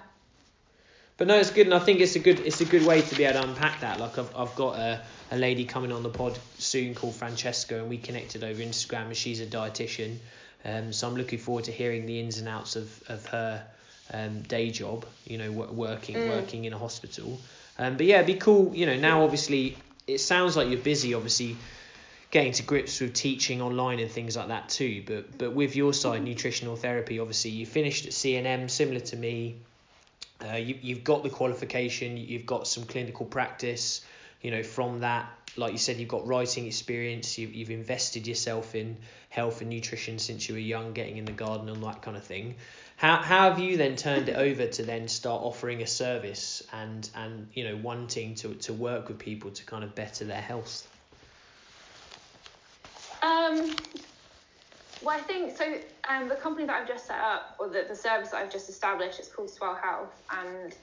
But 1.17 1.28
no, 1.28 1.38
it's 1.38 1.49
good, 1.51 1.67
and 1.67 1.73
I 1.73 1.80
think 1.80 2.01
it's 2.01 2.15
a 2.15 2.19
good 2.19 2.39
it's 2.41 2.60
a 2.62 2.65
good 2.65 2.86
way 2.86 3.01
to 3.01 3.15
be 3.15 3.23
able 3.23 3.41
to 3.41 3.47
unpack 3.49 3.80
that. 3.82 3.99
Like 3.99 4.17
I've 4.17 4.36
I've 4.36 4.54
got 4.56 4.78
a, 4.78 5.01
a 5.32 5.38
lady 5.38 5.63
coming 5.63 5.91
on 5.93 6.04
the 6.04 6.10
pod 6.10 6.38
soon 6.58 6.93
called 6.93 7.15
Francesca, 7.15 7.80
and 7.80 7.89
we 7.89 7.97
connected 7.97 8.43
over 8.43 8.62
Instagram, 8.62 9.06
and 9.06 9.15
she's 9.15 9.39
a 9.39 9.45
dietitian. 9.45 10.17
Um, 10.65 10.91
so 10.91 11.08
I'm 11.08 11.15
looking 11.15 11.39
forward 11.39 11.65
to 11.65 11.71
hearing 11.71 12.06
the 12.06 12.19
ins 12.19 12.39
and 12.39 12.49
outs 12.49 12.75
of 12.75 13.01
of 13.08 13.25
her 13.28 13.63
um 14.13 14.41
day 14.41 14.71
job. 14.71 15.06
You 15.25 15.38
know, 15.38 15.51
wo- 15.54 15.71
working 15.71 16.15
Mm. 16.17 16.28
working 16.28 16.65
in 16.65 16.73
a 16.73 16.78
hospital. 16.78 17.39
Um, 17.80 17.95
but 17.97 18.06
yeah, 18.06 18.15
it'd 18.15 18.28
be 18.28 18.36
cool. 18.36 18.75
You 18.75 18.86
know, 18.86 18.97
now 18.97 19.23
obviously 19.23 19.78
it 20.08 20.17
sounds 20.19 20.58
like 20.58 20.67
you're 20.67 20.80
busy. 20.80 21.13
Obviously, 21.13 21.56
getting 22.30 22.51
to 22.54 22.63
grips 22.63 22.99
with 22.99 23.13
teaching 23.13 23.62
online 23.62 23.99
and 23.99 24.12
things 24.12 24.36
like 24.36 24.49
that 24.49 24.67
too. 24.67 25.01
But 25.08 25.38
but 25.38 25.54
with 25.54 25.78
your 25.78 25.93
side, 25.93 26.23
nutritional 26.23 26.75
therapy, 26.75 27.19
obviously 27.19 27.51
you 27.51 27.65
finished 27.65 28.06
at 28.06 28.12
CNM, 28.12 28.69
similar 28.69 28.99
to 28.99 29.15
me. 29.15 29.56
Uh, 30.43 30.56
you, 30.56 30.78
you've 30.82 31.04
got 31.04 31.24
the 31.24 31.30
qualification, 31.30 32.17
you've 32.17 32.45
got 32.45 32.67
some 32.67 32.84
clinical 32.84 33.26
practice, 33.26 34.06
you 34.41 34.52
know, 34.52 34.63
from 34.63 35.00
that, 35.00 35.28
like 35.56 35.71
you 35.71 35.78
said, 35.78 35.98
you've 35.98 36.10
got 36.10 36.28
writing 36.28 36.67
experience, 36.67 37.38
you, 37.38 37.48
you've 37.48 37.71
invested 37.71 38.28
yourself 38.28 38.76
in 38.76 38.98
health 39.30 39.62
and 39.62 39.69
nutrition 39.69 40.19
since 40.19 40.48
you 40.48 40.56
were 40.56 40.60
young, 40.60 40.93
getting 40.93 41.17
in 41.17 41.26
the 41.26 41.32
garden 41.32 41.69
and 41.69 41.82
that 41.84 42.02
kind 42.02 42.17
of 42.17 42.24
thing. 42.24 42.56
How, 42.98 43.17
how 43.17 43.50
have 43.50 43.60
you 43.60 43.78
then 43.78 43.95
turned 43.95 44.30
it 44.30 44.36
over 44.36 44.67
to 44.67 44.84
then 44.84 45.08
start 45.08 45.41
offering 45.41 45.82
a 45.82 45.88
service 45.88 46.63
and, 46.74 47.10
and 47.15 47.48
you 47.54 47.63
know, 47.63 47.78
wanting 47.78 48.36
to, 48.36 48.54
to 48.56 48.74
work 48.74 49.08
with 49.08 49.19
people 49.19 49.52
to 49.52 49.65
kind 49.65 49.84
of 49.84 49.95
better 49.95 50.26
their 50.26 50.41
health? 50.41 50.88
Um, 53.21 53.76
well, 55.01 55.17
I 55.17 55.21
think 55.21 55.55
so. 55.55 55.77
Um, 56.10 56.29
the 56.29 56.36
company 56.36 56.65
that 56.65 56.81
I've 56.81 56.88
just 56.88 57.08
set 57.08 57.19
up, 57.19 57.55
or 57.60 57.67
the, 57.67 57.86
the 57.88 57.95
service 57.95 58.29
that 58.29 58.38
I've 58.38 58.51
just 58.51 58.69
established, 58.69 59.19
it's 59.19 59.29
called 59.29 59.49
Swell 59.49 59.75
Health, 59.75 60.21
and 60.31 60.75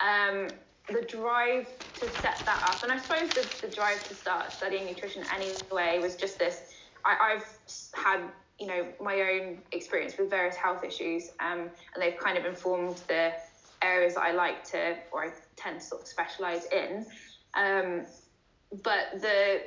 um, 0.00 0.48
the 0.88 1.02
drive 1.02 1.68
to 1.96 2.08
set 2.08 2.38
that 2.46 2.62
up, 2.68 2.82
and 2.82 2.90
I 2.90 2.98
suppose 2.98 3.28
the, 3.30 3.66
the 3.66 3.72
drive 3.72 4.06
to 4.08 4.14
start 4.14 4.52
studying 4.52 4.86
nutrition 4.86 5.24
anyway 5.32 5.98
was 6.00 6.16
just 6.16 6.38
this. 6.38 6.72
I, 7.04 7.34
I've 7.34 7.46
had 7.94 8.20
you 8.58 8.66
know 8.66 8.86
my 9.00 9.20
own 9.20 9.58
experience 9.72 10.14
with 10.18 10.30
various 10.30 10.56
health 10.56 10.84
issues, 10.84 11.30
um, 11.40 11.60
and 11.60 12.02
they've 12.02 12.18
kind 12.18 12.38
of 12.38 12.44
informed 12.44 12.96
the 13.08 13.32
areas 13.82 14.14
that 14.14 14.22
I 14.22 14.32
like 14.32 14.62
to 14.64 14.96
or 15.10 15.24
I 15.24 15.30
tend 15.56 15.80
to 15.80 15.86
sort 15.86 16.02
of 16.02 16.08
specialize 16.08 16.66
in. 16.66 17.06
Um, 17.54 18.06
but 18.82 19.20
the 19.20 19.62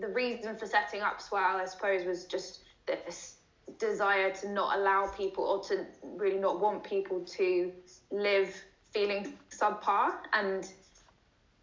the 0.00 0.08
reason 0.08 0.56
for 0.56 0.66
setting 0.66 1.00
up 1.00 1.20
Swell, 1.20 1.56
I 1.56 1.64
suppose, 1.64 2.04
was 2.04 2.24
just 2.24 2.60
this 2.86 3.36
desire 3.78 4.30
to 4.30 4.48
not 4.50 4.78
allow 4.78 5.08
people 5.08 5.44
or 5.44 5.62
to 5.64 5.84
really 6.02 6.38
not 6.38 6.60
want 6.60 6.84
people 6.84 7.20
to 7.20 7.72
live 8.10 8.54
feeling 8.92 9.34
subpar. 9.50 10.12
And 10.32 10.68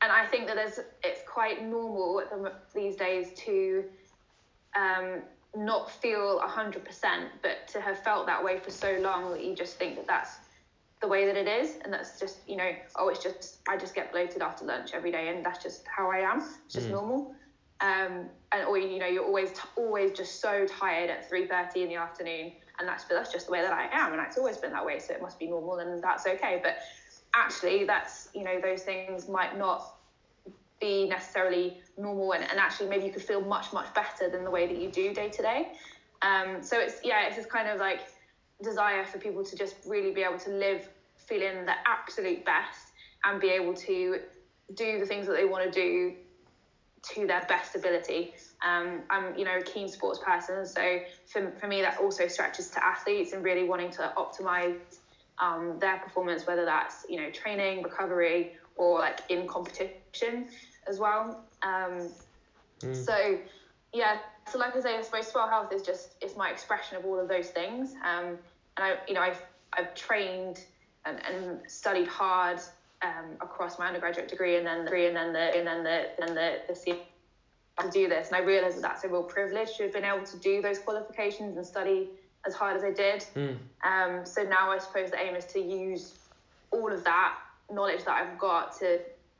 and 0.01 0.11
I 0.11 0.25
think 0.27 0.47
that 0.47 0.55
there's 0.55 0.79
it's 1.03 1.21
quite 1.27 1.63
normal 1.63 2.21
these 2.75 2.95
days 2.95 3.33
to 3.45 3.85
um, 4.75 5.21
not 5.55 5.89
feel 5.89 6.41
100% 6.41 6.81
but 7.41 7.67
to 7.69 7.79
have 7.79 8.03
felt 8.03 8.25
that 8.25 8.43
way 8.43 8.59
for 8.59 8.71
so 8.71 8.97
long 8.99 9.31
that 9.31 9.43
you 9.43 9.55
just 9.55 9.77
think 9.77 9.95
that 9.95 10.07
that's 10.07 10.35
the 10.99 11.07
way 11.07 11.25
that 11.25 11.37
it 11.37 11.47
is. 11.47 11.77
And 11.83 11.93
that's 11.93 12.19
just 12.19 12.37
you 12.47 12.57
know 12.57 12.71
oh 12.97 13.07
it's 13.09 13.23
just 13.23 13.59
I 13.67 13.77
just 13.77 13.95
get 13.95 14.11
bloated 14.11 14.41
after 14.41 14.65
lunch 14.65 14.91
every 14.93 15.11
day 15.11 15.29
and 15.29 15.45
that's 15.45 15.63
just 15.63 15.85
how 15.87 16.11
I 16.11 16.17
am. 16.17 16.43
It's 16.65 16.75
just 16.75 16.87
mm. 16.87 16.91
normal 16.91 17.33
um, 17.83 18.29
and 18.53 18.65
or 18.67 18.77
you 18.77 18.97
know 18.97 19.05
you're 19.05 19.25
always 19.25 19.51
t- 19.51 19.59
always 19.75 20.13
just 20.13 20.39
so 20.39 20.65
tired 20.65 21.09
at 21.09 21.29
3:30 21.29 21.83
in 21.83 21.89
the 21.89 21.95
afternoon. 21.95 22.53
And 22.79 22.87
that's 22.87 23.03
that's 23.03 23.31
just 23.31 23.47
the 23.47 23.51
way 23.51 23.61
that 23.61 23.73
I 23.73 23.89
am. 23.91 24.13
And 24.13 24.21
it's 24.21 24.37
always 24.37 24.57
been 24.57 24.71
that 24.71 24.85
way. 24.85 24.99
So 24.99 25.13
it 25.13 25.21
must 25.21 25.37
be 25.37 25.47
normal 25.47 25.77
and 25.79 26.01
that's 26.01 26.25
okay. 26.25 26.59
But 26.63 26.77
actually 27.35 27.83
that's 27.83 28.29
you 28.33 28.43
know 28.43 28.59
those 28.61 28.83
things 28.83 29.27
might 29.27 29.57
not 29.57 29.95
be 30.79 31.07
necessarily 31.07 31.77
normal. 31.97 32.31
And, 32.31 32.49
and 32.49 32.57
actually 32.57 32.89
maybe 32.89 33.05
you 33.05 33.11
could 33.11 33.21
feel 33.21 33.41
much 33.41 33.73
much 33.73 33.93
better 33.93 34.29
than 34.29 34.45
the 34.45 34.51
way 34.51 34.65
that 34.65 34.77
you 34.81 34.89
do 34.89 35.13
day 35.13 35.29
to 35.29 35.41
day. 35.41 35.73
Um, 36.21 36.63
so 36.63 36.79
it's 36.79 37.01
yeah 37.03 37.27
it's 37.27 37.35
this 37.35 37.45
kind 37.45 37.67
of 37.67 37.79
like 37.79 37.99
desire 38.61 39.03
for 39.03 39.19
people 39.19 39.43
to 39.43 39.57
just 39.57 39.75
really 39.85 40.11
be 40.11 40.23
able 40.23 40.39
to 40.39 40.51
live 40.51 40.87
feeling 41.17 41.65
the 41.65 41.75
absolute 41.85 42.45
best 42.45 42.91
and 43.25 43.41
be 43.41 43.49
able 43.49 43.73
to 43.73 44.19
do 44.73 44.99
the 44.99 45.05
things 45.05 45.27
that 45.27 45.33
they 45.33 45.45
want 45.45 45.63
to 45.65 45.71
do 45.71 46.15
to 47.11 47.27
their 47.27 47.45
best 47.47 47.75
ability. 47.75 48.33
Um, 48.65 49.01
I'm, 49.09 49.35
you 49.37 49.45
know, 49.45 49.57
a 49.57 49.61
keen 49.61 49.87
sports 49.87 50.19
person, 50.19 50.65
so 50.65 50.99
for, 51.25 51.51
for 51.59 51.67
me 51.67 51.81
that 51.81 51.97
also 51.97 52.27
stretches 52.27 52.69
to 52.71 52.83
athletes 52.83 53.33
and 53.33 53.43
really 53.43 53.63
wanting 53.63 53.91
to 53.91 54.13
optimize 54.17 54.77
um, 55.39 55.77
their 55.79 55.97
performance, 55.97 56.45
whether 56.47 56.65
that's 56.65 57.05
you 57.09 57.17
know 57.17 57.29
training, 57.31 57.83
recovery, 57.83 58.53
or 58.75 58.99
like 58.99 59.21
in 59.29 59.47
competition 59.47 60.47
as 60.87 60.99
well. 60.99 61.43
Um, 61.61 62.09
mm. 62.79 62.95
So 62.95 63.39
yeah, 63.93 64.17
so 64.51 64.57
like 64.57 64.75
I 64.75 64.81
say, 64.81 64.97
I 64.97 65.01
suppose 65.01 65.27
Swell 65.27 65.47
Health 65.47 65.71
is 65.73 65.81
just 65.81 66.15
it's 66.21 66.35
my 66.35 66.49
expression 66.49 66.97
of 66.97 67.05
all 67.05 67.19
of 67.19 67.27
those 67.27 67.49
things. 67.49 67.93
Um, 68.03 68.37
and 68.77 68.85
I, 68.85 68.95
you 69.07 69.13
know, 69.13 69.21
I've 69.21 69.41
I've 69.73 69.93
trained 69.95 70.63
and, 71.05 71.19
and 71.25 71.59
studied 71.67 72.07
hard 72.07 72.59
um, 73.03 73.37
across 73.41 73.77
my 73.77 73.87
undergraduate 73.87 74.27
degree 74.27 74.57
and 74.57 74.65
then 74.65 74.85
the 74.85 75.07
and 75.07 75.15
then 75.15 75.33
the 75.33 75.57
and 75.57 75.67
then 75.67 75.83
the 75.83 76.23
and 76.23 76.37
the, 76.37 76.59
the 76.67 76.75
C 76.75 76.95
to 77.79 77.89
do 77.89 78.07
this. 78.07 78.27
And 78.27 78.37
I 78.37 78.39
realised 78.39 78.77
that 78.77 78.81
that's 78.81 79.03
a 79.03 79.09
real 79.09 79.23
privilege 79.23 79.75
to 79.77 79.83
have 79.83 79.93
been 79.93 80.05
able 80.05 80.25
to 80.25 80.37
do 80.37 80.61
those 80.61 80.79
qualifications 80.79 81.57
and 81.57 81.65
study 81.65 82.09
as 82.45 82.53
hard 82.53 82.77
as 82.77 82.83
I 82.83 82.91
did. 82.91 83.25
Mm. 83.35 83.57
Um, 83.83 84.25
so 84.25 84.43
now 84.43 84.71
I 84.71 84.77
suppose 84.77 85.11
the 85.11 85.19
aim 85.19 85.35
is 85.35 85.45
to 85.45 85.59
use 85.59 86.15
all 86.71 86.91
of 86.91 87.03
that 87.03 87.35
knowledge 87.71 88.03
that 88.05 88.13
I've 88.21 88.37
got 88.37 88.77
to 88.79 88.99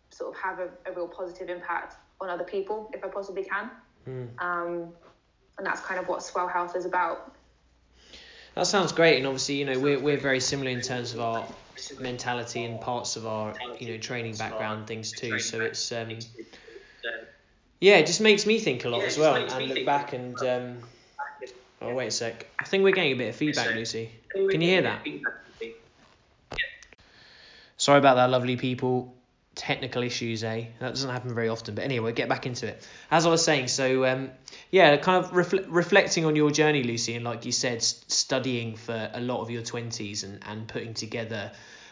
sort 0.09 0.35
of 0.35 0.41
have 0.41 0.59
a, 0.59 0.69
a 0.89 0.93
real 0.93 1.07
positive 1.07 1.49
impact 1.49 1.95
on 2.21 2.29
other 2.29 2.43
people 2.43 2.89
if 2.93 3.03
I 3.03 3.07
possibly 3.07 3.43
can. 3.43 3.69
Mm. 4.07 4.27
Um, 4.39 4.89
and 5.57 5.67
that's 5.67 5.81
kind 5.81 5.99
of 5.99 6.07
what 6.07 6.23
Swell 6.23 6.47
Health 6.47 6.75
is 6.75 6.85
about. 6.85 7.35
That 8.55 8.67
sounds 8.67 8.91
great, 8.91 9.17
and 9.17 9.25
obviously, 9.25 9.55
you 9.55 9.65
know, 9.65 9.79
we're 9.79 9.99
we're 9.99 10.17
very 10.17 10.39
similar 10.39 10.69
in 10.69 10.81
terms 10.81 11.13
of 11.13 11.19
our 11.19 11.47
mentality 11.99 12.63
and 12.63 12.79
parts 12.79 13.15
of 13.15 13.25
our, 13.25 13.53
you 13.79 13.89
know, 13.89 13.97
training 13.97 14.35
background 14.35 14.87
things 14.87 15.13
too. 15.13 15.39
So 15.39 15.61
it's 15.61 15.91
um, 15.91 16.17
yeah, 17.79 17.97
it 17.97 18.07
just 18.07 18.21
makes 18.21 18.45
me 18.45 18.59
think 18.59 18.85
a 18.85 18.89
lot 18.89 19.03
as 19.03 19.17
well, 19.17 19.35
and, 19.35 19.67
look 19.67 19.85
back 19.85 20.13
and 20.13 20.41
um, 20.43 20.77
oh 21.81 21.93
wait 21.93 22.07
a 22.07 22.11
sec, 22.11 22.47
I 22.59 22.63
think 22.65 22.83
we're 22.83 22.93
getting 22.93 23.13
a 23.13 23.15
bit 23.15 23.29
of 23.29 23.35
feedback, 23.35 23.73
Lucy. 23.73 24.11
Can 24.33 24.61
you 24.61 24.67
hear 24.67 24.81
that? 24.83 25.05
Sorry 27.77 27.99
about 27.99 28.15
that, 28.15 28.29
lovely 28.29 28.55
people 28.55 29.13
technical 29.55 30.03
issues, 30.03 30.43
eh? 30.43 30.65
That 30.79 30.89
doesn't 30.89 31.09
happen 31.09 31.33
very 31.33 31.49
often. 31.49 31.75
But 31.75 31.83
anyway, 31.83 32.11
get 32.13 32.29
back 32.29 32.45
into 32.45 32.67
it. 32.67 32.87
As 33.11 33.25
I 33.25 33.29
was 33.29 33.43
saying, 33.43 33.67
so 33.67 34.05
um, 34.05 34.31
yeah, 34.71 34.95
kind 34.97 35.23
of 35.23 35.31
refl- 35.31 35.65
reflecting 35.67 36.25
on 36.25 36.35
your 36.35 36.51
journey, 36.51 36.83
Lucy, 36.83 37.15
and 37.15 37.23
like 37.23 37.45
you 37.45 37.51
said, 37.51 37.81
studying 37.81 38.75
for 38.75 39.09
a 39.13 39.21
lot 39.21 39.41
of 39.41 39.49
your 39.49 39.61
20s 39.61 40.23
and, 40.23 40.39
and 40.47 40.67
putting 40.67 40.93
together 40.93 41.51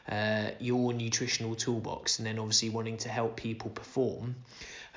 uh, 0.09 0.49
your 0.59 0.93
nutritional 0.93 1.55
toolbox, 1.55 2.17
and 2.19 2.25
then 2.25 2.39
obviously 2.39 2.69
wanting 2.69 2.97
to 2.97 3.09
help 3.09 3.37
people 3.37 3.69
perform. 3.69 4.35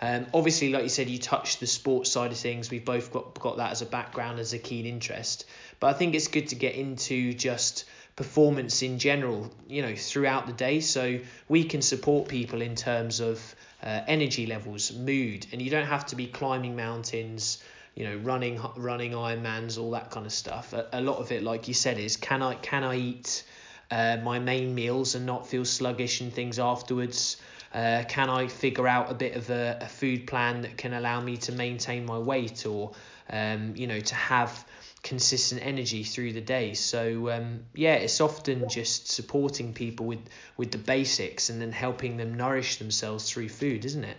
Um, 0.00 0.27
obviously, 0.35 0.70
like 0.70 0.83
you 0.83 0.88
said, 0.88 1.09
you 1.09 1.18
touched 1.18 1.61
the 1.61 1.66
sports 1.66 2.11
side 2.11 2.33
of 2.33 2.38
things. 2.38 2.70
We've 2.70 2.85
both 2.85 3.12
got, 3.12 3.38
got 3.38 3.59
that 3.59 3.70
as 3.70 3.83
a 3.83 3.87
background, 3.87 4.38
as 4.38 4.53
a 4.53 4.59
keen 4.59 4.87
interest. 4.87 5.46
But 5.81 5.88
I 5.88 5.92
think 5.92 6.14
it's 6.14 6.29
good 6.29 6.48
to 6.48 6.57
get 6.57 6.74
into 6.74 7.33
just 7.33 7.85
performance 8.16 8.83
in 8.83 8.98
general, 8.98 9.50
you 9.68 9.83
know, 9.83 9.94
throughout 9.96 10.46
the 10.46 10.53
day. 10.53 10.81
So 10.81 11.18
we 11.48 11.64
can 11.64 11.83
support 11.83 12.29
people 12.29 12.62
in 12.62 12.77
terms 12.77 13.20
of 13.20 13.55
uh, 13.83 14.03
energy 14.07 14.46
levels, 14.46 14.92
mood, 14.92 15.46
and 15.53 15.61
you 15.61 15.70
don't 15.70 15.87
have 15.87 16.07
to 16.07 16.16
be 16.16 16.27
climbing 16.27 16.77
mountains, 16.77 17.62
you 17.94 18.05
know, 18.05 18.16
running 18.16 18.61
running 18.77 19.12
Ironmans, 19.12 19.79
all 19.79 19.90
that 19.92 20.11
kind 20.11 20.27
of 20.27 20.33
stuff. 20.33 20.72
A, 20.72 20.88
a 20.92 21.00
lot 21.00 21.18
of 21.18 21.33
it, 21.33 21.42
like 21.42 21.68
you 21.68 21.74
said, 21.74 21.98
is 21.98 22.16
can 22.16 22.42
I 22.42 22.55
can 22.55 22.85
I 22.85 22.96
eat 22.96 23.44
uh, 23.90 24.18
my 24.22 24.38
main 24.38 24.74
meals 24.74 25.14
and 25.14 25.27
not 25.27 25.46
feel 25.46 25.64
sluggish 25.64 26.20
and 26.20 26.33
things 26.33 26.59
afterwards. 26.59 27.37
Uh, 27.72 28.05
can 28.09 28.31
I 28.31 28.46
figure 28.46 28.87
out 28.87 29.11
a 29.11 29.14
bit 29.14 29.35
of 29.35 29.50
a, 29.50 29.79
a 29.81 29.88
food 29.88 30.29
plan 30.29 30.62
that 30.62 30.77
can 30.77 30.94
allow 30.94 31.20
me 31.20 31.37
to 31.38 31.53
maintain 31.53 32.07
my 32.07 32.18
weight 32.18 32.66
or, 32.66 32.92
um, 33.31 33.74
you 33.74 33.88
know, 33.88 33.98
to 33.98 34.14
have 34.14 34.64
consistent 35.05 35.64
energy 35.64 36.03
through 36.03 36.33
the 36.33 36.40
day. 36.40 36.75
So 36.75 37.31
um, 37.31 37.61
yeah, 37.75 37.95
it's 37.95 38.21
often 38.21 38.69
just 38.69 39.12
supporting 39.12 39.73
people 39.73 40.07
with 40.07 40.27
with 40.57 40.73
the 40.73 40.79
basics 40.79 41.51
and 41.51 41.61
then 41.61 41.71
helping 41.71 42.17
them 42.17 42.35
nourish 42.35 42.79
themselves 42.79 43.31
through 43.31 43.51
food, 43.51 43.85
isn't 43.85 44.03
it? 44.03 44.17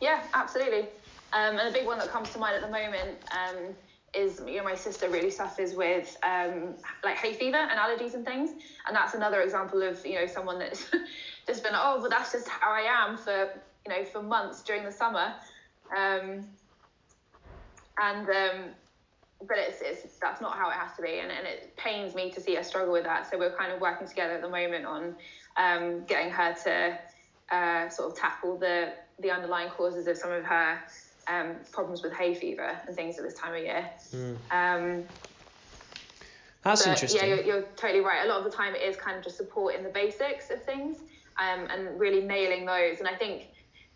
Yeah, 0.00 0.22
absolutely. 0.32 0.88
Um, 1.32 1.58
and 1.58 1.68
a 1.68 1.72
big 1.72 1.86
one 1.86 1.98
that 1.98 2.08
comes 2.08 2.30
to 2.30 2.38
mind 2.38 2.54
at 2.54 2.62
the 2.62 2.68
moment 2.68 3.18
um, 3.32 3.74
is 4.14 4.40
you 4.46 4.58
know 4.58 4.64
my 4.64 4.76
sister 4.76 5.10
really 5.10 5.30
suffers 5.30 5.74
with 5.74 6.16
um, 6.22 6.74
like 7.02 7.16
hay 7.16 7.34
fever 7.34 7.56
and 7.56 7.78
allergies 7.78 8.14
and 8.14 8.24
things, 8.24 8.50
and 8.86 8.94
that's 8.94 9.14
another 9.14 9.42
example 9.42 9.82
of 9.82 10.04
you 10.06 10.14
know 10.14 10.26
someone 10.26 10.60
that's 10.60 10.86
just 11.46 11.64
been 11.64 11.72
oh, 11.74 11.98
but 12.00 12.10
that's 12.10 12.32
just 12.32 12.48
how 12.48 12.70
I 12.70 12.82
am 12.82 13.18
for 13.18 13.50
you 13.84 13.92
know 13.92 14.04
for 14.04 14.22
months 14.22 14.62
during 14.62 14.84
the 14.84 14.92
summer. 14.92 15.34
Um, 15.96 16.46
and 18.00 18.28
um, 18.28 18.70
but 19.46 19.58
it's, 19.58 19.80
it's 19.82 20.16
that's 20.18 20.40
not 20.40 20.56
how 20.56 20.70
it 20.70 20.74
has 20.74 20.96
to 20.96 21.02
be. 21.02 21.18
And, 21.18 21.30
and 21.30 21.46
it 21.46 21.76
pains 21.76 22.14
me 22.14 22.30
to 22.30 22.40
see 22.40 22.54
her 22.54 22.62
struggle 22.62 22.92
with 22.92 23.04
that. 23.04 23.30
So 23.30 23.38
we're 23.38 23.54
kind 23.54 23.72
of 23.72 23.80
working 23.80 24.06
together 24.06 24.34
at 24.34 24.42
the 24.42 24.48
moment 24.48 24.86
on 24.86 25.14
um, 25.56 26.04
getting 26.04 26.30
her 26.30 26.54
to 26.64 26.98
uh, 27.54 27.88
sort 27.88 28.12
of 28.12 28.18
tackle 28.18 28.56
the 28.56 28.92
the 29.20 29.30
underlying 29.30 29.70
causes 29.70 30.06
of 30.06 30.16
some 30.16 30.32
of 30.32 30.44
her 30.44 30.78
um, 31.28 31.56
problems 31.72 32.02
with 32.02 32.12
hay 32.12 32.34
fever 32.34 32.78
and 32.86 32.94
things 32.94 33.18
at 33.18 33.24
this 33.24 33.34
time 33.34 33.54
of 33.54 33.60
year. 33.60 33.88
Mm. 34.12 34.36
um, 34.50 35.04
that's 36.62 36.82
but, 36.82 36.90
interesting. 36.90 37.20
yeah 37.20 37.34
you're, 37.36 37.44
you're, 37.44 37.62
totally 37.76 38.00
right. 38.00 38.26
A 38.26 38.28
lot 38.28 38.38
of 38.38 38.44
the 38.44 38.50
time 38.50 38.74
it 38.74 38.82
is 38.82 38.96
kind 38.96 39.16
of 39.16 39.22
just 39.22 39.36
supporting 39.36 39.84
the 39.84 39.88
basics 39.88 40.50
of 40.50 40.62
things 40.64 40.98
um, 41.38 41.66
and 41.70 41.98
really 41.98 42.22
nailing 42.22 42.66
those. 42.66 42.98
And 42.98 43.08
I 43.08 43.14
think 43.14 43.48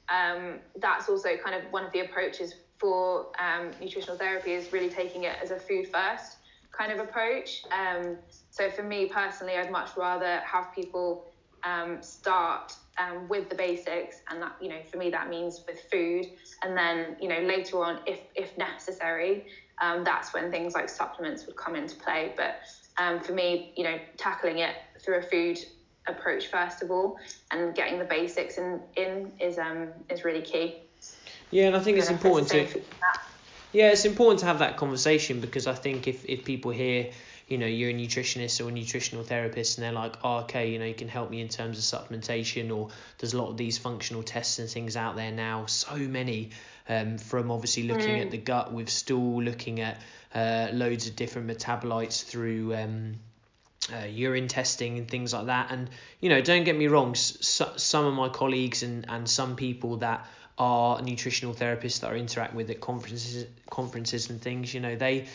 um, 0.09 0.61
that's 0.77 1.09
also 1.09 1.31
kind 1.37 1.55
of 1.55 1.71
one 1.73 1.85
of 1.85 1.93
the 1.93 2.01
approaches 2.01 2.55
for 2.81 3.27
um, 3.39 3.71
nutritional 3.81 4.17
therapy 4.17 4.53
is 4.53 4.73
really 4.73 4.89
taking 4.89 5.25
it 5.25 5.37
as 5.43 5.51
a 5.51 5.59
food 5.59 5.87
first 5.93 6.39
kind 6.77 6.93
of 6.93 6.99
approach. 6.99 7.63
Um, 7.71 8.17
so 8.51 8.71
for 8.71 8.83
me 8.83 9.07
personally, 9.07 9.57
I'd 9.57 9.71
much 9.71 9.97
rather 9.97 10.41
have 10.51 10.73
people 10.75 11.21
um, 11.63 11.99
start 12.01 12.73
um, 12.99 13.29
with 13.29 13.49
the 13.49 13.55
basics, 13.55 14.23
and 14.31 14.43
that 14.43 14.53
you 14.61 14.69
know 14.69 14.81
for 14.91 14.97
me 14.97 15.11
that 15.11 15.29
means 15.29 15.63
with 15.69 15.79
food, 15.91 16.27
and 16.63 16.77
then 16.77 17.17
you 17.21 17.29
know 17.29 17.41
later 17.41 17.83
on, 17.83 17.99
if 18.07 18.21
if 18.35 18.57
necessary, 18.57 19.45
um, 19.81 20.05
that's 20.05 20.33
when 20.33 20.51
things 20.51 20.75
like 20.75 20.89
supplements 20.89 21.47
would 21.47 21.57
come 21.57 21.77
into 21.77 21.97
play. 21.97 22.33
But 22.37 22.55
um, 22.99 23.21
for 23.21 23.33
me, 23.33 23.73
you 23.77 23.85
know, 23.85 23.99
tackling 24.17 24.59
it 24.59 24.75
through 25.05 25.19
a 25.19 25.23
food 25.23 25.59
approach 26.09 26.49
first 26.49 26.83
of 26.83 26.91
all, 26.91 27.15
and 27.51 27.75
getting 27.75 27.99
the 27.99 28.05
basics 28.05 28.59
in 28.59 28.81
in 28.97 29.33
is 29.39 29.59
um 29.59 29.91
is 30.11 30.25
really 30.25 30.43
key. 30.43 30.75
Yeah, 31.51 31.67
and 31.67 31.77
I 31.77 31.81
think 31.81 31.99
it's 31.99 32.11
important 32.11 32.49
to. 32.49 32.67
Yeah, 33.73 33.91
it's 33.91 34.05
important 34.05 34.41
to 34.41 34.47
have 34.47 34.59
that 34.59 34.77
conversation 34.77 35.41
because 35.41 35.69
I 35.69 35.75
think 35.75 36.09
if, 36.09 36.25
if 36.25 36.45
people 36.45 36.73
hear, 36.73 37.11
you 37.51 37.59
know 37.59 37.67
you're 37.67 37.91
a 37.91 37.93
nutritionist 37.93 38.65
or 38.65 38.69
a 38.69 38.73
nutritional 38.73 39.25
therapist 39.25 39.77
and 39.77 39.85
they're 39.85 39.93
like 39.93 40.15
oh, 40.25 40.39
okay 40.39 40.71
you 40.71 40.79
know 40.79 40.85
you 40.87 40.95
can 40.95 41.09
help 41.09 41.31
me 41.31 41.41
in 41.41 41.49
terms 41.49 41.77
of 41.77 42.01
supplementation 42.01 42.75
or 42.75 42.89
there's 43.19 43.35
a 43.35 43.39
lot 43.39 43.51
of 43.51 43.57
these 43.57 43.77
functional 43.77 44.23
tests 44.23 44.59
and 44.59 44.71
things 44.71 44.97
out 44.97 45.17
there 45.17 45.33
now 45.33 45.67
so 45.67 45.97
many 45.97 46.51
um, 46.89 47.19
from 47.19 47.51
obviously 47.51 47.83
looking 47.83 48.17
mm. 48.17 48.23
at 48.23 48.31
the 48.31 48.39
gut 48.39 48.73
with 48.73 48.89
stool 48.89 49.43
looking 49.43 49.81
at 49.81 50.01
uh, 50.35 50.69
loads 50.73 51.09
of 51.09 51.17
different 51.17 51.49
metabolites 51.49 52.25
through 52.25 52.73
um, 52.75 53.17
uh, 53.93 54.07
urine 54.07 54.47
testing 54.47 54.99
and 54.99 55.09
things 55.09 55.33
like 55.33 55.47
that 55.47 55.73
and 55.73 55.91
you 56.21 56.29
know 56.29 56.41
don't 56.41 56.65
get 56.65 56.77
me 56.77 56.87
wrong 56.87 57.11
s- 57.11 57.61
some 57.77 58.07
of 58.07 58.15
my 58.15 58.29
colleagues 58.29 58.85
and, 58.85 59.07
and 59.09 59.29
some 59.29 59.57
people 59.57 59.97
that 59.97 60.25
are 60.59 61.01
nutritional 61.03 61.55
therapists 61.55 62.01
that 62.01 62.11
I 62.11 62.15
interact 62.17 62.55
with 62.55 62.71
at 62.71 62.81
conferences 62.81 63.47
conferences 63.71 64.31
and 64.31 64.41
things 64.41 64.75
you 64.75 64.81
know 64.81 64.97
they 64.97 65.27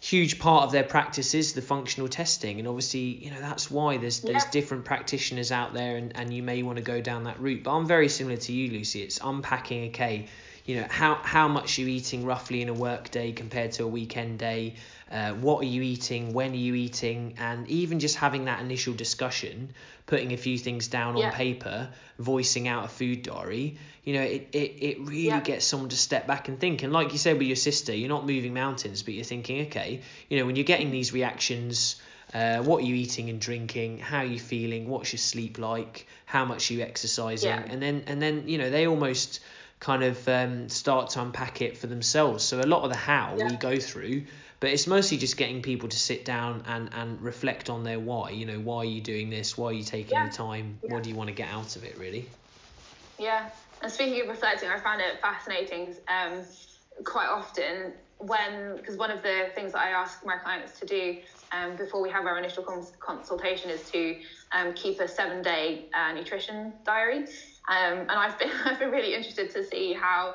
huge 0.00 0.38
part 0.38 0.64
of 0.64 0.72
their 0.72 0.84
practice 0.84 1.34
is 1.34 1.54
the 1.54 1.62
functional 1.62 2.08
testing. 2.08 2.58
And 2.58 2.68
obviously 2.68 3.00
you 3.00 3.30
know 3.30 3.40
that's 3.40 3.70
why 3.70 3.96
there's 3.96 4.20
there's 4.20 4.44
different 4.46 4.84
practitioners 4.84 5.50
out 5.52 5.74
there 5.74 5.96
and, 5.96 6.14
and 6.16 6.32
you 6.32 6.42
may 6.42 6.62
want 6.62 6.76
to 6.76 6.82
go 6.82 7.00
down 7.00 7.24
that 7.24 7.40
route. 7.40 7.64
But 7.64 7.76
i'm 7.76 7.86
very 7.86 8.08
similar 8.08 8.36
to 8.36 8.52
you 8.52 8.70
lucy. 8.70 9.02
It's 9.02 9.18
unpacking 9.22 9.88
okay 9.88 10.26
you 10.68 10.76
know 10.76 10.86
how 10.90 11.14
how 11.14 11.48
much 11.48 11.78
you're 11.78 11.88
eating 11.88 12.26
roughly 12.26 12.60
in 12.60 12.68
a 12.68 12.74
work 12.74 13.10
day 13.10 13.32
compared 13.32 13.72
to 13.72 13.84
a 13.84 13.86
weekend 13.86 14.38
day 14.38 14.74
uh, 15.10 15.32
what 15.32 15.62
are 15.62 15.66
you 15.66 15.80
eating 15.80 16.34
when 16.34 16.52
are 16.52 16.56
you 16.56 16.74
eating 16.74 17.34
and 17.38 17.66
even 17.68 17.98
just 17.98 18.16
having 18.16 18.44
that 18.44 18.60
initial 18.60 18.92
discussion 18.92 19.72
putting 20.06 20.32
a 20.34 20.36
few 20.36 20.58
things 20.58 20.86
down 20.86 21.16
yeah. 21.16 21.28
on 21.28 21.32
paper 21.32 21.88
voicing 22.18 22.68
out 22.68 22.84
a 22.84 22.88
food 22.88 23.22
diary 23.22 23.78
you 24.04 24.12
know 24.12 24.20
it, 24.20 24.48
it, 24.52 24.76
it 24.78 25.00
really 25.00 25.28
yeah. 25.28 25.40
gets 25.40 25.64
someone 25.64 25.88
to 25.88 25.96
step 25.96 26.26
back 26.26 26.48
and 26.48 26.60
think 26.60 26.82
and 26.82 26.92
like 26.92 27.12
you 27.12 27.18
said 27.18 27.38
with 27.38 27.46
your 27.46 27.56
sister 27.56 27.94
you're 27.94 28.08
not 28.10 28.26
moving 28.26 28.52
mountains 28.52 29.02
but 29.02 29.14
you're 29.14 29.24
thinking 29.24 29.66
okay 29.66 30.02
you 30.28 30.38
know 30.38 30.44
when 30.44 30.54
you're 30.54 30.64
getting 30.64 30.90
these 30.90 31.14
reactions 31.14 31.96
uh, 32.34 32.58
what 32.58 32.82
are 32.82 32.86
you 32.86 32.94
eating 32.94 33.30
and 33.30 33.40
drinking 33.40 33.98
how 33.98 34.18
are 34.18 34.26
you 34.26 34.38
feeling 34.38 34.86
what's 34.86 35.14
your 35.14 35.18
sleep 35.18 35.58
like 35.58 36.06
how 36.26 36.44
much 36.44 36.70
are 36.70 36.74
you 36.74 36.82
exercising 36.82 37.48
yeah. 37.48 37.64
and 37.70 37.80
then 37.80 38.04
and 38.06 38.20
then 38.20 38.46
you 38.46 38.58
know 38.58 38.68
they 38.68 38.86
almost 38.86 39.40
kind 39.80 40.02
of 40.02 40.28
um, 40.28 40.68
start 40.68 41.10
to 41.10 41.22
unpack 41.22 41.62
it 41.62 41.78
for 41.78 41.86
themselves 41.86 42.42
so 42.44 42.60
a 42.60 42.62
lot 42.62 42.82
of 42.82 42.90
the 42.90 42.96
how 42.96 43.34
yeah. 43.36 43.48
we 43.48 43.56
go 43.56 43.78
through 43.78 44.22
but 44.60 44.70
it's 44.70 44.86
mostly 44.86 45.18
just 45.18 45.36
getting 45.36 45.62
people 45.62 45.88
to 45.88 45.98
sit 45.98 46.24
down 46.24 46.64
and, 46.66 46.90
and 46.92 47.20
reflect 47.22 47.70
on 47.70 47.84
their 47.84 48.00
why. 48.00 48.30
You 48.30 48.46
know, 48.46 48.58
why 48.58 48.78
are 48.78 48.84
you 48.84 49.00
doing 49.00 49.30
this? 49.30 49.56
Why 49.56 49.68
are 49.68 49.72
you 49.72 49.84
taking 49.84 50.12
yeah. 50.12 50.28
the 50.28 50.34
time? 50.34 50.78
Yeah. 50.82 50.94
What 50.94 51.04
do 51.04 51.10
you 51.10 51.16
want 51.16 51.28
to 51.28 51.34
get 51.34 51.48
out 51.48 51.76
of 51.76 51.84
it, 51.84 51.96
really? 51.96 52.26
Yeah. 53.18 53.50
And 53.82 53.92
speaking 53.92 54.20
of 54.22 54.28
reflecting, 54.28 54.68
I 54.68 54.80
found 54.80 55.00
it 55.00 55.20
fascinating 55.20 55.94
um, 56.08 56.42
quite 57.04 57.28
often 57.28 57.92
when, 58.18 58.76
because 58.76 58.96
one 58.96 59.12
of 59.12 59.22
the 59.22 59.50
things 59.54 59.72
that 59.72 59.82
I 59.82 59.90
ask 59.90 60.26
my 60.26 60.36
clients 60.36 60.80
to 60.80 60.86
do 60.86 61.18
um, 61.52 61.76
before 61.76 62.02
we 62.02 62.10
have 62.10 62.26
our 62.26 62.36
initial 62.36 62.64
cons- 62.64 62.92
consultation 62.98 63.70
is 63.70 63.88
to 63.92 64.16
um, 64.50 64.72
keep 64.74 64.98
a 64.98 65.06
seven 65.06 65.40
day 65.40 65.86
uh, 65.94 66.12
nutrition 66.12 66.72
diary. 66.84 67.26
Um, 67.68 68.00
and 68.00 68.10
I've 68.10 68.38
been, 68.38 68.50
I've 68.64 68.78
been 68.78 68.90
really 68.90 69.14
interested 69.14 69.50
to 69.50 69.64
see 69.64 69.92
how 69.92 70.34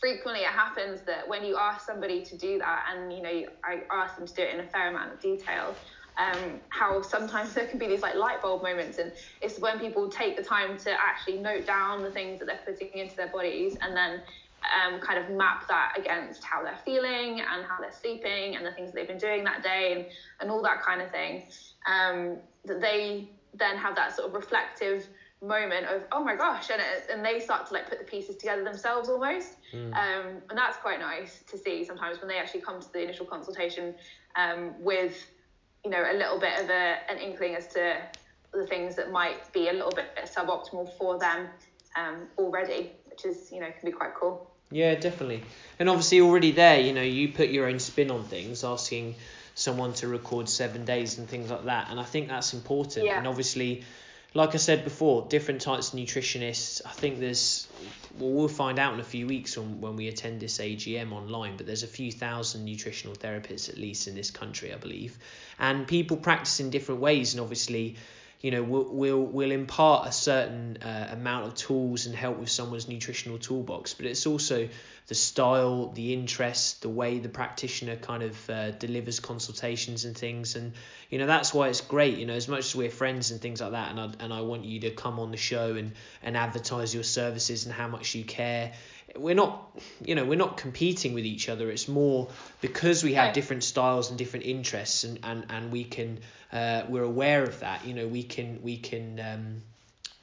frequently 0.00 0.42
it 0.42 0.48
happens 0.48 1.02
that 1.02 1.28
when 1.28 1.44
you 1.44 1.56
ask 1.56 1.86
somebody 1.86 2.24
to 2.24 2.36
do 2.36 2.58
that, 2.58 2.84
and 2.92 3.12
you 3.12 3.22
know, 3.22 3.42
I 3.64 3.82
ask 3.90 4.16
them 4.16 4.26
to 4.26 4.34
do 4.34 4.42
it 4.42 4.54
in 4.54 4.60
a 4.60 4.66
fair 4.68 4.88
amount 4.88 5.12
of 5.12 5.20
detail, 5.20 5.76
um, 6.18 6.60
how 6.68 7.00
sometimes 7.02 7.54
there 7.54 7.66
can 7.66 7.78
be 7.78 7.86
these 7.86 8.02
like 8.02 8.16
light 8.16 8.42
bulb 8.42 8.62
moments, 8.62 8.98
and 8.98 9.12
it's 9.40 9.58
when 9.58 9.78
people 9.78 10.08
take 10.08 10.36
the 10.36 10.42
time 10.42 10.76
to 10.78 10.90
actually 10.90 11.38
note 11.38 11.66
down 11.66 12.02
the 12.02 12.10
things 12.10 12.40
that 12.40 12.46
they're 12.46 12.60
putting 12.66 12.90
into 12.98 13.16
their 13.16 13.28
bodies, 13.28 13.76
and 13.80 13.96
then 13.96 14.20
um, 14.82 15.00
kind 15.00 15.18
of 15.18 15.30
map 15.30 15.66
that 15.68 15.92
against 15.96 16.44
how 16.44 16.62
they're 16.62 16.78
feeling 16.84 17.40
and 17.40 17.64
how 17.66 17.80
they're 17.80 17.92
sleeping 17.92 18.56
and 18.56 18.64
the 18.64 18.72
things 18.72 18.92
that 18.92 18.96
they've 18.96 19.08
been 19.08 19.18
doing 19.18 19.44
that 19.44 19.62
day 19.62 19.92
and, 19.92 20.06
and 20.40 20.50
all 20.50 20.62
that 20.62 20.82
kind 20.82 21.00
of 21.00 21.10
thing. 21.10 21.44
Um, 21.86 22.38
that 22.64 22.80
they 22.80 23.28
then 23.54 23.76
have 23.76 23.96
that 23.96 24.14
sort 24.14 24.28
of 24.28 24.34
reflective 24.34 25.08
moment 25.42 25.86
of 25.86 26.02
oh 26.12 26.22
my 26.22 26.36
gosh 26.36 26.70
and 26.70 26.80
it, 26.80 27.10
and 27.10 27.24
they 27.24 27.40
start 27.40 27.66
to 27.66 27.74
like 27.74 27.88
put 27.88 27.98
the 27.98 28.04
pieces 28.04 28.36
together 28.36 28.62
themselves 28.62 29.08
almost 29.08 29.56
mm. 29.72 29.92
um, 29.94 30.40
and 30.48 30.56
that's 30.56 30.76
quite 30.76 31.00
nice 31.00 31.42
to 31.50 31.58
see 31.58 31.84
sometimes 31.84 32.20
when 32.20 32.28
they 32.28 32.38
actually 32.38 32.60
come 32.60 32.80
to 32.80 32.92
the 32.92 33.02
initial 33.02 33.26
consultation 33.26 33.94
um, 34.36 34.72
with 34.80 35.26
you 35.84 35.90
know 35.90 36.02
a 36.10 36.14
little 36.14 36.38
bit 36.38 36.60
of 36.60 36.70
a, 36.70 36.98
an 37.10 37.18
inkling 37.18 37.56
as 37.56 37.66
to 37.66 37.96
the 38.52 38.66
things 38.66 38.94
that 38.94 39.10
might 39.10 39.52
be 39.52 39.68
a 39.68 39.72
little 39.72 39.90
bit 39.90 40.06
suboptimal 40.24 40.96
for 40.96 41.18
them 41.18 41.48
um, 41.96 42.28
already 42.38 42.92
which 43.06 43.24
is 43.24 43.50
you 43.50 43.60
know 43.60 43.66
can 43.66 43.90
be 43.90 43.92
quite 43.92 44.14
cool 44.14 44.48
yeah 44.70 44.94
definitely 44.94 45.42
and 45.80 45.88
obviously 45.88 46.20
already 46.20 46.52
there 46.52 46.78
you 46.78 46.92
know 46.92 47.02
you 47.02 47.32
put 47.32 47.48
your 47.48 47.66
own 47.66 47.80
spin 47.80 48.12
on 48.12 48.22
things 48.22 48.62
asking 48.62 49.16
someone 49.54 49.92
to 49.92 50.06
record 50.06 50.48
seven 50.48 50.84
days 50.84 51.18
and 51.18 51.28
things 51.28 51.50
like 51.50 51.64
that 51.64 51.90
and 51.90 51.98
i 51.98 52.04
think 52.04 52.28
that's 52.28 52.54
important 52.54 53.04
yeah. 53.04 53.18
and 53.18 53.26
obviously 53.26 53.82
like 54.34 54.54
I 54.54 54.58
said 54.58 54.84
before, 54.84 55.26
different 55.28 55.60
types 55.60 55.92
of 55.92 55.98
nutritionists. 55.98 56.80
I 56.86 56.90
think 56.90 57.20
there's, 57.20 57.68
well, 58.18 58.30
we'll 58.30 58.48
find 58.48 58.78
out 58.78 58.94
in 58.94 59.00
a 59.00 59.04
few 59.04 59.26
weeks 59.26 59.56
when, 59.56 59.80
when 59.80 59.96
we 59.96 60.08
attend 60.08 60.40
this 60.40 60.58
AGM 60.58 61.12
online, 61.12 61.56
but 61.56 61.66
there's 61.66 61.82
a 61.82 61.88
few 61.88 62.10
thousand 62.10 62.64
nutritional 62.64 63.14
therapists 63.14 63.68
at 63.68 63.76
least 63.76 64.08
in 64.08 64.14
this 64.14 64.30
country, 64.30 64.72
I 64.72 64.76
believe. 64.76 65.18
And 65.58 65.86
people 65.86 66.16
practice 66.16 66.60
in 66.60 66.70
different 66.70 67.00
ways, 67.00 67.34
and 67.34 67.42
obviously, 67.42 67.96
you 68.42 68.50
know 68.50 68.62
we'll 68.62 68.88
we'll, 68.90 69.22
we'll 69.22 69.52
impart 69.52 70.06
a 70.06 70.12
certain 70.12 70.76
uh, 70.82 71.08
amount 71.12 71.46
of 71.46 71.54
tools 71.54 72.06
and 72.06 72.14
help 72.14 72.38
with 72.38 72.50
someone's 72.50 72.88
nutritional 72.88 73.38
toolbox 73.38 73.94
but 73.94 74.04
it's 74.04 74.26
also 74.26 74.68
the 75.08 75.14
style 75.14 75.88
the 75.92 76.12
interest 76.12 76.82
the 76.82 76.88
way 76.88 77.18
the 77.18 77.28
practitioner 77.28 77.96
kind 77.96 78.22
of 78.22 78.50
uh, 78.50 78.70
delivers 78.72 79.20
consultations 79.20 80.04
and 80.04 80.16
things. 80.16 80.54
And 80.56 80.72
you 81.10 81.18
know 81.18 81.26
that's 81.26 81.52
why 81.52 81.68
it's 81.68 81.80
great 81.80 82.18
you 82.18 82.26
know 82.26 82.34
as 82.34 82.48
much 82.48 82.66
as 82.66 82.76
we're 82.76 82.90
friends 82.90 83.30
and 83.30 83.40
things 83.40 83.60
like 83.60 83.72
that 83.72 83.90
and 83.90 84.00
I, 84.00 84.10
and 84.20 84.32
I 84.32 84.40
want 84.42 84.64
you 84.64 84.80
to 84.80 84.90
come 84.90 85.18
on 85.18 85.30
the 85.30 85.36
show 85.36 85.74
and 85.74 85.92
and 86.22 86.36
advertise 86.36 86.94
your 86.94 87.02
services 87.02 87.66
and 87.66 87.74
how 87.74 87.88
much 87.88 88.14
you 88.14 88.24
care 88.24 88.72
we're 89.16 89.34
not 89.34 89.78
you 90.04 90.14
know 90.14 90.24
we're 90.24 90.38
not 90.38 90.56
competing 90.56 91.14
with 91.14 91.24
each 91.24 91.48
other. 91.48 91.70
It's 91.70 91.88
more 91.88 92.28
because 92.60 93.04
we 93.04 93.14
have 93.14 93.34
different 93.34 93.64
styles 93.64 94.10
and 94.10 94.18
different 94.18 94.46
interests 94.46 95.04
and 95.04 95.18
and, 95.22 95.46
and 95.50 95.72
we 95.72 95.84
can 95.84 96.20
uh, 96.52 96.82
we're 96.88 97.02
aware 97.02 97.42
of 97.42 97.60
that. 97.60 97.86
You 97.86 97.94
know 97.94 98.06
we 98.06 98.22
can 98.22 98.60
we 98.62 98.76
can 98.76 99.20
um, 99.20 99.62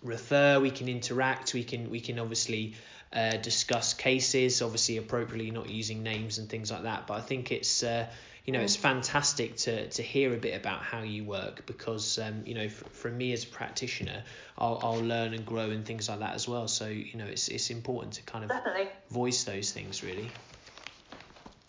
refer 0.03 0.59
we 0.59 0.71
can 0.71 0.87
interact 0.87 1.53
we 1.53 1.63
can 1.63 1.89
we 1.89 1.99
can 1.99 2.19
obviously 2.19 2.75
uh, 3.11 3.37
discuss 3.37 3.93
cases 3.93 4.61
obviously 4.61 4.97
appropriately 4.97 5.51
not 5.51 5.69
using 5.69 6.03
names 6.03 6.37
and 6.37 6.49
things 6.49 6.71
like 6.71 6.83
that. 6.83 7.07
But 7.07 7.15
i 7.15 7.21
think 7.21 7.51
it's 7.51 7.83
uh, 7.83 8.07
you 8.49 8.53
know, 8.53 8.61
it's 8.61 8.77
mm. 8.77 8.81
fantastic 8.81 9.57
to, 9.57 9.87
to 9.89 10.01
hear 10.01 10.33
a 10.33 10.37
bit 10.37 10.59
about 10.59 10.81
how 10.81 11.03
you 11.03 11.23
work 11.23 11.67
because, 11.67 12.17
um, 12.17 12.41
you 12.47 12.55
know, 12.55 12.67
for, 12.67 12.89
for 12.89 13.11
me 13.11 13.31
as 13.31 13.43
a 13.43 13.47
practitioner, 13.47 14.23
I'll, 14.57 14.79
I'll 14.81 15.03
learn 15.03 15.35
and 15.35 15.45
grow 15.45 15.69
and 15.69 15.85
things 15.85 16.09
like 16.09 16.17
that 16.21 16.33
as 16.33 16.47
well. 16.47 16.67
So, 16.67 16.87
you 16.87 17.15
know, 17.15 17.25
it's, 17.25 17.47
it's 17.49 17.69
important 17.69 18.13
to 18.13 18.23
kind 18.23 18.43
of 18.43 18.49
Definitely. 18.49 18.87
voice 19.11 19.43
those 19.43 19.71
things 19.71 20.03
really. 20.03 20.31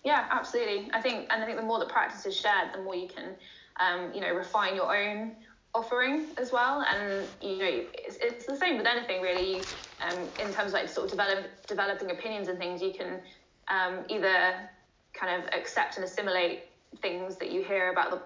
Yeah, 0.04 0.26
absolutely. 0.30 0.88
I 0.94 1.02
think, 1.02 1.26
and 1.28 1.42
I 1.42 1.44
think 1.44 1.58
the 1.58 1.66
more 1.66 1.80
the 1.80 1.84
practice 1.84 2.24
is 2.24 2.34
shared, 2.34 2.72
the 2.72 2.80
more 2.80 2.94
you 2.94 3.08
can, 3.08 3.34
um, 3.78 4.14
you 4.14 4.22
know, 4.22 4.32
refine 4.32 4.74
your 4.74 4.96
own 4.96 5.32
offering 5.74 6.28
as 6.38 6.50
well. 6.50 6.80
And 6.80 7.26
you 7.42 7.58
know, 7.58 7.84
it's, 7.92 8.16
it's 8.22 8.46
the 8.46 8.56
same 8.56 8.78
with 8.78 8.86
anything 8.86 9.20
really. 9.20 9.56
You, 9.56 9.62
um, 10.00 10.16
in 10.38 10.50
terms 10.54 10.68
of 10.68 10.72
like 10.72 10.88
sort 10.88 11.04
of 11.04 11.10
develop, 11.10 11.44
developing 11.66 12.10
opinions 12.10 12.48
and 12.48 12.56
things, 12.56 12.80
you 12.80 12.94
can 12.94 13.20
um, 13.68 14.06
either 14.08 14.54
kind 15.12 15.42
of 15.42 15.50
accept 15.52 15.96
and 15.96 16.06
assimilate 16.06 16.69
things 17.02 17.36
that 17.38 17.50
you 17.50 17.62
hear 17.62 17.88
about 17.88 18.10
the 18.10 18.18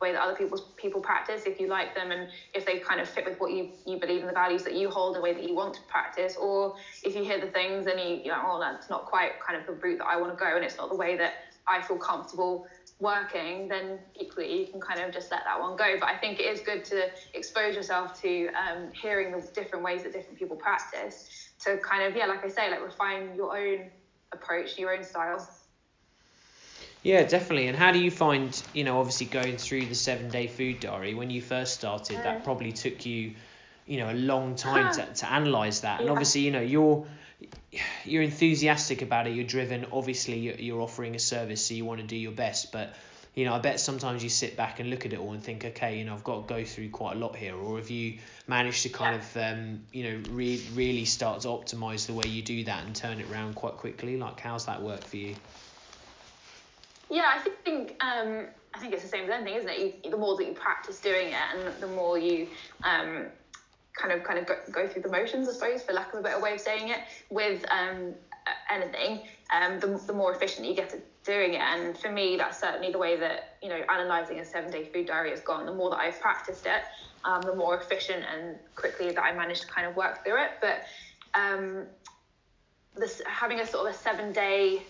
way 0.00 0.12
that 0.12 0.20
other 0.22 0.34
people 0.34 0.58
people 0.76 1.00
practice 1.00 1.42
if 1.46 1.58
you 1.58 1.66
like 1.68 1.94
them 1.94 2.10
and 2.10 2.28
if 2.54 2.64
they 2.64 2.78
kind 2.78 3.00
of 3.00 3.08
fit 3.08 3.24
with 3.24 3.36
what 3.38 3.52
you 3.52 3.68
you 3.86 3.96
believe 3.98 4.20
in 4.20 4.26
the 4.26 4.32
values 4.32 4.62
that 4.64 4.74
you 4.74 4.90
hold 4.90 5.14
the 5.14 5.20
way 5.20 5.32
that 5.32 5.42
you 5.44 5.54
want 5.54 5.74
to 5.74 5.82
practice 5.88 6.36
or 6.36 6.72
if 7.04 7.14
you 7.14 7.22
hear 7.24 7.38
the 7.38 7.48
things 7.48 7.86
and 7.86 8.00
you 8.00 8.20
you're 8.24 8.34
like 8.34 8.44
oh 8.44 8.58
that's 8.60 8.90
not 8.90 9.04
quite 9.04 9.32
kind 9.46 9.56
of 9.56 9.64
the 9.66 9.72
route 9.82 9.98
that 9.98 10.06
I 10.08 10.16
want 10.16 10.30
to 10.32 10.36
go 10.36 10.56
and 10.56 10.64
it's 10.64 10.76
not 10.78 10.88
the 10.88 10.96
way 10.96 11.16
that 11.16 11.32
I 11.68 11.80
feel 11.80 11.98
comfortable 11.98 12.62
working 13.00 13.68
then 13.68 14.00
equally 14.20 14.58
you 14.58 14.66
can 14.66 14.80
kind 14.80 15.00
of 15.00 15.10
just 15.12 15.30
let 15.30 15.42
that 15.44 15.58
one 15.60 15.76
go. 15.76 15.96
But 15.98 16.10
I 16.10 16.16
think 16.16 16.40
it 16.40 16.44
is 16.46 16.60
good 16.60 16.84
to 16.84 17.08
expose 17.34 17.74
yourself 17.76 18.12
to 18.22 18.48
um, 18.58 18.90
hearing 19.00 19.30
the 19.32 19.46
different 19.54 19.84
ways 19.84 20.02
that 20.02 20.12
different 20.12 20.38
people 20.38 20.56
practice 20.56 21.24
to 21.60 21.78
kind 21.78 22.04
of 22.04 22.14
yeah 22.16 22.26
like 22.26 22.44
I 22.44 22.48
say 22.48 22.70
like 22.70 22.82
refine 22.82 23.34
your 23.34 23.56
own 23.56 23.88
approach 24.32 24.78
your 24.78 24.94
own 24.94 25.04
style 25.04 25.44
yeah, 27.02 27.24
definitely. 27.24 27.68
And 27.68 27.76
how 27.76 27.92
do 27.92 27.98
you 27.98 28.10
find, 28.10 28.62
you 28.72 28.84
know, 28.84 28.98
obviously 28.98 29.26
going 29.26 29.56
through 29.56 29.86
the 29.86 29.94
seven 29.94 30.30
day 30.30 30.46
food 30.46 30.80
diary 30.80 31.14
when 31.14 31.30
you 31.30 31.42
first 31.42 31.74
started, 31.74 32.18
that 32.18 32.40
mm. 32.40 32.44
probably 32.44 32.72
took 32.72 33.04
you, 33.04 33.34
you 33.86 33.98
know, 33.98 34.10
a 34.10 34.14
long 34.14 34.54
time 34.54 34.94
to, 34.94 35.06
to 35.06 35.32
analyze 35.32 35.80
that. 35.80 36.00
And 36.00 36.10
obviously, 36.10 36.42
you 36.42 36.50
know, 36.50 36.60
you're 36.60 37.06
you're 38.04 38.22
enthusiastic 38.22 39.02
about 39.02 39.26
it, 39.26 39.34
you're 39.34 39.44
driven, 39.44 39.86
obviously 39.92 40.62
you're 40.62 40.80
offering 40.80 41.16
a 41.16 41.18
service, 41.18 41.66
so 41.66 41.74
you 41.74 41.84
want 41.84 42.00
to 42.00 42.06
do 42.06 42.16
your 42.16 42.32
best, 42.32 42.70
but 42.70 42.94
you 43.34 43.46
know, 43.46 43.54
I 43.54 43.58
bet 43.58 43.80
sometimes 43.80 44.22
you 44.22 44.28
sit 44.28 44.56
back 44.56 44.78
and 44.78 44.90
look 44.90 45.06
at 45.06 45.14
it 45.14 45.18
all 45.18 45.32
and 45.32 45.42
think, 45.42 45.64
okay, 45.64 45.98
you 45.98 46.04
know, 46.04 46.12
I've 46.12 46.22
got 46.24 46.46
to 46.46 46.54
go 46.54 46.64
through 46.64 46.90
quite 46.90 47.16
a 47.16 47.18
lot 47.18 47.34
here. 47.34 47.56
Or 47.56 47.78
have 47.78 47.88
you 47.88 48.18
managed 48.46 48.82
to 48.82 48.90
kind 48.90 49.16
of, 49.16 49.36
um, 49.38 49.80
you 49.90 50.04
know, 50.04 50.22
re- 50.32 50.62
really 50.74 51.06
start 51.06 51.40
to 51.40 51.48
optimize 51.48 52.06
the 52.06 52.12
way 52.12 52.26
you 52.26 52.42
do 52.42 52.62
that 52.64 52.84
and 52.84 52.94
turn 52.94 53.20
it 53.20 53.30
around 53.30 53.54
quite 53.54 53.78
quickly? 53.78 54.18
Like, 54.18 54.38
how's 54.38 54.66
that 54.66 54.82
work 54.82 55.02
for 55.02 55.16
you? 55.16 55.34
Yeah, 57.12 57.30
I 57.30 57.46
think 57.64 58.02
um, 58.02 58.46
I 58.72 58.78
think 58.78 58.94
it's 58.94 59.02
the 59.02 59.08
same 59.08 59.24
as 59.24 59.30
anything, 59.30 59.56
isn't 59.56 59.68
it? 59.68 60.00
You, 60.02 60.10
the 60.10 60.16
more 60.16 60.34
that 60.34 60.46
you 60.46 60.54
practice 60.54 60.98
doing 60.98 61.28
it, 61.28 61.34
and 61.54 61.74
the 61.78 61.88
more 61.88 62.16
you 62.16 62.48
um, 62.84 63.26
kind 63.92 64.12
of 64.12 64.24
kind 64.24 64.38
of 64.38 64.46
go, 64.46 64.56
go, 64.70 64.88
through 64.88 65.02
the 65.02 65.10
motions, 65.10 65.46
I 65.46 65.52
suppose, 65.52 65.82
for 65.82 65.92
lack 65.92 66.14
of 66.14 66.20
a 66.20 66.22
better 66.22 66.40
way 66.40 66.54
of 66.54 66.60
saying 66.60 66.88
it, 66.88 67.00
with 67.28 67.66
um, 67.70 68.14
anything, 68.70 69.20
um, 69.54 69.78
the, 69.78 70.00
the 70.06 70.14
more 70.14 70.34
efficient 70.34 70.66
you 70.66 70.74
get 70.74 70.94
at 70.94 71.00
doing 71.22 71.52
it. 71.52 71.60
And 71.60 71.98
for 71.98 72.10
me, 72.10 72.38
that's 72.38 72.58
certainly 72.58 72.90
the 72.90 72.98
way 72.98 73.18
that 73.18 73.58
you 73.62 73.68
know 73.68 73.82
analysing 73.90 74.40
a 74.40 74.44
seven-day 74.46 74.86
food 74.86 75.08
diary 75.08 75.30
has 75.32 75.40
gone. 75.40 75.66
The 75.66 75.74
more 75.74 75.90
that 75.90 75.98
I've 75.98 76.18
practiced 76.18 76.64
it, 76.64 76.82
um, 77.26 77.42
the 77.42 77.54
more 77.54 77.76
efficient 77.78 78.24
and 78.34 78.56
quickly 78.74 79.08
that 79.12 79.22
I 79.22 79.34
managed 79.34 79.60
to 79.60 79.66
kind 79.66 79.86
of 79.86 79.96
work 79.96 80.24
through 80.24 80.42
it. 80.44 80.52
But 80.62 80.84
um, 81.34 81.84
this 82.96 83.20
having 83.26 83.60
a 83.60 83.66
sort 83.66 83.86
of 83.86 83.94
a 83.94 83.98
seven-day 83.98 84.82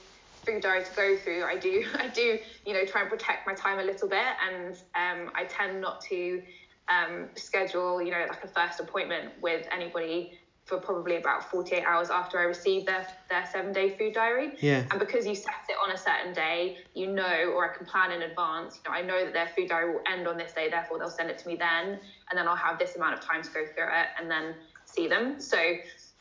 food 0.45 0.63
diary 0.63 0.85
to 0.85 0.95
go 0.95 1.17
through, 1.17 1.45
I 1.45 1.57
do 1.57 1.85
I 1.99 2.09
do 2.09 2.39
you 2.67 2.73
know 2.73 2.85
try 2.85 3.03
and 3.03 3.11
protect 3.11 3.47
my 3.47 3.55
time 3.55 3.79
a 3.79 3.85
little 3.85 4.09
bit, 4.09 4.35
and 4.51 4.75
um, 4.95 5.33
I 5.35 5.45
tend 5.45 5.81
not 5.81 6.01
to 6.03 6.43
um, 6.89 7.29
schedule 7.35 8.03
you 8.03 8.11
know 8.11 8.27
like 8.29 8.45
a 8.45 8.49
first 8.49 8.81
appointment 8.81 9.33
with 9.41 9.67
anybody 9.71 10.39
for 10.65 10.79
probably 10.79 11.17
about 11.17 11.51
48 11.51 11.85
hours 11.85 12.09
after 12.11 12.39
I 12.39 12.45
receive 12.45 12.87
their 12.87 13.07
their 13.29 13.45
seven 13.51 13.73
day 13.73 13.97
food 13.97 14.15
diary. 14.15 14.53
Yeah. 14.61 14.85
And 14.91 14.99
because 14.99 15.27
you 15.27 15.35
set 15.35 15.55
it 15.69 15.77
on 15.83 15.91
a 15.91 15.99
certain 15.99 16.33
day, 16.33 16.79
you 16.95 17.09
know, 17.09 17.53
or 17.55 17.71
I 17.71 17.77
can 17.77 17.85
plan 17.85 18.13
in 18.13 18.23
advance. 18.23 18.79
You 18.85 18.91
know, 18.91 18.97
I 18.97 19.03
know 19.03 19.25
that 19.25 19.33
their 19.33 19.49
food 19.57 19.69
diary 19.69 19.93
will 19.93 20.03
end 20.11 20.29
on 20.29 20.37
this 20.37 20.53
day, 20.53 20.71
therefore 20.71 20.99
they'll 20.99 21.11
send 21.11 21.31
it 21.31 21.39
to 21.39 21.49
me 21.49 21.57
then, 21.57 21.99
and 22.31 22.39
then 22.39 22.47
I'll 22.47 22.57
have 22.57 22.79
this 22.79 22.95
amount 22.97 23.15
of 23.15 23.21
time 23.21 23.43
to 23.43 23.51
go 23.51 23.65
through 23.75 23.89
it 23.89 24.07
and 24.19 24.31
then 24.31 24.55
see 24.85 25.09
them. 25.09 25.41
So 25.41 25.59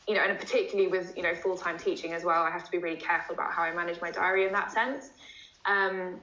you 0.08 0.14
know, 0.14 0.22
and 0.22 0.38
particularly 0.38 0.90
with 0.90 1.12
you 1.16 1.22
know 1.22 1.34
full 1.34 1.56
time 1.56 1.78
teaching 1.78 2.12
as 2.12 2.24
well, 2.24 2.42
I 2.42 2.50
have 2.50 2.64
to 2.64 2.70
be 2.70 2.78
really 2.78 3.00
careful 3.00 3.34
about 3.34 3.52
how 3.52 3.62
I 3.62 3.72
manage 3.72 4.00
my 4.00 4.10
diary 4.10 4.46
in 4.46 4.52
that 4.52 4.72
sense. 4.72 5.10
Um, 5.64 6.20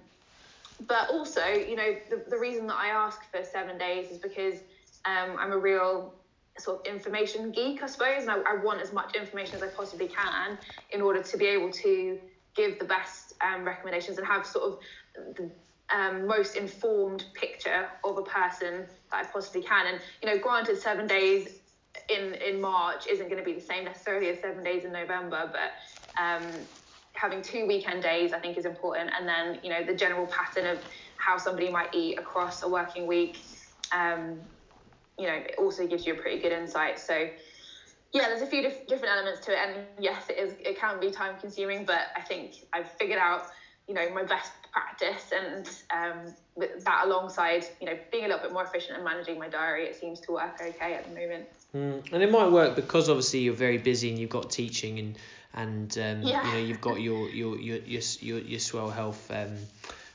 but 0.88 1.10
also, 1.10 1.46
you 1.46 1.76
know, 1.76 1.96
the, 2.10 2.24
the 2.30 2.38
reason 2.38 2.68
that 2.68 2.78
I 2.78 2.88
ask 2.88 3.20
for 3.32 3.44
seven 3.44 3.78
days 3.78 4.12
is 4.12 4.18
because 4.18 4.60
um, 5.06 5.36
I'm 5.38 5.52
a 5.52 5.58
real 5.58 6.14
sort 6.58 6.86
of 6.86 6.94
information 6.94 7.52
geek, 7.52 7.82
I 7.84 7.88
suppose, 7.88 8.22
and 8.24 8.32
I, 8.32 8.40
I, 8.40 8.56
want 8.56 8.82
as 8.82 8.92
much 8.92 9.16
information 9.16 9.56
as 9.56 9.64
I 9.64 9.68
possibly 9.68 10.08
can 10.08 10.58
in 10.92 11.02
order 11.02 11.24
to 11.24 11.38
be 11.38 11.46
able 11.46 11.72
to 11.72 12.20
give 12.56 12.80
the 12.80 12.86
best 12.86 13.34
um, 13.42 13.66
recommendations 13.66 14.18
and 14.18 14.28
have 14.28 14.46
sort 14.46 14.66
of 14.66 15.36
the 15.36 15.50
um, 15.96 16.28
most 16.28 16.56
informed 16.56 17.26
picture 17.34 17.88
of 18.04 18.18
a 18.18 18.24
person 18.24 18.86
that 19.12 19.26
I 19.26 19.28
possibly 19.28 19.62
can. 19.62 19.88
And 19.88 20.02
you 20.22 20.30
know, 20.30 20.38
granted, 20.38 20.78
seven 20.78 21.08
days 21.08 21.59
in 22.10 22.34
in 22.36 22.60
March 22.62 23.08
isn't 23.08 23.28
going 23.28 23.38
to 23.38 23.44
be 23.44 23.54
the 23.54 23.62
same 23.62 23.84
necessarily 23.84 24.30
as 24.30 24.40
seven 24.40 24.64
days 24.64 24.84
in 24.84 24.92
November, 24.92 25.52
but 25.52 26.22
um, 26.22 26.68
having 27.14 27.42
two 27.42 27.66
weekend 27.66 28.02
days 28.02 28.34
I 28.34 28.40
think 28.40 28.58
is 28.58 28.66
important, 28.66 29.12
and 29.18 29.28
then 29.28 29.60
you 29.64 29.70
know 29.70 29.84
the 29.84 29.94
general 29.94 30.28
pattern 30.28 30.66
of 30.66 30.80
how 31.18 31.38
somebody 31.38 31.70
might 31.70 31.94
eat 31.94 32.18
across 32.18 32.64
a 32.64 32.68
working 32.68 33.08
week. 33.08 33.38
Um, 33.92 34.40
you 35.18 35.28
know, 35.28 35.34
it 35.34 35.56
also 35.58 35.86
gives 35.86 36.06
you 36.06 36.14
a 36.14 36.16
pretty 36.16 36.40
good 36.42 36.54
insight. 36.54 36.98
So, 36.98 37.28
yeah, 38.14 38.28
there's 38.30 38.42
a 38.42 38.48
few 38.48 38.62
dif- 38.62 38.88
different 38.88 39.14
elements 39.14 39.46
to 39.46 39.52
it, 39.52 39.58
and 39.58 39.86
yes, 40.00 40.24
it 40.30 40.38
is. 40.40 40.54
It 40.60 40.80
can 40.80 41.00
be 41.00 41.12
time 41.12 41.36
consuming, 41.40 41.84
but 41.84 42.04
I 42.16 42.22
think 42.22 42.54
I've 42.72 42.90
figured 42.98 43.20
out, 43.20 43.42
you 43.88 43.94
know, 43.94 44.10
my 44.14 44.24
best 44.24 44.52
practice, 44.72 45.32
and 45.36 45.68
um, 45.94 46.34
that 46.58 47.02
alongside, 47.04 47.66
you 47.82 47.88
know, 47.88 47.98
being 48.12 48.24
a 48.26 48.28
little 48.28 48.42
bit 48.42 48.54
more 48.54 48.64
efficient 48.64 48.96
and 48.96 49.04
managing 49.04 49.38
my 49.38 49.50
diary, 49.50 49.86
it 49.86 49.96
seems 49.96 50.22
to 50.22 50.32
work 50.32 50.56
okay 50.62 50.94
at 50.94 51.04
the 51.04 51.10
moment. 51.10 51.46
Mm, 51.76 52.12
and 52.12 52.24
it 52.24 52.32
might 52.32 52.52
work 52.52 52.76
because 52.76 53.10
obviously 53.10 53.42
you're 53.42 53.54
very 53.54 53.78
busy 53.78 54.10
and 54.10 54.18
you've 54.18 54.30
got 54.30 54.50
teaching 54.50 55.00
and 55.00 55.18
and 55.54 55.98
um, 55.98 56.22
yeah. 56.22 56.46
you 56.46 56.54
know 56.54 56.60
you've 56.60 56.82
got 56.82 57.00
your 57.00 57.30
your 57.30 57.60
your 57.60 57.78
your 57.78 58.02
your, 58.22 58.40
your 58.40 58.60
swell 58.60 58.90
health 58.90 59.30
um, 59.32 59.56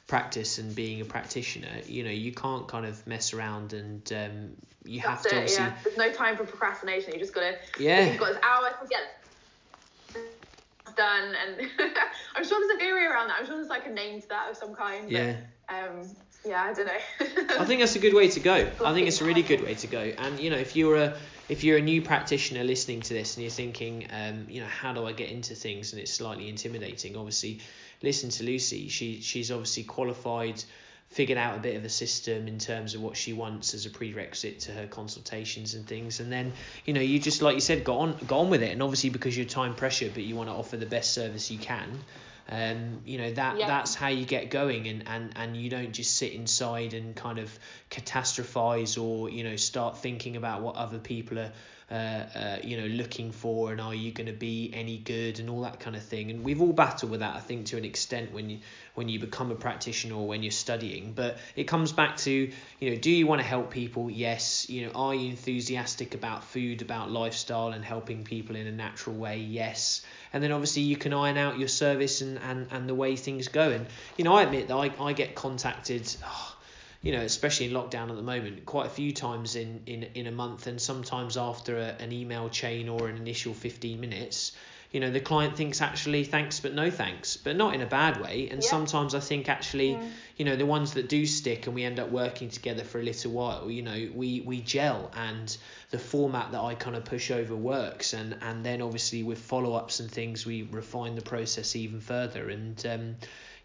practice 0.07 0.59
and 0.59 0.75
being 0.75 1.01
a 1.01 1.05
practitioner. 1.05 1.69
You 1.87 2.05
know 2.05 2.11
you 2.11 2.33
can't 2.33 2.67
kind 2.67 2.87
of 2.87 3.07
mess 3.07 3.33
around 3.33 3.73
and 3.73 4.13
um, 4.13 4.51
you 4.85 5.01
That's 5.01 5.09
have 5.09 5.23
to 5.23 5.29
it, 5.29 5.39
obviously. 5.39 5.65
Yeah. 5.65 5.75
There's 5.83 5.97
no 5.97 6.13
time 6.13 6.37
for 6.37 6.45
procrastination. 6.45 7.13
You 7.15 7.19
just 7.19 7.35
gotta. 7.35 7.57
Yeah. 7.79 8.11
You've 8.11 8.19
got 8.19 8.35
this 8.35 8.43
hour 8.43 8.71
to 8.71 8.89
get 8.89 10.17
done, 10.97 11.35
and 11.35 11.71
I'm 12.37 12.45
sure 12.45 12.61
there's 12.61 12.77
a 12.77 12.79
theory 12.79 13.07
around 13.07 13.29
that. 13.29 13.39
I'm 13.41 13.47
sure 13.47 13.57
there's 13.57 13.69
like 13.69 13.87
a 13.87 13.91
name 13.91 14.21
to 14.21 14.29
that 14.29 14.51
of 14.51 14.57
some 14.57 14.75
kind. 14.75 15.05
But, 15.05 15.13
yeah. 15.13 15.37
Um, 15.69 16.03
yeah, 16.47 16.63
I 16.63 16.73
don't 16.73 16.87
know. 16.87 17.57
I 17.59 17.65
think 17.65 17.81
that's 17.81 17.97
a 17.97 17.99
good 17.99 18.15
way 18.15 18.29
to 18.29 18.41
go. 18.41 18.71
I 18.85 18.93
think 18.93 19.09
it's 19.09 19.21
a 19.21 19.25
really 19.25 19.43
good 19.43 19.63
way 19.63 19.75
to 19.75 19.87
go. 19.87 20.13
And 20.19 20.39
you 20.39 20.51
know, 20.51 20.57
if 20.57 20.77
you're 20.77 20.97
a 20.97 21.17
if 21.49 21.65
you're 21.65 21.79
a 21.79 21.83
new 21.83 22.03
practitioner 22.03 22.65
listening 22.65 23.01
to 23.03 23.15
this 23.15 23.37
and 23.37 23.43
you're 23.43 23.51
thinking, 23.51 24.07
um, 24.11 24.47
you 24.49 24.61
know, 24.61 24.67
how 24.67 24.93
do 24.93 25.07
I 25.07 25.13
get 25.13 25.31
into 25.31 25.55
things 25.55 25.93
and 25.93 26.01
it's 26.01 26.13
slightly 26.13 26.49
intimidating, 26.49 27.17
obviously, 27.17 27.61
listen 28.03 28.31
to 28.31 28.45
Lucy. 28.45 28.89
She 28.89 29.21
she's 29.21 29.51
obviously 29.51 29.85
qualified 29.85 30.63
figured 31.09 31.39
out 31.39 31.57
a 31.57 31.61
bit 31.61 31.77
of 31.77 31.85
a 31.85 31.89
system 31.89 32.49
in 32.49 32.59
terms 32.59 32.95
of 32.95 33.01
what 33.01 33.17
she 33.17 33.33
wants 33.33 33.73
as 33.73 33.87
a 33.87 33.91
prerequisite 33.91 34.59
to 34.59 34.73
her 34.73 34.87
consultations 34.87 35.75
and 35.75 35.87
things 35.87 36.19
and 36.19 36.33
then 36.33 36.53
you 36.87 36.93
know 36.93 37.01
you 37.01 37.21
just 37.21 37.41
like 37.41 37.55
you 37.55 37.61
said 37.61 37.85
got 37.85 37.99
on 37.99 38.17
got 38.27 38.41
on 38.41 38.51
with 38.51 38.63
it 38.63 38.73
and 38.73 38.83
obviously 38.83 39.11
because 39.11 39.37
you're 39.37 39.47
time 39.47 39.75
pressure 39.75 40.11
but 40.13 40.25
you 40.25 40.35
want 40.35 40.49
to 40.49 40.55
offer 40.55 40.77
the 40.77 40.87
best 40.87 41.13
service 41.13 41.51
you 41.53 41.59
can 41.59 42.01
um, 42.49 43.01
you 43.05 43.19
know 43.19 43.33
that 43.33 43.59
yeah. 43.59 43.67
that's 43.67 43.95
how 43.95 44.09
you 44.09 44.25
get 44.25 44.51
going 44.51 44.87
and, 44.87 45.09
and 45.09 45.33
and 45.37 45.57
you 45.57 45.71
don't 45.71 45.93
just 45.93 46.17
sit 46.17 46.33
inside 46.33 46.93
and 46.95 47.17
kind 47.17 47.39
of 47.39 47.59
catastrophize 47.91 49.03
or 49.03 49.31
you 49.31 49.45
know 49.45 49.57
start 49.57 49.99
thinking 49.99 50.37
about 50.37 50.61
what 50.63 50.77
other 50.77 50.99
people 50.99 51.39
are 51.39 51.53
uh, 51.91 51.95
uh, 51.95 52.59
you 52.63 52.81
know 52.81 52.87
looking 52.87 53.31
for 53.31 53.71
and 53.71 53.81
are 53.81 53.95
you 53.95 54.11
going 54.11 54.27
to 54.27 54.33
be 54.33 54.71
any 54.73 54.97
good 54.97 55.39
and 55.39 55.51
all 55.51 55.61
that 55.63 55.81
kind 55.81 55.95
of 55.95 56.03
thing. 56.03 56.31
And 56.31 56.43
we've 56.43 56.63
all 56.63 56.73
battled 56.73 57.11
with 57.11 57.21
that 57.21 57.37
I 57.37 57.41
think 57.41 57.67
to 57.67 57.77
an 57.77 57.85
extent 57.85 58.33
when 58.33 58.49
you 58.49 58.61
when 58.95 59.09
you 59.09 59.21
become 59.21 59.51
a 59.51 59.55
practitioner 59.55 60.15
or 60.15 60.27
when 60.27 60.43
you're 60.43 60.51
studying. 60.51 61.13
But 61.13 61.37
it 61.57 61.65
comes 61.65 61.93
back 61.93 62.17
to 62.19 62.51
you 62.81 62.91
know 62.91 62.97
do 62.97 63.11
you 63.11 63.27
want 63.27 63.43
to 63.43 63.47
help 63.47 63.71
people? 63.71 64.11
Yes. 64.11 64.69
You 64.71 64.87
know 64.87 64.93
are 64.95 65.15
you 65.15 65.29
enthusiastic 65.29 66.15
about 66.15 66.45
food 66.45 66.81
about 66.81 67.11
lifestyle 67.11 67.69
and 67.69 67.85
helping 67.85 68.25
people 68.25 68.57
in 68.57 68.67
a 68.67 68.73
natural 68.73 69.17
way? 69.17 69.39
Yes 69.39 70.03
and 70.35 70.43
then 70.43 70.53
obviously 70.53 70.83
you 70.83 70.97
can 70.97 71.15
iron 71.15 71.39
out 71.39 71.59
your 71.59 71.69
service 71.69 72.21
and 72.21 72.39
and, 72.39 72.67
and 72.71 72.87
the 72.87 72.95
way 72.95 73.17
things 73.17 73.49
go. 73.49 73.71
And 73.71 73.87
you 74.19 74.25
know 74.25 74.35
I 74.35 74.43
admit 74.43 74.69
that 74.69 74.75
I, 74.75 74.93
I 75.01 75.15
get 75.15 75.35
contacted 75.35 76.15
oh, 76.23 76.57
you 77.05 77.13
know, 77.13 77.21
especially 77.21 77.67
in 77.67 77.73
lockdown 77.73 78.09
at 78.09 78.17
the 78.17 78.23
moment, 78.23 78.65
quite 78.65 78.87
a 78.87 78.91
few 78.91 79.13
times 79.13 79.57
in, 79.57 79.83
in, 79.85 80.05
in 80.15 80.27
a 80.27 80.33
month, 80.33 80.67
and 80.67 80.81
sometimes 80.81 81.37
after 81.37 81.77
a, 81.77 81.95
an 82.01 82.13
email 82.13 82.49
chain 82.49 82.89
or 82.89 83.09
an 83.09 83.17
initial 83.17 83.53
15 83.53 84.01
minutes, 84.01 84.53
you 84.95 85.01
know, 85.01 85.11
the 85.11 85.21
client 85.21 85.57
thinks 85.57 85.83
actually 85.83 86.23
thanks 86.23 86.61
but 86.61 86.73
no 86.73 86.89
thanks, 86.89 87.37
but 87.37 87.57
not 87.57 87.75
in 87.75 87.81
a 87.81 87.87
bad 87.87 88.21
way. 88.23 88.49
And 88.49 88.63
yeah. 88.63 88.71
sometimes 88.71 89.13
I 89.17 89.19
think 89.19 89.49
actually, 89.49 89.95
yeah. 89.95 90.09
you 90.37 90.45
know, 90.45 90.55
the 90.55 90.67
ones 90.67 90.95
that 90.95 91.09
do 91.09 91.27
stick 91.27 91.67
and 91.67 91.75
we 91.75 91.83
end 91.83 91.99
up 91.99 92.13
working 92.13 92.49
together 92.49 92.85
for 92.85 93.01
a 93.01 93.03
little 93.03 93.33
while, 93.33 93.69
you 93.69 93.83
know, 93.83 94.09
we, 94.15 94.43
we 94.43 94.61
gel 94.61 95.11
and 95.17 95.57
the 95.91 95.99
format 95.99 96.53
that 96.53 96.61
I 96.61 96.77
kind 96.77 96.95
of 96.95 97.05
push 97.05 97.33
over 97.33 97.57
works. 97.57 98.13
And, 98.13 98.39
and 98.41 98.65
then 98.65 98.81
obviously 98.81 99.25
with 99.25 99.41
follow 99.41 99.75
ups 99.75 99.99
and 99.99 100.09
things, 100.09 100.47
we 100.47 100.63
refine 100.63 101.17
the 101.17 101.23
process 101.23 101.75
even 101.75 101.99
further. 101.99 102.49
And, 102.49 102.87
um, 102.87 103.17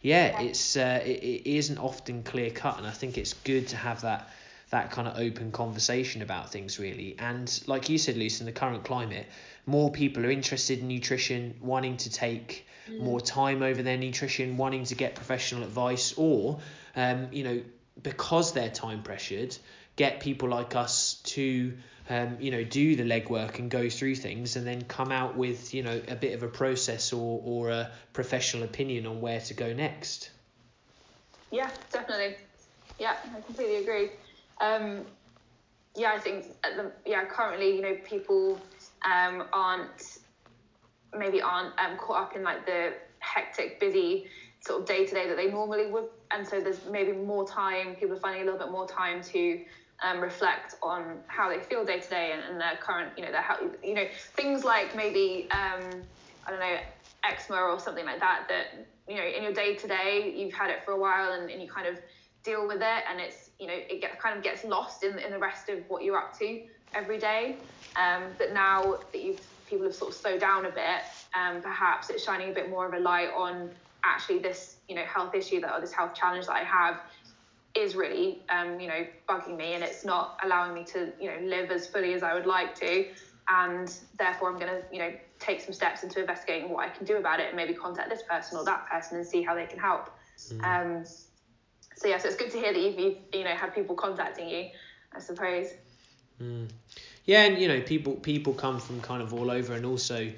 yeah, 0.02 0.42
it's 0.42 0.78
uh, 0.78 1.02
it, 1.06 1.22
it 1.24 1.50
isn't 1.50 1.78
often 1.78 2.24
clear 2.24 2.50
cut, 2.52 2.78
and 2.78 2.88
I 2.88 2.92
think 2.92 3.18
it's 3.18 3.34
good 3.34 3.68
to 3.68 3.76
have 3.76 4.02
that 4.02 4.30
that 4.70 4.92
kind 4.92 5.08
of 5.08 5.18
open 5.18 5.52
conversation 5.52 6.22
about 6.22 6.52
things 6.52 6.80
really. 6.80 7.16
And 7.18 7.62
like 7.66 7.90
you 7.90 7.98
said, 7.98 8.18
Lucy, 8.18 8.42
in 8.42 8.46
the 8.46 8.52
current 8.52 8.84
climate, 8.84 9.26
more 9.66 9.92
people 9.92 10.26
are 10.26 10.32
interested 10.32 10.80
in 10.80 10.88
nutrition, 10.88 11.56
wanting 11.62 11.98
to 11.98 12.10
take 12.10 12.66
mm. 12.90 13.00
more 13.00 13.20
time 13.20 13.64
over 13.64 13.82
their 13.82 13.98
nutrition, 13.98 14.58
wanting 14.58 14.86
to 14.86 14.96
get 14.96 15.16
professional 15.16 15.64
advice, 15.64 16.14
or 16.18 16.60
um, 16.96 17.28
you 17.32 17.44
know, 17.44 17.62
because 18.02 18.54
they're 18.54 18.70
time 18.70 19.04
pressured, 19.04 19.58
get 19.96 20.20
people 20.20 20.50
like 20.50 20.76
us 20.76 21.16
to 21.24 21.74
um, 22.10 22.38
you 22.40 22.50
know, 22.50 22.64
do 22.64 22.96
the 22.96 23.04
legwork 23.04 23.60
and 23.60 23.70
go 23.70 23.88
through 23.88 24.16
things 24.16 24.56
and 24.56 24.66
then 24.66 24.82
come 24.82 25.12
out 25.12 25.38
with, 25.38 25.74
you 25.76 25.84
know, 25.84 26.02
a 26.08 26.16
bit 26.16 26.34
of 26.34 26.42
a 26.42 26.48
process 26.48 27.14
or, 27.14 27.42
or 27.44 27.70
a 27.70 27.92
professional 28.14 28.64
opinion 28.64 29.06
on 29.06 29.22
where 29.22 29.40
to 29.40 29.54
go 29.54 29.74
next. 29.74 30.32
Yeah, 31.52 31.70
definitely. 31.92 32.36
Yeah, 32.98 33.16
I 33.24 33.42
completely 33.42 33.78
agree. 33.78 34.10
Um, 34.60 35.06
yeah, 35.95 36.13
I 36.13 36.19
think 36.19 36.45
the, 36.63 36.91
yeah, 37.06 37.26
currently, 37.26 37.76
you 37.76 37.82
know, 37.82 37.95
people 38.04 38.60
um, 39.04 39.45
aren't 39.54 40.19
maybe 41.17 41.41
aren't 41.41 41.78
um, 41.80 41.98
caught 41.98 42.22
up 42.22 42.36
in 42.36 42.43
like 42.43 42.65
the 42.65 42.93
hectic, 43.19 43.80
busy 43.80 44.28
sort 44.62 44.82
of 44.82 44.88
day 44.88 45.06
to 45.06 45.13
day 45.13 45.28
that 45.28 45.38
they 45.38 45.50
normally 45.50 45.88
would, 45.88 46.06
and 46.32 46.48
so 46.48 46.60
there's 46.62 46.86
maybe 46.86 47.12
more 47.13 47.48
time. 47.48 47.95
People 47.95 48.15
are 48.15 48.19
finding 48.19 48.43
a 48.43 48.45
little 48.45 48.60
bit 48.60 48.72
more 48.72 48.88
time 48.88 49.24
to 49.24 49.60
um, 50.04 50.19
reflect 50.19 50.76
on 50.82 51.19
how 51.28 51.50
they 51.50 51.60
feel 51.60 51.86
day 51.86 52.00
to 52.00 52.10
day 52.10 52.34
and 52.34 52.60
their 52.60 52.77
current, 52.81 53.12
you 53.17 53.23
know, 53.23 53.31
their 53.31 53.42
health, 53.42 53.62
you 53.84 53.94
know, 53.94 54.06
things 54.36 54.63
like 54.63 54.96
maybe, 54.96 55.48
um, 55.52 56.02
I 56.46 56.52
don't 56.52 56.60
know, 56.60 56.77
eczema 57.23 57.58
or 57.58 57.79
something 57.79 58.06
like 58.06 58.19
that, 58.19 58.46
that, 58.48 58.88
you 59.08 59.15
know, 59.15 59.25
in 59.25 59.44
your 59.44 59.54
day 59.54 59.75
to 59.75 59.88
day, 59.88 60.34
you've 60.36 60.54
had 60.54 60.69
it 60.69 60.84
for 60.86 60.92
a 60.92 61.00
while 61.00 61.34
and, 61.34 61.50
and 61.50 61.62
you 61.62 61.69
kind 61.69 61.88
of 61.88 61.98
deal 62.44 62.67
with 62.67 62.81
it 62.81 63.04
and 63.10 63.19
it's, 63.19 63.48
you 63.60 63.68
know, 63.68 63.74
it 63.74 64.02
get, 64.02 64.20
kind 64.20 64.38
of 64.38 64.44
gets 64.44 64.64
lost 64.64 65.04
in, 65.04 65.20
in 65.20 65.32
the 65.32 65.38
rest 65.38 65.70
of 65.70 65.80
what 65.90 66.04
you're 66.04 66.18
up 66.18 66.38
to 66.40 66.62
every 66.94 67.18
day. 67.18 67.58
Um, 67.96 68.24
but 68.38 68.54
now 68.54 68.98
that 69.12 69.22
you've, 69.22 69.42
people 69.70 69.86
have 69.86 69.96
sort 69.96 70.12
of 70.12 70.18
slowed 70.18 70.40
down 70.40 70.66
a 70.66 70.72
bit, 70.72 71.02
um, 71.34 71.62
perhaps 71.62 72.10
it's 72.10 72.24
shining 72.24 72.52
a 72.52 72.54
bit 72.54 72.70
more 72.70 72.88
of 72.88 72.94
a 72.94 73.00
light 73.00 73.30
on 73.36 73.70
actually 74.04 74.40
this 74.40 74.78
you 74.88 74.96
know 74.96 75.04
health 75.04 75.36
issue 75.36 75.60
that 75.62 75.74
or 75.74 75.82
this 75.82 75.92
health 75.92 76.14
challenge 76.14 76.46
that 76.46 76.56
I 76.56 76.64
have 76.64 77.02
is 77.76 77.96
really 77.96 78.42
um, 78.50 78.80
you 78.80 78.88
know 78.88 79.06
bugging 79.28 79.58
me 79.58 79.74
and 79.74 79.84
it's 79.84 80.06
not 80.06 80.40
allowing 80.44 80.74
me 80.74 80.84
to 80.86 81.12
you 81.20 81.30
know 81.30 81.40
live 81.44 81.72
as 81.72 81.88
fully 81.88 82.14
as 82.14 82.24
I 82.24 82.34
would 82.34 82.46
like 82.46 82.76
to 82.80 83.06
and 83.50 83.94
therefore 84.18 84.50
I'm 84.50 84.60
going 84.60 84.72
to 84.72 84.84
you 84.92 85.00
know 85.00 85.14
take 85.40 85.62
some 85.62 85.74
steps 85.74 86.04
into 86.04 86.20
investigating 86.20 86.70
what 86.70 86.86
I 86.86 86.90
can 86.90 87.06
do 87.06 87.18
about 87.18 87.40
it 87.40 87.48
and 87.48 87.56
maybe 87.56 87.74
contact 87.74 88.10
this 88.10 88.24
person 88.24 88.58
or 88.58 88.66
that 88.66 88.88
person 88.90 89.18
and 89.18 89.26
see 89.26 89.42
how 89.42 89.56
they 89.56 89.66
can 89.66 89.80
help 89.80 90.10
mm. 90.50 90.64
um, 90.64 91.06
so 92.00 92.08
yeah 92.08 92.17
so 92.17 92.27
it's 92.27 92.37
good 92.37 92.52
to 92.52 92.58
hear 92.58 92.73
that 92.73 92.79
you've, 92.79 92.97
you've 92.97 93.17
you 93.33 93.43
know 93.43 93.52
had 93.52 93.75
people 93.75 93.95
contacting 93.95 94.50
you 94.50 94.69
I 95.13 95.19
suppose 95.19 95.67
mm. 96.41 96.67
yeah 97.25 97.43
and 97.43 97.60
you 97.62 97.67
know 97.67 97.81
people 97.81 98.13
people 98.13 98.54
come 98.54 98.79
from 98.79 99.02
kind 99.02 99.21
of 99.21 99.33
all 99.33 99.52
over 99.52 99.73
and 99.73 99.85
also 99.85 100.31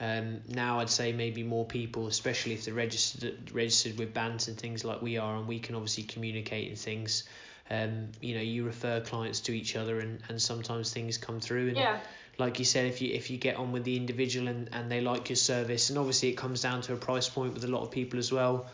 um, 0.00 0.40
now 0.48 0.78
I'd 0.78 0.90
say 0.90 1.12
maybe 1.12 1.42
more 1.42 1.64
people, 1.64 2.06
especially 2.06 2.52
if 2.52 2.64
they're 2.64 2.74
registered 2.74 3.50
registered 3.52 3.98
with 3.98 4.14
bands 4.14 4.46
and 4.46 4.56
things 4.56 4.84
like 4.84 5.02
we 5.02 5.18
are, 5.18 5.36
and 5.36 5.48
we 5.48 5.58
can 5.58 5.74
obviously 5.74 6.04
communicate 6.04 6.68
and 6.68 6.78
things. 6.78 7.24
Um, 7.68 8.08
you 8.20 8.34
know, 8.36 8.40
you 8.40 8.64
refer 8.64 9.00
clients 9.00 9.40
to 9.40 9.52
each 9.52 9.74
other, 9.74 9.98
and, 9.98 10.20
and 10.28 10.40
sometimes 10.40 10.92
things 10.92 11.18
come 11.18 11.40
through. 11.40 11.68
And 11.68 11.76
yeah. 11.76 11.98
like 12.38 12.60
you 12.60 12.64
said, 12.64 12.86
if 12.86 13.02
you 13.02 13.12
if 13.12 13.28
you 13.28 13.38
get 13.38 13.56
on 13.56 13.72
with 13.72 13.82
the 13.82 13.96
individual 13.96 14.46
and, 14.46 14.68
and 14.72 14.88
they 14.88 15.00
like 15.00 15.30
your 15.30 15.36
service, 15.36 15.90
and 15.90 15.98
obviously 15.98 16.28
it 16.28 16.36
comes 16.36 16.62
down 16.62 16.80
to 16.82 16.92
a 16.92 16.96
price 16.96 17.28
point 17.28 17.54
with 17.54 17.64
a 17.64 17.68
lot 17.68 17.82
of 17.82 17.90
people 17.90 18.20
as 18.20 18.30
well. 18.30 18.66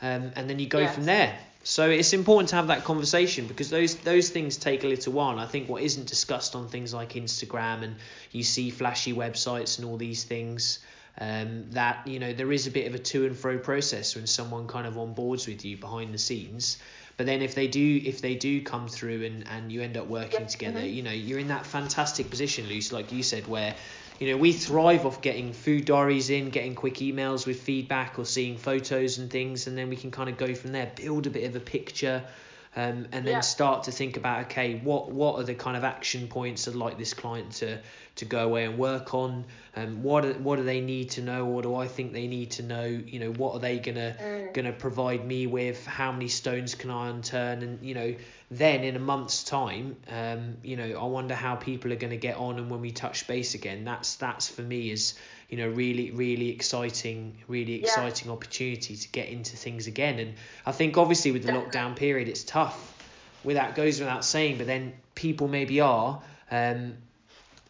Um, 0.00 0.32
and 0.34 0.50
then 0.50 0.58
you 0.58 0.66
go 0.66 0.80
yes. 0.80 0.96
from 0.96 1.04
there. 1.04 1.38
So 1.64 1.88
it's 1.88 2.12
important 2.12 2.48
to 2.50 2.56
have 2.56 2.66
that 2.68 2.84
conversation 2.84 3.46
because 3.46 3.70
those 3.70 3.94
those 3.96 4.30
things 4.30 4.56
take 4.56 4.82
a 4.82 4.88
little 4.88 5.12
while. 5.12 5.30
And 5.30 5.40
I 5.40 5.46
think 5.46 5.68
what 5.68 5.82
isn't 5.82 6.06
discussed 6.06 6.56
on 6.56 6.68
things 6.68 6.92
like 6.92 7.12
Instagram 7.12 7.82
and 7.82 7.96
you 8.32 8.42
see 8.42 8.70
flashy 8.70 9.12
websites 9.12 9.78
and 9.78 9.86
all 9.86 9.96
these 9.96 10.24
things, 10.24 10.80
um, 11.18 11.70
that 11.70 12.06
you 12.06 12.18
know 12.18 12.32
there 12.32 12.50
is 12.50 12.66
a 12.66 12.70
bit 12.70 12.88
of 12.88 12.94
a 12.94 12.98
to 12.98 13.26
and 13.26 13.36
fro 13.36 13.58
process 13.58 14.16
when 14.16 14.26
someone 14.26 14.66
kind 14.66 14.86
of 14.86 14.98
on 14.98 15.14
boards 15.14 15.46
with 15.46 15.64
you 15.64 15.76
behind 15.76 16.12
the 16.12 16.18
scenes. 16.18 16.78
But 17.16 17.26
then 17.26 17.42
if 17.42 17.54
they 17.54 17.68
do 17.68 18.00
if 18.04 18.20
they 18.20 18.34
do 18.34 18.62
come 18.62 18.88
through 18.88 19.24
and, 19.24 19.46
and 19.46 19.70
you 19.70 19.82
end 19.82 19.96
up 19.96 20.08
working 20.08 20.46
together, 20.46 20.80
mm-hmm. 20.80 20.94
you 20.94 21.02
know 21.04 21.12
you're 21.12 21.38
in 21.38 21.48
that 21.48 21.64
fantastic 21.64 22.28
position, 22.28 22.66
Lucy, 22.66 22.92
like 22.92 23.12
you 23.12 23.22
said, 23.22 23.46
where 23.46 23.76
you 24.18 24.28
know, 24.30 24.36
we 24.36 24.52
thrive 24.52 25.06
off 25.06 25.20
getting 25.20 25.52
food 25.52 25.84
diaries 25.84 26.30
in, 26.30 26.50
getting 26.50 26.74
quick 26.74 26.94
emails 26.96 27.46
with 27.46 27.60
feedback 27.60 28.18
or 28.18 28.24
seeing 28.24 28.56
photos 28.56 29.18
and 29.18 29.30
things, 29.30 29.66
and 29.66 29.76
then 29.76 29.88
we 29.88 29.96
can 29.96 30.10
kind 30.10 30.28
of 30.28 30.36
go 30.36 30.54
from 30.54 30.72
there, 30.72 30.90
build 30.96 31.26
a 31.26 31.30
bit 31.30 31.44
of 31.44 31.56
a 31.56 31.60
picture, 31.60 32.22
um, 32.74 33.06
and 33.12 33.26
then 33.26 33.34
yeah. 33.34 33.40
start 33.40 33.84
to 33.84 33.92
think 33.92 34.16
about 34.16 34.46
okay, 34.46 34.80
what 34.82 35.10
what 35.10 35.38
are 35.38 35.42
the 35.42 35.54
kind 35.54 35.76
of 35.76 35.84
action 35.84 36.28
points 36.28 36.66
I'd 36.66 36.74
like 36.74 36.98
this 36.98 37.12
client 37.14 37.52
to 37.52 37.80
to 38.16 38.24
go 38.24 38.44
away 38.44 38.64
and 38.64 38.78
work 38.78 39.14
on, 39.14 39.44
um, 39.74 40.02
what 40.02 40.22
do, 40.22 40.34
what 40.34 40.56
do 40.56 40.64
they 40.64 40.82
need 40.82 41.10
to 41.10 41.22
know, 41.22 41.46
or 41.46 41.62
do 41.62 41.74
I 41.74 41.88
think 41.88 42.12
they 42.12 42.26
need 42.26 42.50
to 42.52 42.62
know, 42.62 42.84
you 42.84 43.18
know, 43.20 43.32
what 43.32 43.54
are 43.54 43.60
they 43.60 43.78
gonna 43.78 44.16
mm. 44.18 44.54
gonna 44.54 44.72
provide 44.72 45.26
me 45.26 45.46
with, 45.46 45.86
how 45.86 46.12
many 46.12 46.28
stones 46.28 46.74
can 46.74 46.90
I 46.90 47.10
unturn, 47.10 47.62
and 47.62 47.84
you 47.84 47.94
know 47.94 48.14
then 48.52 48.84
in 48.84 48.96
a 48.96 48.98
month's 48.98 49.44
time, 49.44 49.96
um, 50.08 50.58
you 50.62 50.76
know, 50.76 50.98
I 51.00 51.04
wonder 51.04 51.34
how 51.34 51.56
people 51.56 51.90
are 51.90 51.96
going 51.96 52.10
to 52.10 52.18
get 52.18 52.36
on, 52.36 52.58
and 52.58 52.70
when 52.70 52.82
we 52.82 52.90
touch 52.90 53.26
base 53.26 53.54
again, 53.54 53.84
that's 53.84 54.16
that's 54.16 54.46
for 54.46 54.60
me 54.60 54.90
is 54.90 55.14
you 55.52 55.58
know 55.58 55.68
really 55.68 56.10
really 56.12 56.48
exciting, 56.48 57.36
really 57.46 57.74
exciting 57.74 58.28
yeah. 58.28 58.32
opportunity 58.32 58.96
to 58.96 59.08
get 59.10 59.28
into 59.28 59.54
things 59.54 59.86
again. 59.86 60.18
And 60.18 60.34
I 60.64 60.72
think 60.72 60.96
obviously 60.96 61.30
with 61.30 61.44
the 61.44 61.52
lockdown 61.52 61.94
period, 61.94 62.26
it's 62.26 62.42
tough. 62.42 62.88
Without 63.44 63.74
goes 63.74 64.00
without 64.00 64.24
saying, 64.24 64.56
but 64.56 64.66
then 64.66 64.94
people 65.14 65.48
maybe 65.48 65.82
are 65.82 66.22
um, 66.50 66.94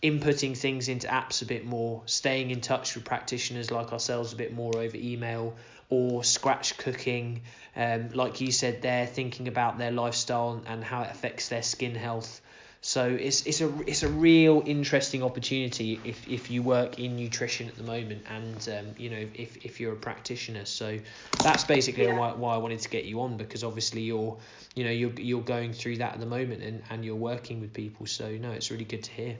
inputting 0.01 0.57
things 0.57 0.89
into 0.89 1.09
apps 1.09 1.43
a 1.43 1.45
bit 1.45 1.67
more, 1.67 2.03
staying 2.07 2.53
in 2.53 2.61
touch 2.61 2.95
with 2.95 3.05
practitioners 3.05 3.73
like 3.73 3.93
ourselves 3.93 4.33
a 4.33 4.37
bit 4.37 4.55
more 4.55 4.77
over 4.77 4.97
email 4.97 5.57
or 5.89 6.23
scratch 6.23 6.79
cooking. 6.79 7.43
Um, 7.75 8.11
like 8.15 8.41
you 8.41 8.53
said, 8.53 8.83
they're 8.83 9.09
thinking 9.09 9.49
about 9.49 9.79
their 9.79 9.91
lifestyle 9.91 10.63
and 10.67 10.85
how 10.85 11.03
it 11.03 11.11
affects 11.11 11.49
their 11.49 11.65
skin 11.65 11.97
health. 11.97 12.42
So 12.85 13.07
it's 13.07 13.47
it's 13.47 13.61
a 13.61 13.73
it's 13.87 14.03
a 14.03 14.09
real 14.09 14.61
interesting 14.67 15.23
opportunity 15.23 16.01
if, 16.05 16.27
if 16.27 16.51
you 16.51 16.65
work 16.65 16.99
in 16.99 17.15
nutrition 17.15 17.69
at 17.69 17.77
the 17.77 17.85
moment 17.85 18.27
and 18.29 18.69
um, 18.77 18.95
you 18.99 19.09
know 19.09 19.25
if, 19.35 19.65
if 19.65 19.79
you're 19.79 19.93
a 19.93 19.97
practitioner. 19.97 20.65
So 20.65 20.99
that's 21.45 21.63
basically 21.63 22.07
yeah. 22.07 22.19
why, 22.19 22.33
why 22.33 22.55
I 22.55 22.57
wanted 22.57 22.81
to 22.81 22.89
get 22.89 23.05
you 23.05 23.21
on 23.21 23.37
because 23.37 23.63
obviously 23.63 24.01
you're 24.01 24.37
you 24.75 24.83
know 24.83 24.91
you're 24.91 25.13
you're 25.13 25.43
going 25.43 25.73
through 25.73 25.99
that 25.99 26.15
at 26.15 26.19
the 26.19 26.27
moment 26.27 26.65
and, 26.65 26.83
and 26.91 27.05
you're 27.05 27.15
working 27.15 27.61
with 27.61 27.73
people. 27.73 28.07
So 28.07 28.29
no, 28.33 28.51
it's 28.51 28.73
really 28.73 28.85
good 28.85 29.05
to 29.05 29.13
hear. 29.13 29.37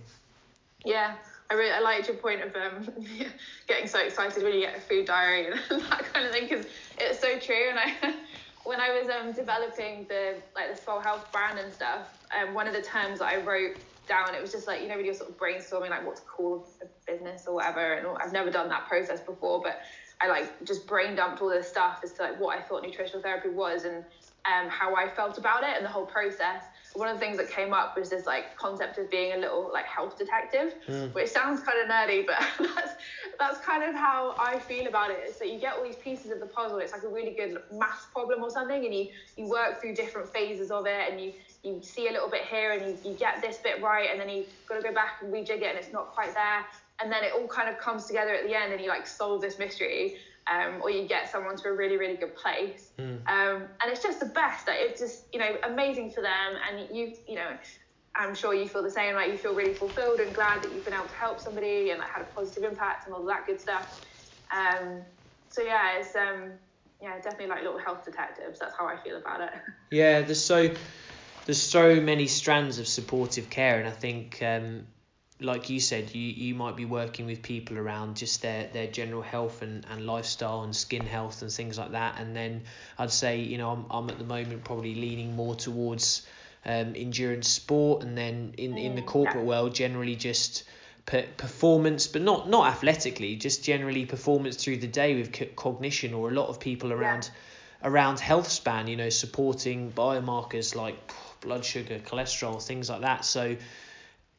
Yeah, 0.85 1.17
I 1.51 1.55
really 1.55 1.73
I 1.73 1.81
liked 1.81 2.07
your 2.07 2.19
point 2.19 2.43
of 2.43 2.55
um, 2.55 2.89
getting 3.67 3.89
so 3.89 3.99
excited 3.99 4.41
when 4.45 4.53
you 4.53 4.61
get 4.61 4.79
a 4.79 4.81
food 4.81 5.05
diary 5.05 5.49
and 5.49 5.83
that 5.91 6.05
kind 6.13 6.27
of 6.27 6.33
thing 6.33 6.49
because 6.49 6.67
it's 6.97 7.19
so 7.19 7.41
true. 7.41 7.71
And 7.71 7.79
I, 7.81 8.15
when 8.65 8.81
I 8.81 8.91
was 8.91 9.09
um, 9.11 9.33
developing 9.33 10.07
the 10.09 10.37
like 10.55 10.75
the 10.75 10.81
Swell 10.81 11.01
Health 11.01 11.33
brand 11.33 11.59
and 11.59 11.73
stuff, 11.73 12.07
um, 12.37 12.55
one 12.55 12.67
of 12.67 12.75
the 12.75 12.83
terms 12.83 13.19
that 13.19 13.27
I 13.27 13.37
wrote 13.43 13.77
down, 14.09 14.35
it 14.35 14.43
was 14.43 14.53
just 14.53 14.67
like 14.67 14.83
you 14.83 14.89
know 14.89 14.97
when 14.97 15.05
you're 15.05 15.15
sort 15.15 15.31
of 15.31 15.37
brainstorming 15.37 15.91
like 15.91 16.07
what 16.07 16.17
to 16.17 16.23
call 16.23 16.67
a 16.83 17.11
business 17.11 17.47
or 17.47 17.55
whatever, 17.55 17.95
and 17.95 18.07
I've 18.19 18.33
never 18.33 18.51
done 18.51 18.69
that 18.69 18.87
process 18.87 19.21
before, 19.21 19.61
but 19.63 19.81
I 20.21 20.29
like 20.29 20.65
just 20.65 20.87
brain 20.87 21.17
dumped 21.17 21.43
all 21.43 21.51
this 21.51 21.69
stuff 21.69 22.01
as 22.05 22.13
to 22.15 22.23
like 22.23 22.41
what 22.41 22.57
I 22.57 22.63
thought 22.63 22.83
nutritional 22.83 23.23
therapy 23.23 23.49
was 23.49 23.85
and 23.85 24.05
um, 24.47 24.69
how 24.69 24.95
I 24.95 25.09
felt 25.09 25.39
about 25.39 25.63
it 25.63 25.77
and 25.77 25.85
the 25.85 25.91
whole 25.91 26.07
process 26.07 26.65
one 26.95 27.09
of 27.09 27.19
the 27.19 27.21
things 27.21 27.39
that 27.39 27.49
came 27.51 27.73
up 27.73 27.97
was 27.97 28.11
this 28.11 28.27
like 28.27 28.57
concept 28.57 28.99
of 28.99 29.11
being 29.11 29.33
a 29.33 29.37
little 29.37 29.71
like 29.73 29.87
health 29.87 30.19
detective, 30.19 30.75
mm. 30.87 31.13
which 31.15 31.29
sounds 31.29 31.61
kind 31.63 31.79
of 31.83 31.89
nerdy, 31.89 32.27
but 32.27 32.39
that's 32.75 32.93
that's 33.39 33.61
kind 33.61 33.83
of 33.83 33.95
how 33.95 34.35
I 34.39 34.59
feel 34.59 34.87
about 34.87 35.11
it. 35.11 35.21
Is 35.27 35.39
that 35.39 35.51
you 35.51 35.59
get 35.59 35.75
all 35.75 35.85
these 35.85 35.97
pieces 35.97 36.31
of 36.31 36.41
the 36.41 36.47
puzzle. 36.47 36.79
It's 36.79 36.93
like 36.93 37.03
a 37.03 37.09
really 37.09 37.33
good 37.33 37.63
math 37.73 38.09
problem 38.13 38.43
or 38.43 38.51
something, 38.51 38.85
and 38.85 38.95
you 38.95 39.09
you 39.37 39.49
work 39.49 39.81
through 39.81 39.95
different 39.95 40.29
phases 40.29 40.71
of 40.71 40.87
it, 40.87 41.11
and 41.11 41.21
you 41.21 41.33
you 41.63 41.81
see 41.83 42.09
a 42.09 42.13
little 42.13 42.29
bit 42.29 42.43
here, 42.43 42.73
and 42.73 42.83
you, 42.83 43.11
you 43.11 43.17
get 43.17 43.41
this 43.41 43.59
bit 43.59 43.83
right, 43.83 44.09
and 44.11 44.21
then 44.21 44.29
you 44.29 44.45
got 44.69 44.77
to 44.77 44.83
go 44.83 44.93
back 44.93 45.23
and 45.23 45.33
rejig 45.33 45.63
it, 45.63 45.71
and 45.71 45.79
it's 45.79 45.93
not 45.93 46.13
quite 46.13 46.35
there, 46.35 46.67
and 47.01 47.11
then 47.11 47.25
it 47.25 47.33
all 47.33 47.47
kind 47.47 47.69
of 47.69 47.79
comes 47.79 48.05
together 48.05 48.35
at 48.35 48.47
the 48.47 48.55
end, 48.55 48.73
and 48.73 48.83
you 48.83 48.89
like 48.89 49.07
solve 49.07 49.41
this 49.41 49.59
mystery 49.59 50.17
um, 50.51 50.81
or 50.83 50.91
you 50.91 51.07
get 51.07 51.31
someone 51.31 51.57
to 51.57 51.69
a 51.69 51.73
really 51.73 51.97
really 51.97 52.17
good 52.17 52.35
place. 52.37 52.91
Mm. 52.99 53.27
um, 53.29 53.69
and 53.81 53.87
it's 53.93 54.03
just 54.03 54.21
the 54.21 54.27
best. 54.27 54.67
Like, 54.67 54.79
it's 54.81 55.01
just 55.01 55.25
you 55.33 55.39
know 55.39 55.57
amazing 55.65 56.11
for 56.11 56.23
them. 56.23 56.57
And 56.69 56.97
you 56.97 57.15
you 57.29 57.37
know 57.37 57.51
I'm 58.15 58.35
sure 58.35 58.55
you 58.55 58.69
feel 58.69 58.83
the 58.83 58.91
same. 58.91 59.15
Like 59.15 59.31
you 59.31 59.39
feel 59.39 59.55
really 59.55 59.75
fulfilled 59.75 60.21
and 60.21 60.35
glad 60.35 60.63
that 60.63 60.73
you've 60.75 60.85
been 60.85 60.95
able 60.95 61.09
to 61.09 61.15
help 61.15 61.41
somebody 61.41 61.91
and 61.91 62.01
that 62.01 62.09
had 62.11 62.23
a 62.23 62.27
positive 62.27 62.65
impact 62.65 63.07
and 63.07 63.15
all 63.15 63.25
that 63.27 63.47
good 63.47 63.61
stuff. 63.61 64.01
Um, 64.51 65.03
so 65.49 65.63
yeah 65.63 65.99
it's 65.99 66.17
um 66.17 66.53
yeah 67.01 67.17
definitely 67.17 67.49
like 67.49 67.63
little 67.63 67.79
health 67.79 68.05
detectives. 68.05 68.59
That's 68.59 68.75
how 68.77 68.87
I 68.87 68.97
feel 69.03 69.17
about 69.17 69.41
it. 69.41 69.51
Yeah 69.91 70.23
there's 70.23 70.43
so 70.43 70.71
there's 71.45 71.61
so 71.61 72.01
many 72.01 72.27
strands 72.27 72.79
of 72.79 72.87
supportive 72.87 73.51
care. 73.51 73.79
And 73.79 73.87
I 73.87 73.93
think 73.93 74.39
um 74.43 74.87
like 75.45 75.69
you 75.71 75.81
said, 75.81 76.15
you, 76.15 76.21
you 76.23 76.55
might 76.55 76.77
be 76.77 76.85
working 76.85 77.27
with 77.27 77.43
people 77.43 77.79
around 77.79 78.17
just 78.17 78.43
their, 78.43 78.69
their 78.73 78.87
general 78.87 79.23
health 79.23 79.63
and, 79.63 79.85
and 79.91 80.07
lifestyle 80.07 80.63
and 80.63 80.75
skin 80.75 81.07
health 81.07 81.43
and 81.43 81.51
things 81.51 81.79
like 81.79 81.93
that. 81.93 82.19
And 82.19 82.35
then 82.35 82.63
I'd 82.99 83.11
say, 83.11 83.41
you 83.41 83.59
know, 83.59 83.71
I'm, 83.71 83.87
I'm 83.91 84.11
at 84.11 84.19
the 84.19 84.25
moment 84.25 84.65
probably 84.65 84.95
leaning 84.95 85.37
more 85.37 85.55
towards 85.55 86.27
um, 86.65 86.95
endurance 86.97 87.49
sport. 87.49 88.03
And 88.03 88.17
then 88.17 88.55
in, 88.59 88.77
in 88.79 88.95
the 88.95 89.03
mm, 89.03 89.07
corporate 89.07 89.45
world, 89.45 89.75
generally 89.75 90.17
just 90.17 90.65
performance, 91.05 92.07
but 92.07 92.23
not, 92.23 92.49
not 92.49 92.69
athletically, 92.69 93.37
just 93.37 93.65
generally 93.65 94.07
performance 94.07 94.57
through 94.57 94.77
the 94.79 94.87
day 94.87 95.15
with 95.17 95.57
cognition 95.57 96.15
or 96.15 96.31
a 96.31 96.33
lot 96.33 96.49
of 96.49 96.61
people 96.61 96.93
around. 96.93 97.31
Around 97.85 98.21
health 98.21 98.49
span, 98.49 98.87
you 98.87 98.97
know, 98.97 99.09
supporting 99.09 99.91
biomarkers 99.91 100.77
like 100.77 100.95
blood 101.41 101.65
sugar, 101.65 101.99
cholesterol, 101.99 102.63
things 102.63 102.89
like 102.89 103.01
that. 103.01 103.25
So, 103.25 103.57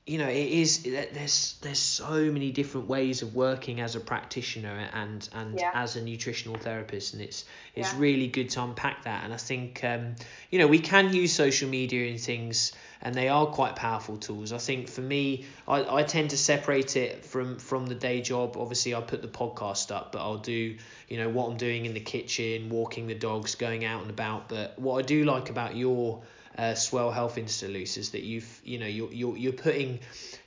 you 0.06 0.18
know 0.18 0.28
it 0.28 0.36
is 0.36 0.84
there's 0.84 1.56
there's 1.62 1.80
so 1.80 2.30
many 2.30 2.52
different 2.52 2.90
ways 2.90 3.22
of 3.22 3.36
working 3.36 3.80
as 3.80 3.96
a 3.96 4.02
practitioner 4.02 4.90
and 4.94 5.30
and 5.34 5.58
yeah. 5.58 5.72
as 5.74 5.96
a 5.96 6.02
nutritional 6.02 6.58
therapist 6.58 7.14
and 7.14 7.22
it's 7.22 7.46
it's 7.74 7.94
yeah. 7.94 8.00
really 8.00 8.28
good 8.28 8.50
to 8.50 8.62
unpack 8.62 9.04
that 9.06 9.24
and 9.24 9.34
I 9.34 9.38
think 9.38 9.82
um 9.84 10.16
you 10.50 10.60
know 10.60 10.68
we 10.68 10.80
can 10.80 11.14
use 11.14 11.32
social 11.32 11.70
media 11.70 12.10
and 12.10 12.20
things 12.20 12.74
and 13.02 13.16
they 13.16 13.30
are 13.30 13.46
quite 13.46 13.78
powerful 13.78 14.18
tools 14.18 14.52
I 14.52 14.58
think 14.58 14.90
for 14.90 15.02
me 15.02 15.46
I, 15.70 16.00
I 16.00 16.04
tend 16.04 16.32
to 16.32 16.38
separate 16.38 16.98
it 16.98 17.24
from 17.24 17.58
from 17.58 17.86
the 17.86 17.96
day 17.96 18.22
job 18.22 18.58
obviously 18.58 18.94
I 18.94 19.00
put 19.00 19.22
the 19.22 19.30
podcast 19.30 19.96
up 19.96 20.12
but 20.12 20.20
I'll 20.20 20.38
do 20.38 20.76
you 21.08 21.18
know 21.18 21.30
what 21.30 21.50
I'm 21.50 21.58
doing 21.58 21.86
in 21.86 21.94
the 21.94 22.02
kitchen 22.02 22.70
walking 22.70 23.08
the 23.08 23.16
dogs 23.16 23.56
going 23.56 23.86
out 23.86 24.02
and 24.02 24.10
about 24.10 24.50
but 24.50 24.78
what 24.78 25.00
I 25.00 25.02
do 25.02 25.24
like 25.24 25.50
about 25.50 25.78
your 25.78 26.24
uh, 26.58 26.76
Swell 26.76 27.12
Health 27.12 27.38
Institute 27.38 27.98
is 27.98 28.12
that 28.12 28.24
you've 28.24 28.62
you 28.64 28.80
know 28.80 28.86
you're, 28.86 29.12
you're 29.12 29.38
you're 29.38 29.54
putting 29.54 30.00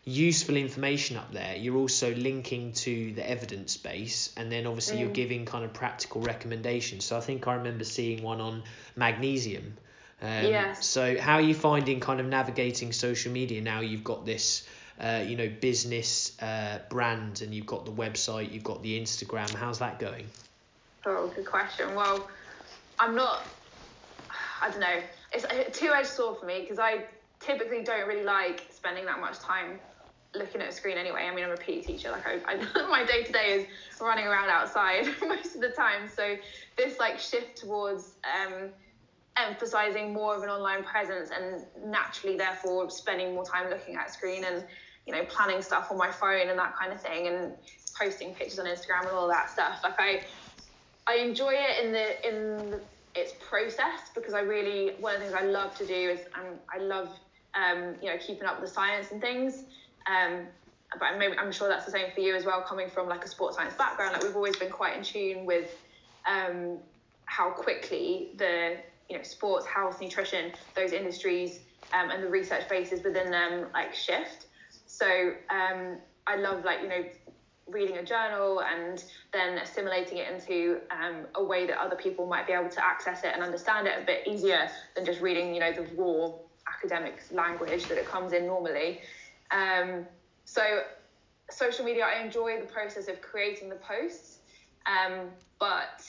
useful 0.05 0.57
information 0.57 1.17
up 1.17 1.33
there. 1.33 1.57
You're 1.57 1.77
also 1.77 2.15
linking 2.15 2.73
to 2.75 3.13
the 3.13 3.29
evidence 3.29 3.77
base, 3.77 4.33
and 4.37 4.51
then 4.51 4.67
obviously 4.67 4.99
mm. 4.99 5.01
you're 5.01 5.11
giving 5.11 5.45
kind 5.45 5.65
of 5.65 5.73
practical 5.73 6.21
recommendations. 6.21 7.05
So 7.05 7.17
I 7.17 7.21
think 7.21 7.47
I 7.49 7.55
remember 7.55 7.85
seeing 7.85 8.23
one 8.23 8.41
on 8.41 8.63
magnesium. 8.95 9.77
Um, 10.23 10.45
yes. 10.45 10.87
So 10.87 11.19
how 11.19 11.35
are 11.35 11.43
you 11.43 11.55
finding 11.55 12.01
kind 12.01 12.21
of 12.21 12.27
navigating 12.27 12.93
social 12.93 13.33
media 13.33 13.61
now? 13.61 13.81
You've 13.81 14.05
got 14.05 14.25
this. 14.25 14.67
Uh, 14.99 15.23
you 15.27 15.37
know, 15.37 15.47
business 15.61 16.41
uh, 16.41 16.79
brand, 16.89 17.43
and 17.43 17.55
you've 17.55 17.67
got 17.67 17.85
the 17.85 17.93
website, 17.93 18.51
you've 18.51 18.65
got 18.65 18.83
the 18.83 18.99
Instagram. 18.99 19.51
How's 19.51 19.81
that 19.81 19.99
going? 19.99 20.27
Oh, 21.05 21.31
good 21.37 21.45
question. 21.45 21.95
Well, 21.95 22.31
I'm 22.99 23.15
not. 23.15 23.43
I 24.63 24.71
don't 24.71 24.81
know. 24.81 25.03
It's 25.37 25.45
a 25.45 25.71
two-edged 25.71 26.09
sword 26.09 26.39
for 26.39 26.47
me 26.47 26.61
because 26.63 26.79
I 26.79 27.05
typically 27.41 27.83
don't 27.83 28.09
really 28.09 28.25
like 28.25 28.67
spending 28.71 29.05
that 29.05 29.21
much 29.21 29.39
time 29.39 29.79
looking 30.35 30.61
at 30.61 30.69
a 30.69 30.73
screen 30.73 30.97
anyway. 30.97 31.29
I 31.31 31.35
mean, 31.35 31.45
I'm 31.45 31.51
a 31.51 31.57
PE 31.57 31.83
teacher. 31.83 32.11
Like, 32.11 32.27
I, 32.27 32.41
I 32.47 32.87
my 32.89 33.05
day 33.05 33.23
to 33.25 33.33
day 33.33 33.53
is 33.53 33.67
running 34.01 34.27
around 34.27 34.49
outside 34.49 35.07
most 35.27 35.55
of 35.55 35.61
the 35.61 35.69
time. 35.69 36.09
So 36.09 36.37
this 36.77 36.99
like 36.99 37.19
shift 37.19 37.59
towards 37.59 38.15
um, 38.25 38.71
emphasizing 39.37 40.13
more 40.13 40.35
of 40.35 40.43
an 40.43 40.49
online 40.49 40.83
presence 40.85 41.31
and 41.31 41.65
naturally, 41.85 42.37
therefore, 42.37 42.89
spending 42.91 43.35
more 43.35 43.45
time 43.45 43.69
looking 43.71 43.97
at 43.97 44.13
screen 44.13 44.45
and 44.45 44.65
you 45.07 45.13
know 45.13 45.25
planning 45.27 45.63
stuff 45.63 45.91
on 45.91 45.99
my 45.99 46.11
phone 46.11 46.49
and 46.49 46.59
that 46.59 46.75
kind 46.77 46.93
of 46.93 47.01
thing 47.01 47.29
and 47.29 47.53
posting 47.99 48.35
pictures 48.35 48.59
on 48.59 48.67
Instagram 48.67 49.03
and 49.03 49.11
all 49.11 49.29
that 49.29 49.51
stuff. 49.51 49.81
Like 49.83 49.99
I 49.99 50.23
I 51.07 51.17
enjoy 51.17 51.55
it 51.55 51.85
in 51.85 51.93
the 51.93 52.29
in 52.29 52.71
the, 52.71 52.81
its 53.17 53.33
process 53.49 54.11
because 54.15 54.35
I 54.35 54.41
really 54.41 54.95
one 55.01 55.15
of 55.15 55.21
the 55.21 55.27
things 55.27 55.39
I 55.39 55.45
love 55.45 55.77
to 55.79 55.87
do 55.87 55.95
is 55.95 56.21
um, 56.35 56.59
I 56.73 56.79
love 56.79 57.09
um, 57.55 57.97
you 58.03 58.11
know 58.11 58.19
keeping 58.19 58.47
up 58.47 58.61
with 58.61 58.69
the 58.69 58.75
science 58.75 59.11
and 59.11 59.21
things. 59.21 59.65
Um, 60.11 60.47
but 61.01 61.19
maybe 61.19 61.37
I'm 61.37 61.51
sure 61.51 61.69
that's 61.69 61.85
the 61.85 61.91
same 61.91 62.13
for 62.15 62.21
you 62.21 62.37
as 62.37 62.45
well, 62.45 62.63
coming 62.63 62.89
from 62.89 63.09
like 63.09 63.25
a 63.25 63.29
sports 63.29 63.57
science 63.57 63.75
background. 63.75 64.13
Like 64.13 64.23
we've 64.23 64.37
always 64.37 64.57
been 64.57 64.71
quite 64.71 64.97
in 64.97 65.03
tune 65.03 65.45
with 65.45 65.71
um, 66.29 66.79
how 67.25 67.51
quickly 67.51 68.33
the 68.37 68.77
you 69.09 69.17
know 69.17 69.23
sports, 69.23 69.67
health, 69.67 70.01
nutrition, 70.01 70.53
those 70.75 70.93
industries 70.93 71.61
um, 71.93 72.11
and 72.11 72.23
the 72.23 72.29
research 72.29 72.69
bases 72.69 73.03
within 73.03 73.31
them 73.31 73.67
like 73.73 73.95
shift. 73.95 74.47
So 74.87 75.33
um, 75.51 75.99
I 76.27 76.37
love 76.37 76.65
like 76.65 76.83
you 76.83 76.89
know 76.89 77.05
reading 77.69 77.99
a 77.99 78.05
journal 78.05 78.63
and 78.63 79.05
then 79.33 79.59
assimilating 79.59 80.19
it 80.19 80.33
into 80.33 80.81
um, 80.91 81.27
a 81.35 81.43
way 81.43 81.67
that 81.67 81.81
other 81.81 81.97
people 81.97 82.27
might 82.27 82.47
be 82.47 82.53
able 82.53 82.69
to 82.69 82.85
access 82.85 83.25
it 83.25 83.33
and 83.35 83.43
understand 83.43 83.87
it 83.87 83.95
a 84.01 84.07
bit 84.07 84.27
easier 84.27 84.69
than 84.95 85.05
just 85.05 85.21
reading, 85.21 85.53
you 85.53 85.61
know, 85.61 85.73
the 85.73 85.83
raw 85.97 86.31
academic 86.77 87.23
language 87.33 87.87
that 87.87 87.99
it 87.99 88.07
comes 88.07 88.33
in 88.33 88.47
normally. 88.47 89.01
Um, 89.51 90.07
so 90.45 90.83
social 91.51 91.85
media, 91.85 92.05
I 92.05 92.23
enjoy 92.23 92.61
the 92.61 92.67
process 92.67 93.09
of 93.09 93.21
creating 93.21 93.69
the 93.69 93.77
posts, 93.77 94.39
um, 94.87 95.29
but 95.59 96.05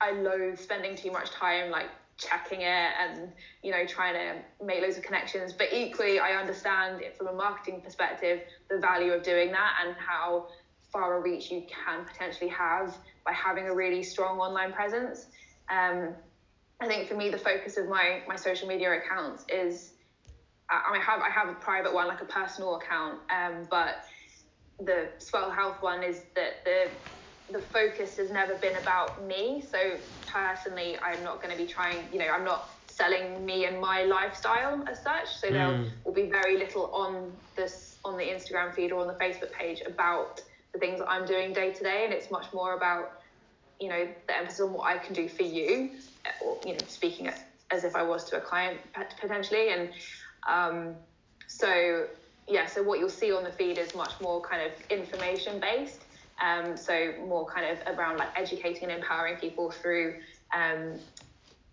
I 0.00 0.12
loathe 0.12 0.58
spending 0.58 0.96
too 0.96 1.10
much 1.10 1.30
time 1.30 1.70
like 1.70 1.88
checking 2.16 2.60
it 2.60 2.90
and 3.00 3.32
you 3.62 3.72
know 3.72 3.84
trying 3.86 4.14
to 4.14 4.64
make 4.64 4.80
loads 4.80 4.96
of 4.96 5.02
connections 5.02 5.52
but 5.52 5.66
equally 5.72 6.20
i 6.20 6.30
understand 6.40 7.02
it 7.02 7.16
from 7.16 7.26
a 7.26 7.32
marketing 7.32 7.80
perspective 7.80 8.42
the 8.70 8.78
value 8.78 9.12
of 9.12 9.22
doing 9.24 9.50
that 9.50 9.74
and 9.84 9.96
how 9.96 10.46
far 10.94 11.18
a 11.18 11.20
reach 11.20 11.50
you 11.50 11.64
can 11.68 12.06
potentially 12.06 12.48
have 12.48 12.96
by 13.26 13.32
having 13.32 13.66
a 13.66 13.74
really 13.74 14.02
strong 14.02 14.38
online 14.38 14.72
presence. 14.72 15.26
Um, 15.68 16.14
I 16.80 16.86
think 16.86 17.08
for 17.08 17.16
me, 17.16 17.28
the 17.28 17.38
focus 17.38 17.76
of 17.76 17.88
my 17.88 18.22
my 18.26 18.36
social 18.36 18.68
media 18.68 18.96
accounts 18.96 19.44
is 19.48 19.92
I 20.70 20.98
have 20.98 21.20
I 21.20 21.28
have 21.28 21.48
a 21.48 21.54
private 21.54 21.92
one, 21.92 22.06
like 22.06 22.22
a 22.22 22.26
personal 22.26 22.76
account, 22.76 23.18
um, 23.30 23.66
but 23.68 24.06
the 24.80 25.08
Swell 25.18 25.50
Health 25.50 25.82
one 25.82 26.02
is 26.02 26.22
that 26.34 26.64
the 26.64 26.88
the 27.52 27.60
focus 27.60 28.16
has 28.16 28.30
never 28.30 28.54
been 28.54 28.76
about 28.76 29.22
me. 29.26 29.62
So 29.70 29.96
personally, 30.26 30.96
I'm 31.00 31.22
not 31.22 31.42
going 31.42 31.52
to 31.52 31.60
be 31.60 31.68
trying. 31.68 31.98
You 32.12 32.20
know, 32.20 32.28
I'm 32.28 32.44
not 32.44 32.70
selling 32.86 33.44
me 33.44 33.66
and 33.66 33.80
my 33.80 34.04
lifestyle 34.04 34.84
as 34.88 35.02
such. 35.02 35.28
So 35.36 35.48
mm. 35.48 35.52
there 35.52 35.92
will 36.04 36.12
be 36.12 36.30
very 36.30 36.56
little 36.56 36.86
on 36.94 37.32
this 37.56 37.96
on 38.04 38.16
the 38.16 38.24
Instagram 38.24 38.74
feed 38.74 38.92
or 38.92 39.00
on 39.00 39.08
the 39.08 39.14
Facebook 39.14 39.52
page 39.52 39.82
about 39.84 40.40
the 40.74 40.78
things 40.78 40.98
that 40.98 41.08
I'm 41.08 41.24
doing 41.24 41.54
day 41.54 41.72
to 41.72 41.82
day, 41.82 42.04
and 42.04 42.12
it's 42.12 42.30
much 42.30 42.52
more 42.52 42.74
about 42.74 43.22
you 43.80 43.88
know 43.88 44.06
the 44.26 44.36
emphasis 44.36 44.60
on 44.60 44.74
what 44.74 44.86
I 44.86 44.98
can 44.98 45.14
do 45.14 45.28
for 45.28 45.44
you, 45.44 45.90
or 46.44 46.58
you 46.66 46.72
know 46.72 46.78
speaking 46.86 47.30
as 47.70 47.84
if 47.84 47.96
I 47.96 48.02
was 48.02 48.24
to 48.30 48.36
a 48.36 48.40
client 48.40 48.78
potentially, 49.20 49.70
and 49.70 49.88
um, 50.46 50.94
so 51.46 52.06
yeah, 52.48 52.66
so 52.66 52.82
what 52.82 52.98
you'll 52.98 53.08
see 53.08 53.32
on 53.32 53.44
the 53.44 53.52
feed 53.52 53.78
is 53.78 53.94
much 53.94 54.20
more 54.20 54.40
kind 54.42 54.62
of 54.62 54.72
information 54.90 55.60
based. 55.60 56.00
Um, 56.44 56.76
so 56.76 57.14
more 57.26 57.46
kind 57.46 57.66
of 57.66 57.96
around 57.96 58.18
like 58.18 58.28
educating 58.36 58.84
and 58.84 58.92
empowering 58.92 59.36
people 59.36 59.70
through 59.70 60.16
um, 60.52 60.98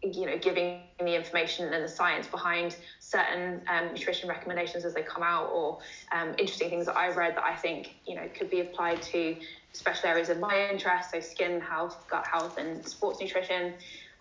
you 0.03 0.25
know 0.25 0.37
giving 0.37 0.81
the 0.99 1.15
information 1.15 1.73
and 1.73 1.83
the 1.83 1.89
science 1.89 2.27
behind 2.27 2.75
certain 3.11 3.61
um, 3.67 3.89
nutrition 3.93 4.29
recommendations 4.29 4.85
as 4.85 4.93
they 4.93 5.01
come 5.01 5.21
out 5.21 5.49
or 5.53 5.79
um, 6.13 6.29
interesting 6.39 6.69
things 6.69 6.85
that 6.85 6.95
I've 6.95 7.17
read 7.17 7.35
that 7.35 7.43
I 7.43 7.55
think 7.55 7.95
you 8.07 8.15
know 8.15 8.27
could 8.33 8.49
be 8.49 8.61
applied 8.61 9.01
to 9.13 9.35
special 9.73 10.09
areas 10.09 10.29
of 10.29 10.39
my 10.39 10.69
interest 10.71 11.11
so 11.11 11.19
skin 11.19 11.59
health 11.59 12.05
gut 12.09 12.25
health 12.25 12.57
and 12.57 12.87
sports 12.87 13.19
nutrition 13.19 13.73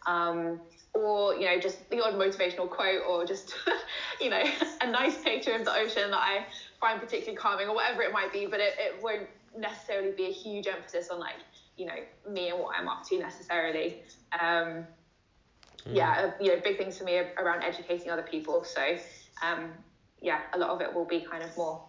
um, 0.06 0.60
or 0.94 1.36
you 1.36 1.46
know 1.46 1.60
just 1.60 1.88
the 1.90 2.02
odd 2.02 2.14
motivational 2.14 2.68
quote 2.68 3.02
or 3.08 3.24
just 3.24 3.54
you 4.20 4.28
know 4.28 4.42
a 4.80 4.90
nice 4.90 5.18
picture 5.18 5.52
of 5.52 5.64
the 5.64 5.72
ocean 5.72 6.10
that 6.10 6.20
I 6.20 6.44
find 6.80 7.00
particularly 7.00 7.36
calming 7.36 7.68
or 7.68 7.74
whatever 7.76 8.02
it 8.02 8.12
might 8.12 8.32
be 8.32 8.46
but 8.46 8.58
it, 8.58 8.74
it 8.76 9.00
won't 9.00 9.28
necessarily 9.56 10.10
be 10.10 10.26
a 10.26 10.32
huge 10.32 10.66
emphasis 10.66 11.10
on 11.10 11.20
like 11.20 11.36
you 11.76 11.86
know 11.86 12.00
me 12.28 12.48
and 12.48 12.58
what 12.58 12.76
I'm 12.76 12.88
up 12.88 13.04
to 13.08 13.18
necessarily 13.18 13.98
um. 14.40 14.84
Yeah, 15.86 16.30
uh, 16.38 16.42
you 16.42 16.54
know, 16.54 16.60
big 16.62 16.78
things 16.78 16.98
for 16.98 17.04
me 17.04 17.18
around 17.38 17.62
educating 17.62 18.10
other 18.10 18.22
people. 18.22 18.64
So, 18.64 18.96
um, 19.42 19.70
yeah, 20.20 20.40
a 20.52 20.58
lot 20.58 20.70
of 20.70 20.80
it 20.80 20.92
will 20.94 21.04
be 21.04 21.20
kind 21.20 21.42
of 21.42 21.56
more. 21.56 21.82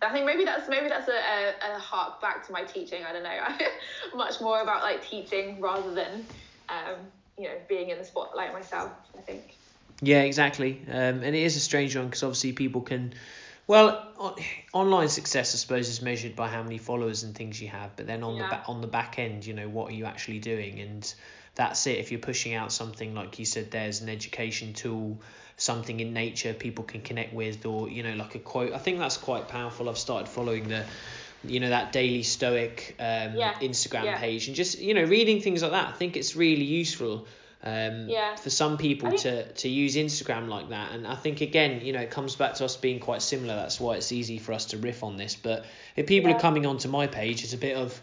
I 0.00 0.10
think 0.10 0.26
maybe 0.26 0.44
that's 0.44 0.68
maybe 0.68 0.88
that's 0.88 1.08
a, 1.08 1.12
a, 1.12 1.76
a 1.76 1.78
hark 1.78 2.20
back 2.20 2.44
to 2.46 2.52
my 2.52 2.64
teaching. 2.64 3.04
I 3.04 3.12
don't 3.12 3.22
know, 3.22 3.38
much 4.16 4.40
more 4.40 4.60
about 4.60 4.82
like 4.82 5.04
teaching 5.04 5.60
rather 5.60 5.94
than, 5.94 6.26
um, 6.68 6.96
you 7.38 7.44
know, 7.44 7.54
being 7.68 7.90
in 7.90 7.98
the 7.98 8.04
spotlight 8.04 8.52
myself. 8.52 8.90
I 9.16 9.20
think. 9.20 9.56
Yeah, 10.00 10.22
exactly. 10.22 10.82
Um, 10.88 11.22
and 11.22 11.36
it 11.36 11.42
is 11.42 11.56
a 11.56 11.60
strange 11.60 11.96
one 11.96 12.06
because 12.06 12.22
obviously 12.22 12.52
people 12.52 12.80
can. 12.80 13.14
Well, 13.68 14.34
online 14.72 15.08
success, 15.08 15.54
I 15.54 15.58
suppose, 15.58 15.88
is 15.88 16.02
measured 16.02 16.34
by 16.34 16.48
how 16.48 16.64
many 16.64 16.78
followers 16.78 17.22
and 17.22 17.32
things 17.32 17.62
you 17.62 17.68
have. 17.68 17.94
But 17.94 18.08
then 18.08 18.24
on 18.24 18.36
yeah. 18.36 18.42
the 18.42 18.48
ba- 18.48 18.64
on 18.66 18.80
the 18.80 18.88
back 18.88 19.20
end, 19.20 19.46
you 19.46 19.54
know, 19.54 19.68
what 19.68 19.90
are 19.90 19.94
you 19.94 20.04
actually 20.04 20.40
doing? 20.40 20.80
And 20.80 21.14
that's 21.54 21.86
it. 21.86 21.98
If 21.98 22.10
you're 22.10 22.20
pushing 22.20 22.54
out 22.54 22.72
something 22.72 23.14
like 23.14 23.38
you 23.38 23.44
said, 23.44 23.70
there's 23.70 24.00
an 24.00 24.08
education 24.08 24.72
tool, 24.72 25.20
something 25.56 26.00
in 26.00 26.12
nature 26.12 26.54
people 26.54 26.84
can 26.84 27.02
connect 27.02 27.34
with, 27.34 27.66
or 27.66 27.88
you 27.88 28.02
know, 28.02 28.14
like 28.14 28.34
a 28.34 28.38
quote. 28.38 28.72
I 28.72 28.78
think 28.78 28.98
that's 28.98 29.16
quite 29.16 29.48
powerful. 29.48 29.88
I've 29.88 29.98
started 29.98 30.28
following 30.28 30.68
the 30.68 30.84
you 31.44 31.60
know 31.60 31.70
that 31.70 31.92
daily 31.92 32.22
stoic 32.22 32.94
um, 32.98 33.34
yeah. 33.36 33.54
instagram 33.54 34.04
yeah. 34.04 34.18
page 34.18 34.46
and 34.46 34.56
just 34.56 34.78
you 34.78 34.94
know 34.94 35.04
reading 35.04 35.40
things 35.40 35.62
like 35.62 35.72
that 35.72 35.88
i 35.88 35.92
think 35.92 36.16
it's 36.16 36.36
really 36.36 36.64
useful 36.64 37.26
um, 37.64 38.08
yeah. 38.08 38.34
for 38.34 38.50
some 38.50 38.76
people 38.76 39.10
think... 39.10 39.22
to 39.22 39.52
to 39.52 39.68
use 39.68 39.96
instagram 39.96 40.48
like 40.48 40.68
that 40.70 40.92
and 40.92 41.06
i 41.06 41.14
think 41.14 41.40
again 41.40 41.84
you 41.84 41.92
know 41.92 42.00
it 42.00 42.10
comes 42.10 42.36
back 42.36 42.54
to 42.54 42.64
us 42.64 42.76
being 42.76 43.00
quite 43.00 43.22
similar 43.22 43.54
that's 43.54 43.80
why 43.80 43.94
it's 43.94 44.12
easy 44.12 44.38
for 44.38 44.52
us 44.52 44.66
to 44.66 44.78
riff 44.78 45.02
on 45.02 45.16
this 45.16 45.34
but 45.36 45.64
if 45.96 46.06
people 46.06 46.30
yeah. 46.30 46.36
are 46.36 46.40
coming 46.40 46.66
onto 46.66 46.88
my 46.88 47.06
page 47.06 47.44
it's 47.44 47.54
a 47.54 47.58
bit 47.58 47.76
of 47.76 48.00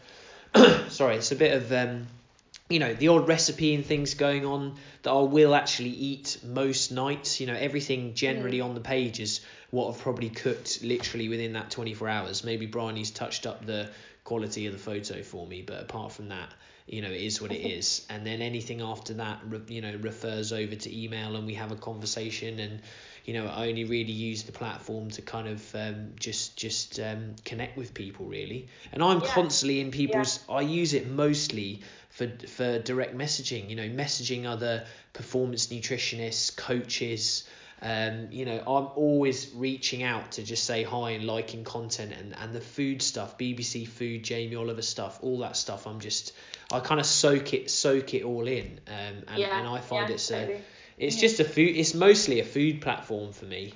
sorry 0.91 1.16
it's 1.16 1.32
a 1.32 1.36
bit 1.36 1.56
of 1.56 1.72
um, 1.72 2.08
you 2.70 2.78
know 2.78 2.93
the 2.93 3.07
odd 3.07 3.28
recipe 3.28 3.74
and 3.74 3.84
things 3.84 4.13
going 4.13 4.45
on 4.45 4.76
that 5.01 5.11
I 5.11 5.22
will 5.22 5.55
actually 5.55 5.89
eat 5.89 6.38
most 6.43 6.91
nights. 6.91 7.39
You 7.39 7.47
know 7.47 7.55
everything 7.55 8.13
generally 8.13 8.59
mm. 8.59 8.65
on 8.65 8.76
the 8.76 8.82
page 8.82 9.20
is 9.20 9.41
what 9.72 9.89
I've 9.89 9.99
probably 9.99 10.30
cooked 10.30 10.84
literally 10.84 11.30
within 11.30 11.53
that 11.53 11.72
24 11.72 12.07
hours. 12.07 12.43
Maybe 12.43 12.67
Bryony's 12.67 13.11
touched 13.11 13.47
up 13.47 13.65
the 13.65 13.89
quality 14.24 14.67
of 14.67 14.74
the 14.74 14.80
photo 14.80 15.24
for 15.24 15.45
me, 15.47 15.63
but 15.63 15.82
apart 15.82 16.11
from 16.11 16.30
that, 16.30 16.53
you 16.86 17.01
know 17.01 17.09
it 17.09 17.22
is 17.22 17.41
what 17.41 17.51
it 17.51 17.61
is. 17.78 18.05
And 18.07 18.26
then 18.26 18.41
anything 18.41 18.82
after 18.82 19.15
that, 19.15 19.39
you 19.67 19.82
know, 19.82 19.95
refers 20.01 20.53
over 20.53 20.76
to 20.76 21.03
email 21.03 21.36
and 21.36 21.47
we 21.47 21.55
have 21.55 21.72
a 21.72 21.76
conversation 21.76 22.59
and 22.59 22.82
you 23.26 23.34
know 23.34 23.47
I 23.47 23.67
only 23.67 23.86
really 23.86 24.11
use 24.11 24.43
the 24.43 24.51
platform 24.51 25.09
to 25.11 25.22
kind 25.22 25.47
of 25.47 25.76
um, 25.76 26.13
just 26.20 26.55
just 26.55 26.99
um, 26.99 27.36
connect 27.45 27.78
with 27.78 27.93
people 27.93 28.26
really 28.26 28.67
and 28.91 29.03
I'm 29.03 29.22
yeah. 29.22 29.28
constantly 29.28 29.82
in 29.82 29.91
people's 29.91 30.39
yeah. 30.47 30.55
I 30.55 30.61
use 30.61 30.93
it 30.93 31.09
mostly 31.09 31.82
for 32.20 32.47
for 32.47 32.80
direct 32.80 33.17
messaging. 33.17 33.70
You 33.70 33.76
know, 33.78 33.89
messaging 33.89 34.45
other 34.45 34.86
performance 35.13 35.67
nutritionists, 35.67 36.55
coaches. 36.55 37.47
Um, 37.82 38.28
you 38.30 38.43
know, 38.43 38.57
I'm 38.57 38.88
always 38.97 39.53
reaching 39.55 40.03
out 40.03 40.34
to 40.34 40.43
just 40.43 40.65
say 40.65 40.84
hi 40.84 41.11
and 41.11 41.24
liking 41.24 41.63
content 41.63 42.11
and, 42.11 42.36
and 42.38 42.51
the 42.53 42.59
food 42.59 43.01
stuff, 43.01 43.38
BBC 43.38 43.88
Food, 43.88 44.26
Jamie 44.26 44.57
Oliver 44.57 44.82
stuff, 44.82 45.20
all 45.22 45.39
that 45.39 45.55
stuff. 45.55 45.88
I'm 45.88 46.01
just, 46.01 46.34
I 46.74 46.82
kind 46.82 46.99
of 46.99 47.05
soak 47.05 47.53
it, 47.53 47.72
soak 47.72 48.13
it 48.13 48.24
all 48.24 48.49
in, 48.49 48.82
um, 48.86 49.24
and, 49.30 49.38
yeah, 49.38 49.57
and 49.57 49.65
I 49.65 49.80
find 49.80 50.09
yeah, 50.09 50.15
it's 50.15 50.28
totally. 50.28 50.55
a, 50.55 50.61
it's 50.97 51.15
just 51.15 51.39
a 51.39 51.45
food. 51.45 51.78
It's 51.78 51.93
mostly 51.93 52.41
a 52.41 52.43
food 52.43 52.82
platform 52.82 53.32
for 53.32 53.45
me. 53.45 53.74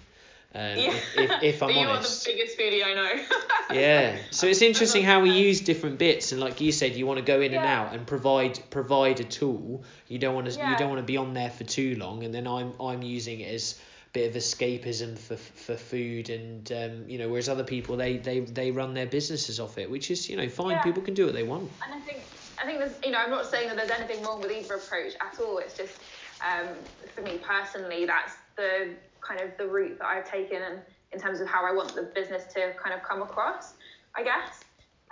Um, 0.56 0.78
yeah. 0.78 0.94
if, 0.94 1.18
if, 1.18 1.44
if 1.44 1.64
I'm 1.64 1.70
you 1.76 1.88
honest. 1.88 2.28
are 2.28 2.32
the 2.32 2.38
biggest 2.38 2.60
foodie 2.60 2.86
I 2.86 2.94
know. 2.94 3.24
yeah. 3.74 4.18
So 4.30 4.48
it's 4.48 4.62
interesting 4.62 5.04
how 5.04 5.22
we 5.22 5.32
use 5.32 5.62
different 5.62 5.98
bits, 5.98 6.32
and 6.32 6.40
like 6.40 6.62
you 6.62 6.72
said, 6.72 6.96
you 6.96 7.08
want 7.08 7.20
to 7.20 7.26
go 7.26 7.42
in 7.42 7.52
yeah. 7.52 7.60
and 7.60 7.68
out 7.68 7.94
and 7.96 8.06
provide 8.06 8.60
provide 8.70 9.20
a 9.20 9.24
tool. 9.24 9.84
You 10.08 10.20
don't 10.20 10.36
want 10.36 10.52
to 10.52 10.58
yeah. 10.58 10.72
you 10.72 10.78
don't 10.78 10.90
want 10.90 11.00
to 11.00 11.06
be 11.06 11.18
on 11.18 11.34
there 11.34 11.50
for 11.50 11.64
too 11.64 11.96
long, 11.96 12.24
and 12.24 12.34
then 12.34 12.48
I'm 12.48 12.74
I'm 12.80 13.02
using 13.02 13.40
it 13.40 13.54
as 13.54 13.80
a 14.08 14.12
bit 14.14 14.30
of 14.30 14.36
escapism 14.36 15.18
for 15.18 15.38
for 15.38 15.76
food, 15.76 16.30
and 16.30 16.72
um, 16.72 17.10
you 17.10 17.18
know, 17.18 17.30
whereas 17.30 17.50
other 17.50 17.64
people 17.64 17.98
they 17.98 18.18
they 18.18 18.42
they 18.42 18.70
run 18.70 18.94
their 18.94 19.08
businesses 19.08 19.60
off 19.60 19.80
it, 19.80 19.90
which 19.90 20.12
is 20.12 20.30
you 20.30 20.38
know 20.38 20.48
fine. 20.50 20.80
People 20.84 21.02
can 21.02 21.16
do 21.16 21.26
what 21.26 21.34
they 21.34 21.44
want. 21.44 21.72
And 21.84 21.96
I 21.96 22.00
think 22.02 22.22
I 22.64 22.66
think 22.66 22.80
there's, 22.80 22.96
you 23.04 23.12
know, 23.12 23.18
I'm 23.18 23.30
not 23.30 23.46
saying 23.46 23.68
that 23.68 23.76
there's 23.76 23.92
anything 23.92 24.24
wrong 24.24 24.42
with 24.42 24.52
either 24.52 24.76
approach 24.76 25.14
at 25.20 25.40
all. 25.40 25.58
It's 25.58 25.76
just, 25.76 26.00
um, 26.42 26.68
for 27.14 27.22
me 27.22 27.40
personally, 27.44 28.06
that's 28.06 28.36
the 28.56 28.92
kind 29.26 29.42
of 29.42 29.58
the 29.58 29.68
route 29.68 29.98
that 30.00 30.08
I've 30.08 30.30
taken 30.30 30.62
and 30.62 30.82
in 31.12 31.20
terms 31.20 31.40
of 31.40 31.48
how 31.48 31.66
I 31.66 31.74
want 31.74 31.96
the 31.96 32.04
business 32.04 32.52
to 32.54 32.74
kind 32.82 32.94
of 32.96 33.04
come 33.04 33.22
across, 33.22 33.74
I 34.16 34.24
guess. 34.24 34.64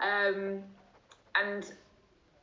Um, 0.02 0.64
and 1.36 1.72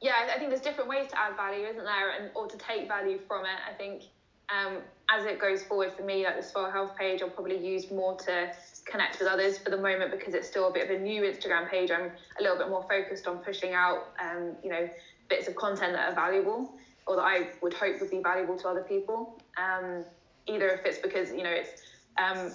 yeah, 0.01 0.29
I 0.33 0.39
think 0.39 0.51
there's 0.51 0.62
different 0.62 0.89
ways 0.89 1.09
to 1.11 1.19
add 1.19 1.37
value, 1.37 1.66
isn't 1.66 1.85
there? 1.85 2.11
And 2.19 2.31
or 2.35 2.47
to 2.47 2.57
take 2.57 2.87
value 2.87 3.19
from 3.27 3.45
it. 3.45 3.59
I 3.69 3.75
think 3.75 4.05
um, 4.49 4.79
as 5.11 5.27
it 5.27 5.41
goes 5.41 5.62
forward 5.64 5.93
for 5.97 6.05
me, 6.05 6.25
like 6.25 6.37
the 6.37 6.43
Swell 6.43 6.71
Health 6.71 6.97
page, 6.97 7.21
I'll 7.21 7.31
probably 7.31 7.59
use 7.59 7.91
more 7.91 8.16
to 8.16 8.53
connect 8.85 9.19
with 9.19 9.29
others 9.29 9.59
for 9.59 9.71
the 9.71 9.77
moment 9.77 10.11
because 10.11 10.35
it's 10.35 10.49
still 10.49 10.69
a 10.69 10.73
bit 10.73 10.89
of 10.89 10.97
a 10.97 11.03
new 11.03 11.23
Instagram 11.23 11.69
page. 11.69 11.91
I'm 11.91 12.12
a 12.39 12.43
little 12.43 12.57
bit 12.57 12.69
more 12.69 12.87
focused 12.89 13.27
on 13.27 13.39
pushing 13.39 13.75
out, 13.75 14.09
um, 14.21 14.53
you 14.62 14.71
know, 14.71 14.89
bits 15.29 15.49
of 15.49 15.57
content 15.57 15.93
that 15.93 16.11
are 16.11 16.14
valuable 16.14 16.73
or 17.07 17.16
that 17.16 17.23
I 17.23 17.49
would 17.62 17.75
hope 17.75 18.01
would 18.01 18.11
be 18.11 18.23
valuable 18.23 18.57
to 18.59 18.69
other 18.69 18.83
people. 18.83 19.39
Um, 19.57 20.05
either 20.49 20.69
if 20.69 20.85
it's 20.85 20.99
because 20.99 21.31
you 21.31 21.43
know 21.43 21.51
it's 21.51 21.83
um, 22.19 22.53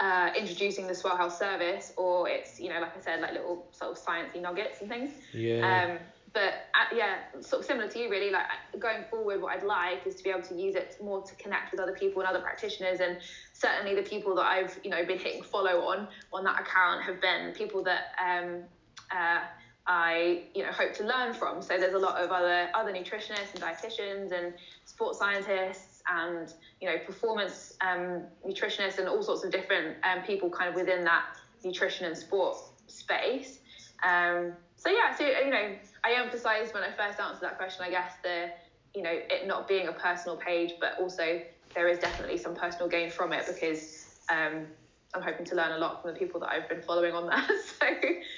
uh, 0.00 0.30
introducing 0.36 0.86
the 0.86 0.94
Swell 0.94 1.16
Health 1.16 1.36
service, 1.36 1.92
or 1.96 2.28
it's 2.28 2.60
you 2.60 2.68
know 2.68 2.80
like 2.80 2.96
I 2.96 3.00
said, 3.00 3.20
like 3.20 3.32
little 3.32 3.66
sort 3.72 3.92
of 3.92 3.98
sciencey 3.98 4.40
nuggets 4.40 4.80
and 4.80 4.88
things. 4.88 5.12
Yeah. 5.32 5.90
Um, 5.90 5.98
but 6.34 6.54
uh, 6.74 6.96
yeah, 6.96 7.16
sort 7.40 7.60
of 7.60 7.66
similar 7.66 7.88
to 7.88 7.98
you, 7.98 8.10
really. 8.10 8.30
Like 8.30 8.46
going 8.78 9.04
forward, 9.10 9.42
what 9.42 9.56
I'd 9.56 9.64
like 9.64 10.06
is 10.06 10.14
to 10.16 10.24
be 10.24 10.30
able 10.30 10.42
to 10.42 10.54
use 10.54 10.74
it 10.74 10.96
more 11.02 11.22
to 11.22 11.34
connect 11.34 11.72
with 11.72 11.80
other 11.80 11.92
people 11.92 12.22
and 12.22 12.28
other 12.28 12.40
practitioners, 12.40 13.00
and 13.00 13.18
certainly 13.52 13.94
the 13.94 14.02
people 14.02 14.34
that 14.36 14.46
I've 14.46 14.78
you 14.82 14.90
know 14.90 15.04
been 15.04 15.18
hitting 15.18 15.42
follow 15.42 15.82
on 15.82 16.08
on 16.32 16.44
that 16.44 16.60
account 16.60 17.02
have 17.02 17.20
been 17.20 17.52
people 17.52 17.84
that 17.84 18.14
um, 18.18 18.62
uh, 19.10 19.40
I 19.86 20.44
you 20.54 20.62
know 20.62 20.70
hope 20.70 20.94
to 20.94 21.04
learn 21.04 21.34
from. 21.34 21.60
So 21.60 21.76
there's 21.78 21.94
a 21.94 21.98
lot 21.98 22.16
of 22.16 22.30
other 22.30 22.68
other 22.74 22.92
nutritionists 22.92 23.54
and 23.54 23.62
dietitians 23.62 24.32
and 24.32 24.54
sports 24.84 25.18
scientists 25.18 26.02
and 26.08 26.52
you 26.80 26.88
know 26.88 26.98
performance 27.04 27.74
um, 27.80 28.22
nutritionists 28.46 28.98
and 28.98 29.08
all 29.08 29.22
sorts 29.22 29.44
of 29.44 29.50
different 29.50 29.96
um, 30.04 30.22
people 30.22 30.50
kind 30.50 30.68
of 30.68 30.76
within 30.76 31.04
that 31.04 31.24
nutrition 31.64 32.06
and 32.06 32.16
sport 32.16 32.56
space. 32.86 33.58
Um, 34.02 34.52
so 34.76 34.90
yeah, 34.90 35.14
so 35.16 35.24
you 35.24 35.50
know 35.50 35.74
I 36.04 36.12
emphasised 36.14 36.74
when 36.74 36.82
I 36.82 36.90
first 36.90 37.18
answered 37.20 37.42
that 37.42 37.56
question, 37.56 37.84
I 37.84 37.90
guess 37.90 38.12
the 38.22 38.50
you 38.94 39.02
know 39.02 39.12
it 39.12 39.46
not 39.46 39.66
being 39.66 39.88
a 39.88 39.92
personal 39.92 40.36
page, 40.36 40.74
but 40.80 40.98
also 41.00 41.40
there 41.74 41.88
is 41.88 41.98
definitely 41.98 42.38
some 42.38 42.54
personal 42.54 42.88
gain 42.88 43.10
from 43.10 43.32
it 43.32 43.46
because 43.46 44.14
um, 44.28 44.66
I'm 45.14 45.22
hoping 45.22 45.46
to 45.46 45.54
learn 45.54 45.72
a 45.72 45.78
lot 45.78 46.02
from 46.02 46.12
the 46.12 46.18
people 46.18 46.40
that 46.40 46.50
I've 46.50 46.68
been 46.68 46.82
following 46.82 47.14
on 47.14 47.26
there. 47.26 47.44
so 47.80 47.86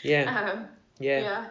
yeah, 0.02 0.52
um, 0.52 0.68
yeah, 0.98 1.20
yeah, 1.20 1.44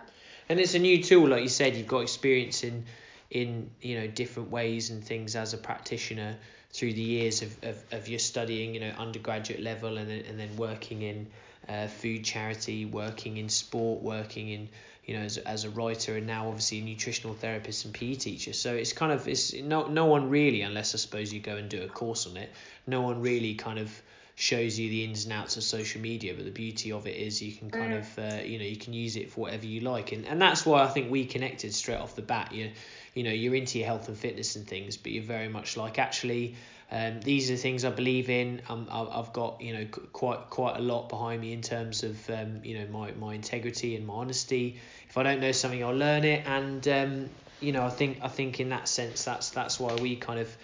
and 0.49 0.59
it's 0.59 0.73
a 0.75 0.79
new 0.79 1.01
tool, 1.03 1.27
like 1.29 1.41
you 1.41 1.49
said. 1.49 1.75
You've 1.75 1.87
got 1.87 1.99
experience 1.99 2.63
in 2.63 2.85
in 3.33 3.69
you 3.81 3.99
know 3.99 4.07
different 4.07 4.51
ways 4.51 4.89
and 4.89 5.03
things 5.03 5.35
as 5.35 5.53
a 5.53 5.57
practitioner 5.57 6.37
through 6.71 6.93
the 6.93 7.01
years 7.01 7.41
of, 7.41 7.63
of, 7.63 7.83
of 7.91 8.07
your 8.07 8.19
studying 8.19 8.73
you 8.73 8.79
know 8.79 8.91
undergraduate 8.97 9.61
level 9.61 9.97
and 9.97 10.09
then, 10.09 10.23
and 10.29 10.39
then 10.39 10.55
working 10.55 11.01
in 11.01 11.27
uh, 11.67 11.87
food 11.87 12.23
charity 12.23 12.85
working 12.85 13.37
in 13.37 13.49
sport 13.49 14.01
working 14.01 14.49
in 14.49 14.69
you 15.05 15.15
know 15.15 15.21
as, 15.21 15.37
as 15.39 15.63
a 15.63 15.69
writer 15.71 16.17
and 16.17 16.27
now 16.27 16.47
obviously 16.47 16.79
a 16.79 16.83
nutritional 16.83 17.33
therapist 17.33 17.85
and 17.85 17.93
PE 17.93 18.15
teacher 18.15 18.53
so 18.53 18.73
it's 18.73 18.93
kind 18.93 19.11
of 19.11 19.27
it's 19.27 19.53
no 19.53 19.87
no 19.87 20.05
one 20.05 20.29
really 20.29 20.61
unless 20.61 20.93
I 20.93 20.97
suppose 20.97 21.33
you 21.33 21.39
go 21.39 21.55
and 21.55 21.69
do 21.69 21.81
a 21.81 21.87
course 21.87 22.27
on 22.27 22.37
it 22.37 22.51
no 22.85 23.01
one 23.01 23.21
really 23.21 23.55
kind 23.55 23.79
of 23.79 24.01
shows 24.35 24.79
you 24.79 24.89
the 24.89 25.03
ins 25.03 25.25
and 25.25 25.33
outs 25.33 25.57
of 25.57 25.63
social 25.63 26.01
media 26.01 26.33
but 26.33 26.43
the 26.43 26.51
beauty 26.51 26.91
of 26.91 27.05
it 27.05 27.15
is 27.15 27.41
you 27.41 27.51
can 27.51 27.69
kind 27.69 27.93
Mm. 27.93 27.99
of 27.99 28.19
uh, 28.19 28.43
you 28.43 28.57
know 28.57 28.65
you 28.65 28.77
can 28.77 28.93
use 28.93 29.15
it 29.15 29.29
for 29.31 29.41
whatever 29.41 29.65
you 29.65 29.81
like. 29.81 30.11
And, 30.11 30.25
and 30.27 30.41
that's 30.41 30.65
why 30.65 30.83
I 30.83 30.87
think 30.87 31.11
we 31.11 31.25
connected 31.25 31.73
straight 31.73 31.99
off 31.99 32.15
the 32.15 32.23
bat. 32.23 32.51
You 32.51 32.71
you 33.13 33.23
know 33.23 33.31
you're 33.31 33.55
into 33.55 33.77
your 33.77 33.87
health 33.87 34.07
and 34.07 34.17
fitness 34.17 34.55
and 34.55 34.67
things 34.67 34.97
but 34.97 35.11
you're 35.11 35.23
very 35.23 35.49
much 35.49 35.77
like 35.77 35.99
actually 35.99 36.55
um, 36.91 37.21
these 37.21 37.49
are 37.49 37.53
the 37.55 37.59
things 37.61 37.85
I 37.85 37.89
believe 37.89 38.29
in. 38.29 38.61
Um, 38.69 38.87
I've 38.91 39.33
got 39.33 39.61
you 39.61 39.73
know 39.73 39.85
quite 40.13 40.49
quite 40.49 40.77
a 40.77 40.81
lot 40.81 41.09
behind 41.09 41.41
me 41.41 41.53
in 41.53 41.61
terms 41.61 42.03
of 42.03 42.29
um, 42.29 42.59
you 42.63 42.77
know 42.79 42.87
my, 42.91 43.11
my 43.13 43.33
integrity 43.35 43.95
and 43.95 44.05
my 44.05 44.15
honesty. 44.15 44.79
If 45.09 45.17
I 45.17 45.23
don't 45.23 45.41
know 45.41 45.51
something 45.51 45.83
I'll 45.83 45.95
learn 45.95 46.23
it. 46.23 46.45
And 46.47 46.87
um, 46.87 47.29
you 47.61 47.71
know 47.71 47.85
I 47.85 47.89
think 47.89 48.19
I 48.23 48.27
think 48.27 48.59
in 48.59 48.69
that 48.69 48.87
sense 48.87 49.23
that's 49.23 49.51
that's 49.51 49.79
why 49.79 49.93
we 49.95 50.15
kind 50.15 50.39
of 50.39 50.55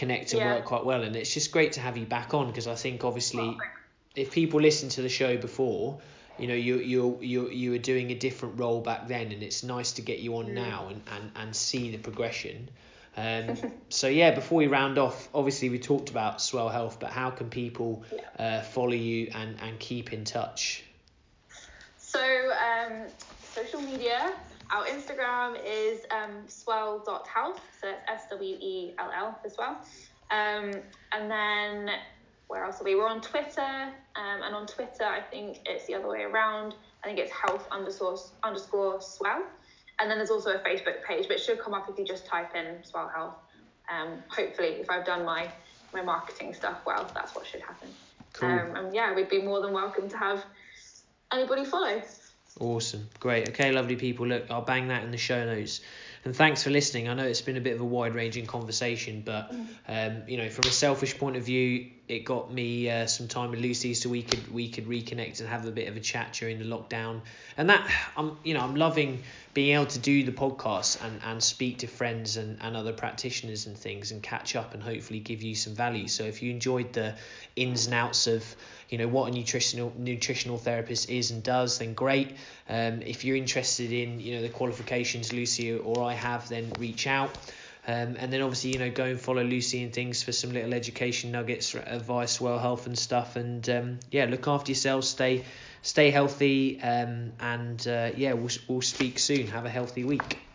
connect 0.00 0.32
and 0.32 0.40
Yeah. 0.42 0.54
work 0.54 0.64
quite 0.64 0.84
well 0.90 1.02
and 1.06 1.14
it's 1.20 1.32
just 1.38 1.50
great 1.52 1.72
to 1.76 1.80
have 1.80 1.96
you 2.00 2.06
back 2.06 2.32
on 2.38 2.46
because 2.50 2.66
I 2.66 2.76
think 2.84 3.04
obviously 3.04 3.48
Well, 3.48 3.66
if 4.24 4.28
people 4.32 4.60
listen 4.60 4.88
to 4.96 5.02
the 5.02 5.08
show 5.08 5.36
before, 5.36 6.00
you 6.36 6.46
know, 6.48 6.54
you 6.68 6.74
you 6.92 7.18
you 7.32 7.40
you 7.50 7.70
were 7.74 7.84
doing 7.92 8.10
a 8.10 8.14
different 8.26 8.58
role 8.58 8.80
back 8.80 9.06
then, 9.08 9.26
and 9.34 9.42
it's 9.42 9.62
nice 9.62 9.92
to 9.98 10.02
get 10.02 10.18
you 10.18 10.36
on 10.40 10.46
Mm. 10.46 10.54
now 10.54 10.88
and, 10.90 11.00
and 11.14 11.24
and 11.40 11.54
see 11.54 11.90
the 11.94 11.98
progression. 11.98 12.68
Um, 13.16 13.56
so 14.00 14.06
yeah, 14.08 14.30
before 14.34 14.58
we 14.58 14.66
round 14.66 14.96
off, 14.98 15.28
obviously 15.34 15.68
we 15.70 15.78
talked 15.78 16.10
about 16.10 16.40
Swell 16.40 16.68
Health, 16.70 16.96
but 16.98 17.10
how 17.10 17.30
can 17.30 17.48
people 17.50 18.02
uh, 18.38 18.62
follow 18.74 18.96
you 19.10 19.30
and 19.34 19.56
and 19.62 19.78
keep 19.78 20.12
in 20.12 20.24
touch? 20.24 20.82
So, 21.98 22.20
um, 22.68 22.92
social 23.54 23.80
media, 23.80 24.32
our 24.72 24.84
Instagram 24.86 25.58
is 25.64 26.00
um, 26.10 26.46
swell.health, 26.46 27.60
so 27.80 27.88
it's 27.88 28.00
S 28.08 28.24
W 28.30 28.56
E 28.60 28.94
L 28.98 29.10
L 29.16 29.38
as 29.44 29.56
well. 29.58 29.80
Um, 30.30 30.72
and 31.12 31.30
then, 31.30 31.90
where 32.46 32.64
else 32.64 32.80
are 32.80 32.84
we? 32.84 32.94
We're 32.94 33.08
on 33.08 33.20
Twitter, 33.20 33.60
um, 33.60 34.42
and 34.42 34.54
on 34.54 34.66
Twitter, 34.66 35.04
I 35.04 35.20
think 35.20 35.58
it's 35.66 35.86
the 35.86 35.94
other 35.94 36.08
way 36.08 36.22
around. 36.22 36.74
I 37.02 37.06
think 37.06 37.18
it's 37.18 37.32
health 37.32 37.66
underscore, 37.70 38.18
underscore 38.42 39.00
swell. 39.00 39.42
And 39.98 40.10
then 40.10 40.18
there's 40.18 40.30
also 40.30 40.50
a 40.50 40.58
Facebook 40.58 41.02
page, 41.04 41.26
but 41.28 41.36
it 41.36 41.40
should 41.40 41.58
come 41.58 41.74
up 41.74 41.88
if 41.90 41.98
you 41.98 42.04
just 42.04 42.26
type 42.26 42.54
in 42.54 42.82
swell 42.84 43.10
health. 43.14 43.34
Um, 43.90 44.22
hopefully, 44.28 44.68
if 44.80 44.88
I've 44.88 45.04
done 45.04 45.24
my, 45.24 45.50
my 45.92 46.02
marketing 46.02 46.54
stuff 46.54 46.78
well, 46.86 47.10
that's 47.12 47.34
what 47.34 47.46
should 47.46 47.60
happen. 47.60 47.88
Cool. 48.32 48.48
Um, 48.48 48.76
and 48.76 48.94
yeah, 48.94 49.14
we'd 49.14 49.28
be 49.28 49.42
more 49.42 49.60
than 49.60 49.72
welcome 49.72 50.08
to 50.08 50.16
have 50.16 50.44
anybody 51.32 51.64
follow. 51.64 52.00
Awesome. 52.58 53.08
Great. 53.20 53.50
Okay, 53.50 53.72
lovely 53.72 53.96
people. 53.96 54.26
Look, 54.26 54.50
I'll 54.50 54.60
bang 54.62 54.88
that 54.88 55.04
in 55.04 55.10
the 55.10 55.16
show 55.16 55.44
notes. 55.44 55.80
And 56.24 56.36
thanks 56.36 56.62
for 56.62 56.68
listening. 56.68 57.08
I 57.08 57.14
know 57.14 57.24
it's 57.24 57.40
been 57.40 57.56
a 57.56 57.62
bit 57.62 57.74
of 57.74 57.80
a 57.80 57.84
wide 57.84 58.14
ranging 58.14 58.44
conversation, 58.44 59.22
but 59.24 59.54
um, 59.88 60.22
you 60.26 60.36
know, 60.36 60.50
from 60.50 60.66
a 60.66 60.70
selfish 60.70 61.16
point 61.16 61.36
of 61.36 61.44
view, 61.44 61.90
it 62.08 62.26
got 62.26 62.52
me 62.52 62.90
uh, 62.90 63.06
some 63.06 63.26
time 63.28 63.50
with 63.50 63.60
Lucy 63.60 63.94
so 63.94 64.10
we 64.10 64.22
could 64.22 64.52
we 64.52 64.68
could 64.68 64.86
reconnect 64.86 65.40
and 65.40 65.48
have 65.48 65.64
a 65.64 65.70
bit 65.70 65.88
of 65.88 65.96
a 65.96 66.00
chat 66.00 66.34
during 66.34 66.58
the 66.58 66.64
lockdown. 66.66 67.22
And 67.56 67.70
that 67.70 67.90
I'm 68.18 68.36
you 68.44 68.52
know, 68.52 68.60
I'm 68.60 68.74
loving 68.74 69.22
being 69.54 69.74
able 69.74 69.86
to 69.86 69.98
do 69.98 70.22
the 70.22 70.32
podcast 70.32 71.02
and, 71.02 71.20
and 71.24 71.42
speak 71.42 71.78
to 71.78 71.86
friends 71.86 72.36
and, 72.36 72.58
and 72.60 72.76
other 72.76 72.92
practitioners 72.92 73.66
and 73.66 73.76
things 73.76 74.12
and 74.12 74.22
catch 74.22 74.54
up 74.54 74.74
and 74.74 74.82
hopefully 74.82 75.20
give 75.20 75.42
you 75.42 75.54
some 75.54 75.74
value. 75.74 76.06
So 76.06 76.24
if 76.24 76.42
you 76.42 76.50
enjoyed 76.50 76.92
the 76.92 77.14
ins 77.56 77.86
and 77.86 77.94
outs 77.94 78.26
of 78.26 78.44
you 78.90 78.98
know 78.98 79.08
what 79.08 79.30
a 79.30 79.34
nutritional 79.34 79.92
nutritional 79.96 80.58
therapist 80.58 81.08
is 81.08 81.30
and 81.30 81.42
does, 81.42 81.78
then 81.78 81.94
great. 81.94 82.32
Um, 82.68 83.02
if 83.02 83.24
you're 83.24 83.36
interested 83.36 83.92
in 83.92 84.20
you 84.20 84.36
know 84.36 84.42
the 84.42 84.48
qualifications 84.48 85.32
Lucy 85.32 85.72
or 85.72 86.02
I 86.02 86.14
have, 86.14 86.48
then 86.48 86.72
reach 86.78 87.06
out. 87.06 87.30
Um, 87.86 88.16
and 88.18 88.30
then 88.30 88.42
obviously 88.42 88.72
you 88.72 88.78
know 88.78 88.90
go 88.90 89.04
and 89.04 89.20
follow 89.20 89.42
Lucy 89.42 89.82
and 89.82 89.92
things 89.92 90.22
for 90.22 90.32
some 90.32 90.52
little 90.52 90.74
education 90.74 91.32
nuggets, 91.32 91.74
advice, 91.74 92.40
well 92.40 92.58
health 92.58 92.86
and 92.86 92.98
stuff. 92.98 93.36
And 93.36 93.68
um, 93.70 94.00
yeah, 94.10 94.26
look 94.26 94.48
after 94.48 94.72
yourselves, 94.72 95.08
stay 95.08 95.44
stay 95.82 96.10
healthy, 96.10 96.80
um, 96.80 97.32
and 97.40 97.86
uh, 97.86 98.10
yeah, 98.16 98.32
we'll 98.34 98.50
we'll 98.68 98.82
speak 98.82 99.18
soon. 99.18 99.46
Have 99.46 99.64
a 99.64 99.70
healthy 99.70 100.04
week. 100.04 100.49